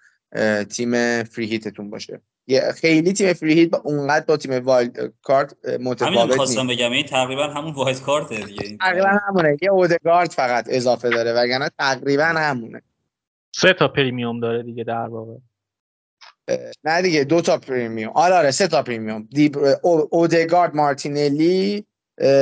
تیم 0.70 1.24
free 1.24 1.50
hit 1.50 1.70
تون 1.70 1.90
باشه. 1.90 2.22
خیلی 2.76 3.14
تیم 3.14 3.34
free 3.34 3.54
hit 3.54 3.70
با 3.70 3.82
اونقدر 3.84 4.26
با 4.26 4.38
تیم 4.38 4.66
wildcard 4.66 5.56
متفاوت 5.80 6.02
همین 6.02 6.36
خواستم 6.36 6.68
بگم 6.68 6.92
این 6.92 7.06
تقریبا 7.06 7.48
همون 7.48 7.74
wildcard 7.74 8.34
دیگه 8.34 8.78
تقریبا 8.78 9.08
همونه. 9.08 9.58
یه 9.62 9.72
اودگارد 9.72 10.30
فقط 10.30 10.66
اضافه 10.70 11.10
داره 11.10 11.34
وگرنه 11.34 11.70
تقریبا 11.80 12.24
همونه. 12.24 12.82
سه 13.56 13.74
تا 13.74 13.88
premium 13.88 14.40
داره 14.40 14.64
دیگه 14.64 14.84
در 14.84 15.08
واقع. 15.08 15.34
نه 16.84 17.02
دیگه 17.02 17.24
دو 17.24 17.42
تا 17.42 17.58
premium. 17.58 18.12
آره 18.16 18.36
آره 18.36 18.52
سه 18.52 18.68
تا 18.68 18.84
premium. 18.84 19.28
دیب... 19.32 19.58
اودگارد 20.12 20.76
مارتینلی 20.76 21.86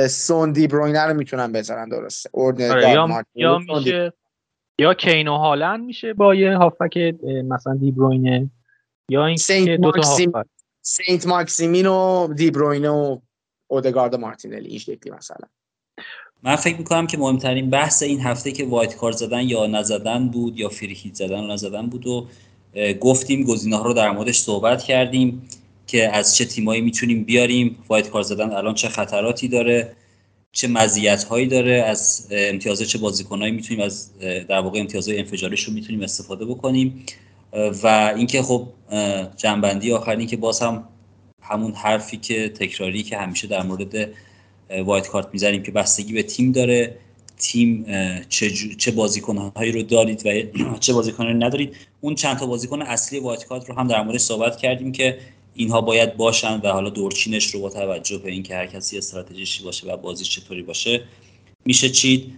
سون 0.08 0.52
دی 0.52 0.66
بروینه 0.66 1.04
رو 1.04 1.14
می‌تونن 1.14 1.52
بذارن 1.52 1.88
درسته. 1.88 2.30
آره 2.34 2.90
یا, 2.90 3.24
یا 3.34 3.58
میشه 3.58 4.12
یا 4.78 4.94
کین 4.94 5.28
و 5.28 5.36
هالند 5.36 5.84
میشه 5.84 6.14
با 6.14 6.34
یه 6.34 6.56
هافبک 6.56 6.96
مثلا 7.44 7.74
دی 7.74 7.90
بروینه. 7.90 8.50
یا 9.10 9.26
این 9.26 9.76
دو 9.76 9.92
تا 9.92 10.44
سینت 10.82 11.26
ماکسیمین 11.26 11.86
و 11.86 12.28
دیبروینه 12.34 12.88
و 12.88 13.18
اودگارد 13.66 14.14
و 14.14 14.18
مارتینلی 14.18 14.68
این 14.68 14.78
شکلی 14.78 15.12
مثلا. 15.18 15.48
من 16.42 16.56
فکر 16.56 16.76
می‌کنم 16.76 17.06
که 17.06 17.18
مهمترین 17.18 17.70
بحث 17.70 18.02
این 18.02 18.20
هفته 18.20 18.52
که 18.52 18.64
wildcard 18.64 19.12
زدن 19.12 19.40
یا 19.40 19.66
نزدن 19.66 20.28
بود 20.28 20.58
یا 20.58 20.68
free 20.68 20.94
hit 20.94 21.14
زدن 21.14 21.40
و 21.40 21.46
نزدن 21.46 21.86
بود 21.86 22.06
و 22.06 22.28
گفتیم 23.00 23.44
گزینه 23.44 23.76
ها 23.76 23.82
رو 23.82 23.94
در 23.94 24.10
موردش 24.10 24.38
صحبت 24.38 24.82
کردیم 24.82 25.48
که 25.86 26.16
از 26.16 26.36
چه 26.36 26.44
تیمایی 26.44 26.80
می‌تونیم 26.80 27.24
بیاریم 27.24 27.84
وایت 27.88 28.10
کار 28.10 28.22
زدن 28.22 28.52
الان 28.52 28.74
چه 28.74 28.88
خطراتی 28.88 29.48
داره 29.48 29.96
چه 30.52 30.68
مزیت 30.68 31.24
هایی 31.24 31.46
داره 31.46 31.72
از 31.72 32.28
امتیازات 32.30 32.86
چه 32.86 32.98
بازیکنایی 32.98 33.52
می‌تونیم 33.52 33.84
از 33.84 34.18
در 34.48 34.60
واقع 34.60 34.80
امتیازهای 34.80 35.18
انفجاریش 35.18 35.64
رو 35.64 35.72
می‌تونیم 35.72 36.02
استفاده 36.02 36.44
بکنیم. 36.44 37.06
و 37.52 38.12
اینکه 38.16 38.42
خب 38.42 38.68
جنبندی 39.36 39.92
آخرین 39.92 40.26
که 40.26 40.36
باز 40.36 40.62
هم 40.62 40.84
همون 41.42 41.72
حرفی 41.72 42.16
که 42.16 42.48
تکراری 42.48 43.02
که 43.02 43.18
همیشه 43.18 43.46
در 43.46 43.62
مورد 43.62 44.10
وایت 44.84 45.08
کارت 45.08 45.28
می‌زنیم 45.32 45.62
که 45.62 45.72
بستگی 45.72 46.12
به 46.12 46.22
تیم 46.22 46.52
داره. 46.52 46.96
تیم 47.40 47.84
چه, 48.28 48.50
چه 48.50 48.90
رو 49.72 49.82
دارید 49.82 50.26
و 50.26 50.30
چه 50.80 50.92
بازیکنهایی 50.92 51.38
رو 51.38 51.44
ندارید. 51.44 51.76
اون 52.00 52.14
چند 52.14 52.38
تا 52.38 52.46
بازیکن 52.46 52.82
اصلی 52.82 53.18
وایت 53.18 53.44
کارت 53.44 53.68
رو 53.68 53.74
هم 53.74 53.88
در 53.88 54.02
مورد 54.02 54.18
صحبت 54.18 54.56
کردیم 54.56 54.92
که 54.92 55.18
اینها 55.54 55.80
باید 55.80 56.16
باشن 56.16 56.60
و 56.60 56.68
حالا 56.68 56.90
دورچینش 56.90 57.54
رو 57.54 57.60
با 57.60 57.70
توجه 57.70 58.18
به 58.18 58.30
اینکه 58.30 58.56
هر 58.56 58.66
کسی 58.66 58.98
استراتژیشی 58.98 59.64
باشه 59.64 59.86
و 59.86 59.96
بازیش 59.96 60.30
چطوری 60.30 60.62
باشه 60.62 61.02
میشه 61.64 61.90
چید. 61.90 62.32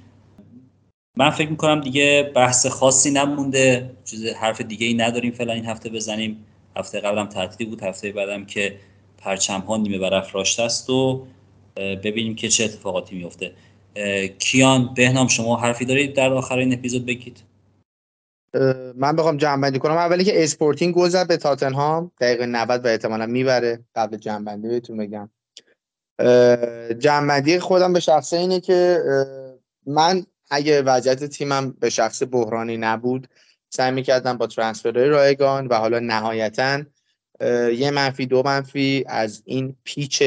من 1.17 1.31
فکر 1.31 1.51
می‌کنم 1.51 1.81
دیگه 1.81 2.33
بحث 2.35 2.67
خاصی 2.67 3.11
نمونده 3.11 3.91
چیز 4.05 4.27
حرف 4.27 4.61
دیگه 4.61 4.87
ای 4.87 4.95
نداریم 4.95 5.33
فعلا 5.33 5.53
این 5.53 5.67
هفته 5.67 5.91
بزنیم. 5.91 6.45
هفته 6.77 7.01
قبلم 7.01 7.27
تعطیلی 7.27 7.71
بود 7.71 7.83
هفته 7.83 8.13
بعدم 8.13 8.45
که 8.45 8.79
پرچم 9.19 9.61
ها 9.61 9.77
نیمه 9.77 9.99
برافراشته 9.99 10.63
است 10.63 10.91
و 10.91 11.27
ببینیم 11.77 12.35
که 12.35 12.49
چه 12.49 12.65
اتفاقاتی 12.65 13.17
میفته 13.17 13.53
کیان 14.39 14.95
بهنام 14.95 15.29
شما 15.29 15.57
حرفی 15.57 15.85
دارید 15.85 16.15
در 16.15 16.33
آخر 16.33 16.59
این 16.59 16.73
اپیزود 16.73 17.07
بگید. 17.07 17.43
من 18.95 19.17
بخوام 19.17 19.37
جمع 19.37 19.79
کنم. 19.79 19.93
اولی 19.93 20.25
که 20.25 20.45
اسپورتینگ 20.45 20.95
گل 20.95 21.09
زد 21.09 21.29
به 21.29 21.37
تاتنهام. 21.37 22.13
دقیقه 22.21 22.47
90 22.47 22.85
و 22.85 22.89
احتمالا 22.89 23.27
می‌بره 23.27 23.85
قبل 23.95 24.17
جمع 24.17 24.45
بندی 24.45 24.69
بهتون 24.69 24.97
بگم. 24.97 25.31
جمع 26.99 27.59
خودم 27.59 27.93
به 27.93 28.01
شخصه 28.01 28.37
اینه 28.37 28.61
که 28.61 28.99
من 29.87 30.27
اگه 30.53 30.83
وضعیت 30.83 31.25
تیمم 31.25 31.71
به 31.81 31.91
شخص 31.91 32.23
بحرانی 32.31 32.77
نبود 32.77 33.29
سعی 33.71 33.91
می‌کردم 33.91 34.39
با 34.39 34.47
transfer 34.47 34.96
های 34.96 35.09
رایگان 35.09 35.67
و 35.67 35.75
حالا 35.75 35.99
نهایتا 35.99 36.83
یه 37.75 37.91
منفی 37.91 38.27
دو 38.27 38.43
منفی 38.43 39.05
از 39.09 39.43
این 39.45 39.77
پیچ 39.85 40.19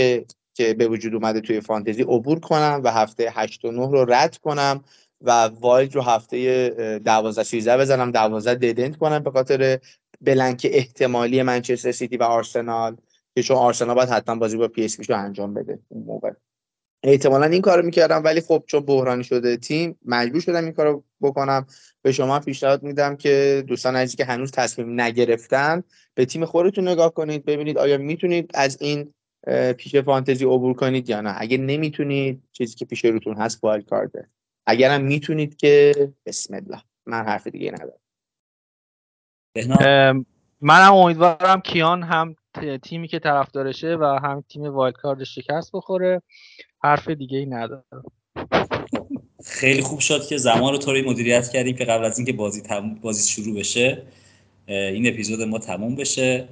که 0.53 0.73
به 0.73 0.87
وجود 0.87 1.13
اومده 1.13 1.41
توی 1.41 1.61
فانتزی 1.61 2.01
عبور 2.01 2.39
کنم 2.39 2.81
و 2.83 2.91
هفته 2.91 3.31
8 3.35 3.65
و 3.65 3.71
9 3.71 3.79
رو 3.79 4.05
رد 4.13 4.37
کنم 4.37 4.83
و 5.21 5.31
wild 5.31 5.95
رو 5.95 6.01
هفته 6.01 6.99
12 7.05 7.43
13 7.43 7.77
بزنم 7.77 8.11
12 8.11 8.55
dead 8.55 8.79
end 8.79 8.97
کنم 8.97 9.19
به 9.19 9.31
خاطر 9.31 9.79
blank 10.21 10.67
احتمالی 10.69 11.43
منچستر 11.43 11.91
سیتی 11.91 12.17
و 12.17 12.23
آرسنال 12.23 12.97
که 13.35 13.43
چون 13.43 13.57
آرسنال 13.57 13.95
باید 13.95 14.09
حتما 14.09 14.35
بازی 14.35 14.57
با 14.57 14.67
پی 14.67 14.85
اس 14.85 14.93
وی 14.93 15.09
رو 15.09 15.17
انجام 15.17 15.53
بده 15.53 15.79
اون 15.89 16.03
موقع. 16.03 16.31
احتمالا 17.07 17.45
این 17.45 17.61
کارو 17.61 17.85
می‌کردم 17.85 18.23
ولی 18.23 18.41
خب 18.41 18.63
چون 18.67 18.79
بحرانی 18.79 19.23
شده 19.23 19.57
تیم 19.57 19.99
مجبور 20.05 20.41
شدم 20.41 20.63
این 20.63 20.73
کارو 20.73 21.03
بکنم. 21.21 21.65
به 22.01 22.11
شما 22.11 22.39
پیشنهاد 22.39 22.83
میدم 22.83 23.15
که 23.15 23.63
دوستان 23.67 23.95
عزیزی 23.95 24.17
که 24.17 24.25
هنوز 24.25 24.51
تصمیم 24.51 25.01
نگرفتن 25.01 25.83
به 26.13 26.25
تیم 26.25 26.45
خودتون 26.45 26.87
نگاه 26.87 27.13
کنید 27.13 27.45
ببینید 27.45 27.77
آیا 27.77 27.97
می‌تونید 27.97 28.51
از 28.53 28.81
این 28.81 29.13
پیچ 29.77 29.95
فانتزی 29.95 30.45
عبور 30.45 30.73
کنید 30.73 31.09
یا 31.09 31.21
نه. 31.21 31.35
اگه 31.37 31.57
نمی‌تونید 31.57 32.43
چیزی 32.51 32.75
که 32.75 32.85
پیش 32.85 33.05
روتون 33.05 33.37
هست 33.37 33.63
wildcard 33.63 33.85
ه 33.85 34.29
اگرم 34.65 35.01
می‌تونید 35.01 35.55
که 35.55 35.93
بسم 36.25 36.53
الله 36.55 36.81
من 37.05 37.25
حرف 37.25 37.47
دیگه 37.47 37.71
ندارم. 37.71 37.99
منم 40.61 40.93
امیدوارم 40.93 41.61
کیان 41.61 42.03
هم 42.03 42.35
تیمی 42.83 43.07
که 43.07 43.19
طرفدارشه 43.19 43.95
و 43.95 44.19
هم 44.23 44.43
تیم 44.49 44.63
wildcard 44.63 45.23
شکست 45.23 45.71
بخوره. 45.73 46.21
حرف 46.83 47.07
دیگه 47.09 47.37
ای 47.37 47.45
ندارم. 47.45 48.03
خیلی 49.45 49.81
خوب 49.81 49.99
شد 49.99 50.27
که 50.27 50.37
زمان 50.37 50.73
رو 50.73 50.77
طوری 50.77 51.01
مدیریت 51.01 51.49
کردیم 51.49 51.75
که 51.75 51.85
قبل 51.85 52.05
از 52.05 52.17
اینکه 52.17 52.33
بازی 52.33 52.61
بازی 53.01 53.31
شروع 53.31 53.59
بشه 53.59 54.03
این 54.67 55.07
اپیزود 55.07 55.41
ما 55.41 55.59
تموم 55.59 55.95
بشه. 55.95 56.47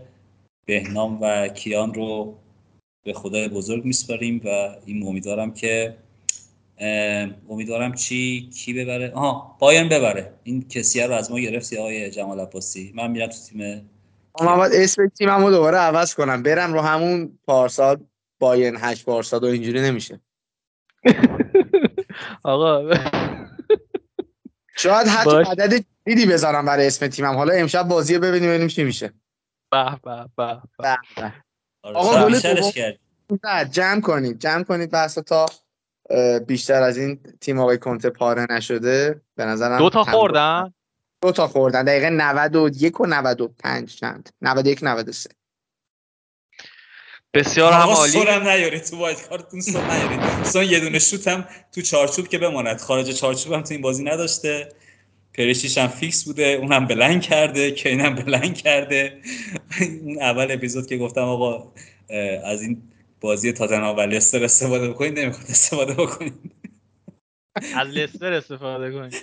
بهنام 0.66 1.22
و 1.22 1.48
کیان 1.48 1.94
رو 1.94 2.38
به 3.06 3.14
خدای 3.14 3.48
بزرگ 3.48 3.86
میسپاریم 3.86 4.42
و 4.46 4.76
این 4.86 5.08
امیدوارم 5.08 5.54
که 5.54 5.98
امیدوارم 7.50 7.94
چی؟ 7.94 8.50
کی 8.50 8.74
ببره؟ 8.74 9.12
آها 9.12 9.58
پایان 9.60 9.90
ببره. 9.90 10.34
این 10.44 10.68
کسی 10.68 11.02
رو 11.02 11.14
از 11.14 11.32
ما 11.32 11.40
گرفتی 11.40 11.78
آقای 11.78 12.12
جمال 12.12 12.40
عباسی. 12.40 12.92
من 12.96 13.12
میرم 13.12 13.28
تو 13.28 13.38
تیم 13.50 13.90
من 14.42 14.56
باید 14.56 14.74
اسم 14.76 15.08
تیممو 15.08 15.52
دوباره 15.52 15.78
عوض 15.78 16.16
کنم. 16.16 16.44
برم 16.44 16.74
رو 16.74 16.80
همون 16.80 17.40
پارسال. 17.46 17.98
باین 18.44 18.78
هشت 18.80 19.06
پارسال 19.06 19.44
و 19.44 19.46
اینجوری 19.46 19.82
نمیشه. 19.82 20.20
آقا. 22.44 22.94
شاید 24.76 25.08
حتی 25.08 25.38
عدد 25.38 25.86
دیدی 26.06 26.26
بذارم 26.26 26.66
برای 26.66 26.88
اسم 26.88 27.08
تیمم. 27.08 27.36
حالا 27.36 27.54
امشب 27.54 27.88
بازی 27.88 28.18
ببینیم 28.18 28.50
ببینیم 28.50 28.68
چی 28.68 28.84
میشه. 28.84 29.14
به 29.72 30.00
به 30.04 30.30
به 30.38 30.62
آره، 31.84 31.98
آقا 31.98 32.26
گل 32.26 32.40
جمع 33.72 34.02
کنید 34.02 34.40
جمع 34.40 34.64
کنید 34.64 34.92
بحث 34.92 35.18
تا 35.18 35.46
بیشتر 36.48 36.84
از 36.84 36.98
این 36.98 37.20
تیم 37.42 37.60
آقای 37.60 37.78
کنته 37.78 38.10
پاره 38.10 38.46
نشده. 38.50 39.22
به 39.36 39.46
نظرم 39.46 39.78
دو 39.78 39.90
تا 39.90 40.04
خوردن؟ 40.04 40.74
دو 41.22 41.32
تا 41.32 41.48
خوردن. 41.48 41.84
دقیقه 41.84 42.10
91 42.10 43.00
و 43.00 43.06
95 43.06 43.96
چند؟ 43.96 44.30
91 44.42 44.80
93 44.84 45.30
بسیار 47.34 47.74
هم 47.74 47.90
عالی. 47.90 48.12
سرم 48.12 48.48
نیاری 48.48 48.80
تو 48.80 48.98
وایت 48.98 49.28
کارتون 49.30 49.62
سر 49.62 49.82
نیاری 49.82 50.20
سون 50.46 50.64
یه 50.64 50.80
دونه 50.80 51.00
شوت 51.00 51.28
هم 51.28 51.46
تو 51.72 51.82
چارچوب 51.82 52.28
که 52.28 52.38
بماند. 52.38 52.82
خارج 52.82 53.12
چارچوب 53.12 53.54
هم 53.54 53.62
تو 53.62 53.74
این 53.74 53.82
بازی 53.82 54.04
نداشته. 54.04 54.70
پرشیش 55.34 55.78
هم 55.78 55.88
فیکس 55.88 56.24
بوده. 56.24 56.44
اونم 56.44 56.88
بلنگ 56.88 57.22
کرده. 57.22 57.72
کین 57.72 58.02
هم 58.02 58.16
بلنگ 58.16 58.58
کرده. 58.58 59.18
اون 60.04 60.22
اول 60.22 60.52
اپیزود 60.52 60.88
که 60.88 60.98
گفتم 60.98 61.22
آقا 61.22 61.72
از 62.44 62.62
این 62.62 62.82
بازی 63.22 63.52
تاتنهام 63.52 63.98
و 63.98 64.02
لستر 64.02 64.44
استفاده 64.44 64.90
بکنید. 64.90 65.20
نمی‌خواد 65.20 65.46
استفاده 65.50 65.94
بکنید. 65.94 66.34
از 67.76 67.88
لستر 67.88 68.34
استفاده 68.34 68.92
کنید 68.92 69.16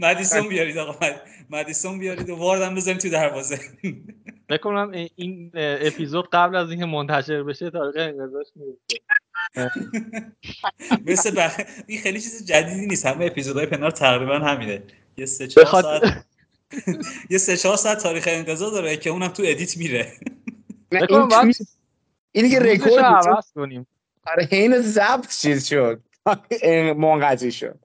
مدیسون 0.00 0.48
بیارید 0.48 0.78
آقا. 0.78 1.06
مدیسون 1.50 1.98
بیارید 1.98 2.30
و 2.30 2.36
واردم 2.36 2.74
بزنید 2.74 2.98
تو 2.98 3.08
دروازه. 3.08 3.58
بکنم 4.50 4.90
این 5.14 5.50
اپیزود 5.54 6.28
قبل 6.32 6.56
از 6.56 6.70
اینکه 6.70 6.86
منتشر 6.86 7.42
بشه 7.42 7.70
تاریخ 7.70 7.96
انقضاش 7.96 8.46
میفته 8.56 8.98
مثل 11.06 11.34
بخ... 11.36 11.60
این 11.86 12.00
خیلی 12.00 12.20
چیز 12.20 12.46
جدیدی 12.46 12.86
نیست. 12.86 13.06
همه 13.06 13.24
اپیزودهای 13.24 13.66
پنار 13.66 13.90
تقریبا 13.90 14.38
همینه. 14.38 14.82
یه 15.16 15.26
سه 15.26 15.46
چهار 15.46 15.82
ساعت 15.82 16.24
یه 17.30 17.38
سه 17.38 17.56
چهار 17.56 17.76
ساعت 17.76 18.02
تاریخ 18.02 18.24
انقضا 18.30 18.70
داره 18.70 18.96
که 18.96 19.10
اونم 19.10 19.28
تو 19.28 19.42
edit 19.46 19.76
میره. 19.76 20.12
اینی 22.32 22.50
که 22.50 22.58
رکورد 22.58 23.04
عوض 23.04 23.52
کنیم. 23.54 23.86
آره 24.26 24.48
حین 24.52 24.80
ضبط 24.80 25.36
چیز 25.36 25.66
شد. 25.66 26.00
منقضی 26.96 27.52
شد. 27.52 27.78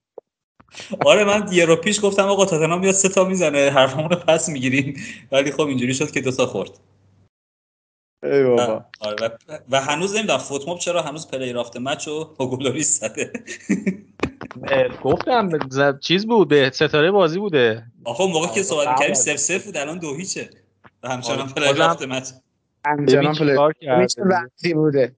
آره 1.05 1.23
من 1.23 1.47
یه 1.51 1.65
رو 1.65 1.75
پیش 1.75 2.05
گفتم 2.05 2.23
آقا 2.23 2.45
تاتنهام 2.45 2.79
میاد 2.79 2.93
سه 2.93 3.09
تا 3.09 3.23
می‌زنه 3.23 3.69
حرفمون 3.69 4.09
رو 4.09 4.15
پس 4.15 4.49
می‌گیریم. 4.49 4.99
ولی 5.31 5.51
خب 5.51 5.61
اینجوری 5.61 5.93
شد 5.93 6.11
که 6.11 6.21
دو 6.21 6.31
تا 6.31 6.45
خورد. 6.45 6.69
ای 8.23 8.43
بابا. 8.43 8.85
آره 8.99 9.37
و, 9.71 9.81
هنوز 9.81 10.15
نمی‌دونم 10.15 10.39
فوتموب 10.39 10.79
چرا 10.79 11.01
هنوز 11.01 11.27
پلی 11.27 11.53
رافت 11.53 11.77
مچ 11.77 12.07
و 12.07 12.23
گلوری 12.23 12.83
زده. 12.83 13.33
گفتم 15.03 15.49
چیز 15.99 16.27
بود 16.27 16.47
به 16.47 16.71
ستاره 16.73 17.11
بازی 17.11 17.39
بوده. 17.39 17.85
آخه 18.03 18.25
موقع 18.25 18.47
که 18.47 18.63
صحبت 18.63 18.87
می‌کردیم 18.87 19.13
سف 19.13 19.35
سف 19.35 19.65
بود 19.65 19.77
الان 19.77 19.99
دو 19.99 20.15
هیچه 20.15 20.49
و 21.03 21.09
همچنان 21.09 21.39
آره. 21.39 21.53
پلی 21.53 21.79
رافت 21.79 22.01
مچ 22.03 22.29
همچنان 22.85 23.35
پلی 24.63 24.73
بوده؟ 24.73 25.15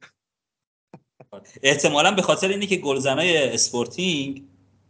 احتمالا 1.63 2.11
به 2.11 2.21
خاطر 2.21 2.47
اینه 2.47 2.65
که 2.65 2.75
گلزنای 2.75 3.53
اسپورتینگ 3.53 4.43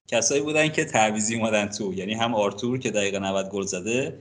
کسایی 0.07 0.41
بودن 0.41 0.67
که 0.67 0.85
تعویزی 0.85 1.35
اومدن 1.35 1.67
تو 1.67 1.93
یعنی 1.93 2.13
هم 2.13 2.35
آرتور 2.35 2.79
که 2.79 2.91
دقیقه 2.91 3.19
90 3.19 3.49
گل 3.49 3.63
زده. 3.63 4.19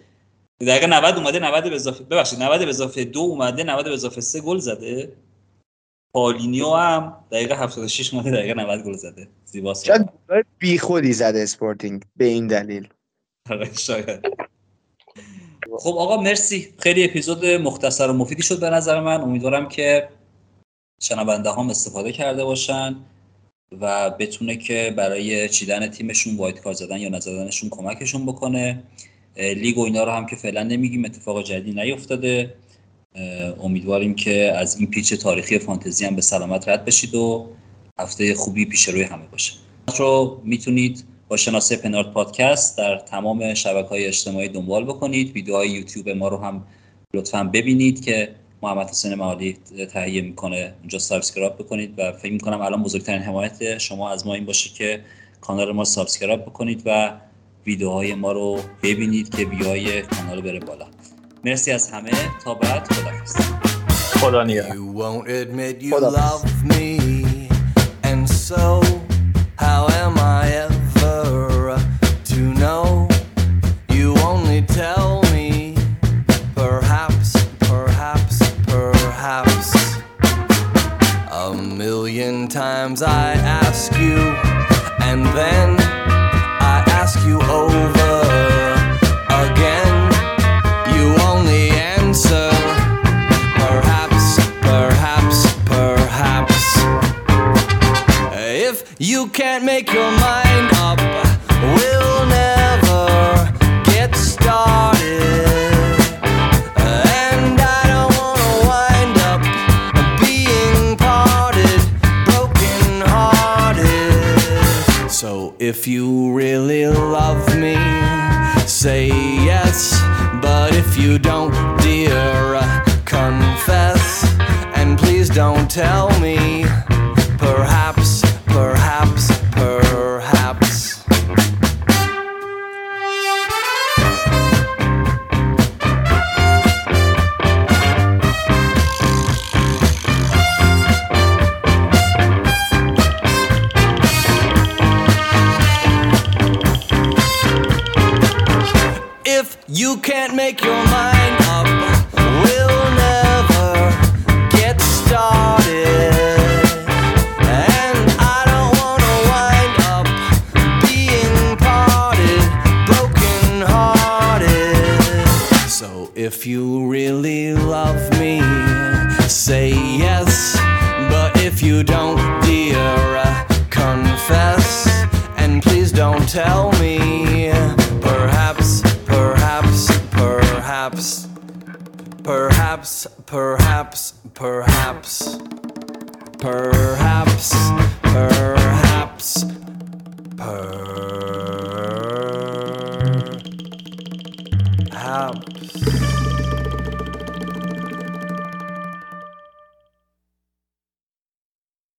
دقیقه 0.61 0.87
90 0.87 1.17
اومده 1.17 1.39
90 1.39 1.65
به 1.65 1.75
اضافه 1.75 2.05
ببخشید 2.05 2.43
90 2.43 2.61
به 2.61 2.69
اضافه 2.69 3.05
2 3.05 3.21
اومده 3.21 3.65
90 3.65 3.85
به 3.85 3.93
اضافه 3.93 4.21
3 4.21 4.41
گل 4.41 4.59
زده. 4.59 5.13
پالینیو 6.15 6.75
هم 6.75 7.25
دقیقه 7.31 7.55
76 7.55 8.15
اومده 8.15 8.31
دقیقه 8.31 8.55
90 8.55 8.85
گل 8.85 8.93
زده. 8.93 9.29
زیباست 9.45 9.85
شاید 9.85 10.09
بی 10.59 10.79
خودی 10.79 11.13
زده 11.13 11.39
اسپورتینگ 11.39 12.05
به 12.17 12.25
این 12.25 12.47
دلیل. 12.47 12.89
آره، 13.51 13.75
شاید. 13.75 14.27
خب 15.79 15.97
آقا 15.99 16.23
مرسی. 16.23 16.75
خیلی 16.79 17.05
اپیزود 17.05 17.47
مختصر 17.47 18.11
و 18.11 18.13
مفیدی 18.13 18.43
شد 18.43 18.61
به 18.61 18.71
نظر 18.71 19.01
من. 19.01 19.21
امیدوارم 19.21 19.69
که 19.69 20.09
شنونده 21.05 21.53
هم 21.53 21.71
استفاده 21.71 22.13
کرده 22.13 22.45
باشن 22.45 22.97
و 23.81 24.11
بتونه 24.11 24.57
که 24.57 24.95
برای 24.97 25.49
چیدن 25.49 25.89
تیمشون 25.89 26.37
wildcard 26.37 26.73
زدن 26.73 26.99
یا 26.99 27.09
نزدنشون 27.09 27.71
کمکشون 27.71 28.27
بکنه. 28.27 28.83
لیگ 29.37 29.79
و 29.79 29.85
اینا 29.85 30.05
رو 30.05 30.13
هم 30.13 30.27
که 30.27 30.37
فعلا 30.37 30.63
نمیگیم 30.63 31.05
اتفاق 31.05 31.45
جدی 31.45 31.73
نیفتاده. 31.73 32.55
امیدواریم 33.61 34.15
که 34.15 34.53
از 34.57 34.79
این 34.79 34.91
پیچ 34.91 35.15
تاریخی 35.15 35.59
فانتزی 35.59 36.05
هم 36.05 36.17
به 36.17 36.23
سلامت 36.23 36.69
رد 36.69 36.85
بشید 36.85 37.15
و 37.15 37.47
هفته 37.99 38.35
خوبی 38.35 38.65
پیش 38.65 38.89
روی 38.89 39.03
همه 39.03 39.27
باشه. 39.27 39.53
رو 39.99 40.41
می‌تونید 40.45 41.05
با 41.29 41.37
شناسه 41.37 41.77
پنارد 41.77 42.13
پادکست 42.13 42.79
در 42.79 42.99
تمام 42.99 43.55
شبکه 43.55 43.89
های 43.89 44.07
اجتماعی 44.07 44.49
دنبال 44.49 44.85
بکنید. 44.85 45.33
ویدیوهای 45.33 45.69
یوتیوب 45.69 46.09
ما 46.09 46.29
رو 46.29 46.37
هم 46.37 46.67
لطفا 47.15 47.45
ببینید 47.45 48.05
که 48.05 48.35
محمد 48.65 48.91
حسین 48.91 49.15
معالی 49.15 49.59
تهیه 49.93 50.23
می‌کنه. 50.23 50.75
اونجا 50.81 50.99
subscribe 50.99 51.55
بکنید 51.55 51.95
و 51.99 52.13
فکر 52.13 52.33
می‌کنم 52.33 52.61
الان 52.61 52.83
بزرگترین 52.83 53.23
حمایت 53.23 53.79
شما 53.79 54.11
از 54.11 54.27
ما 54.27 54.35
این 54.35 54.45
باشه 54.45 54.71
که 54.71 55.01
کانال 55.41 55.73
ما 55.73 55.85
سابسکرایب 55.85 56.43
بکنید 56.43 56.83
و 56.87 57.13
ویدیوهای 57.67 58.15
ما 58.15 58.33
رو 58.33 58.61
ببینید 58.83 59.37
که 59.37 59.45
بیای 59.45 60.03
کانال 60.03 60.41
بره 60.41 60.61
بالا. 60.61 60.87
مرسی 61.45 61.73
از 61.73 61.91
همه. 61.91 62.11
تا 62.45 62.55
بعد 62.55 62.93
خدافظ 62.93 63.37
خدا 64.21 64.45
million 69.65 70.24
times 82.85 83.03
I 83.03 83.33
ask 83.33 83.93
you, 83.99 84.19
and 85.09 85.25
then 85.39 85.77
I 85.81 86.85
ask 87.01 87.19
you 87.27 87.41
over 87.41 88.17
again. 89.45 89.95
You 90.95 91.05
only 91.31 91.71
answer, 91.71 92.51
perhaps, 93.57 94.37
perhaps, 94.61 95.39
perhaps. 95.65 96.59
If 98.67 98.95
you 98.99 99.29
can't 99.29 99.65
make 99.65 99.91
your 99.91 100.04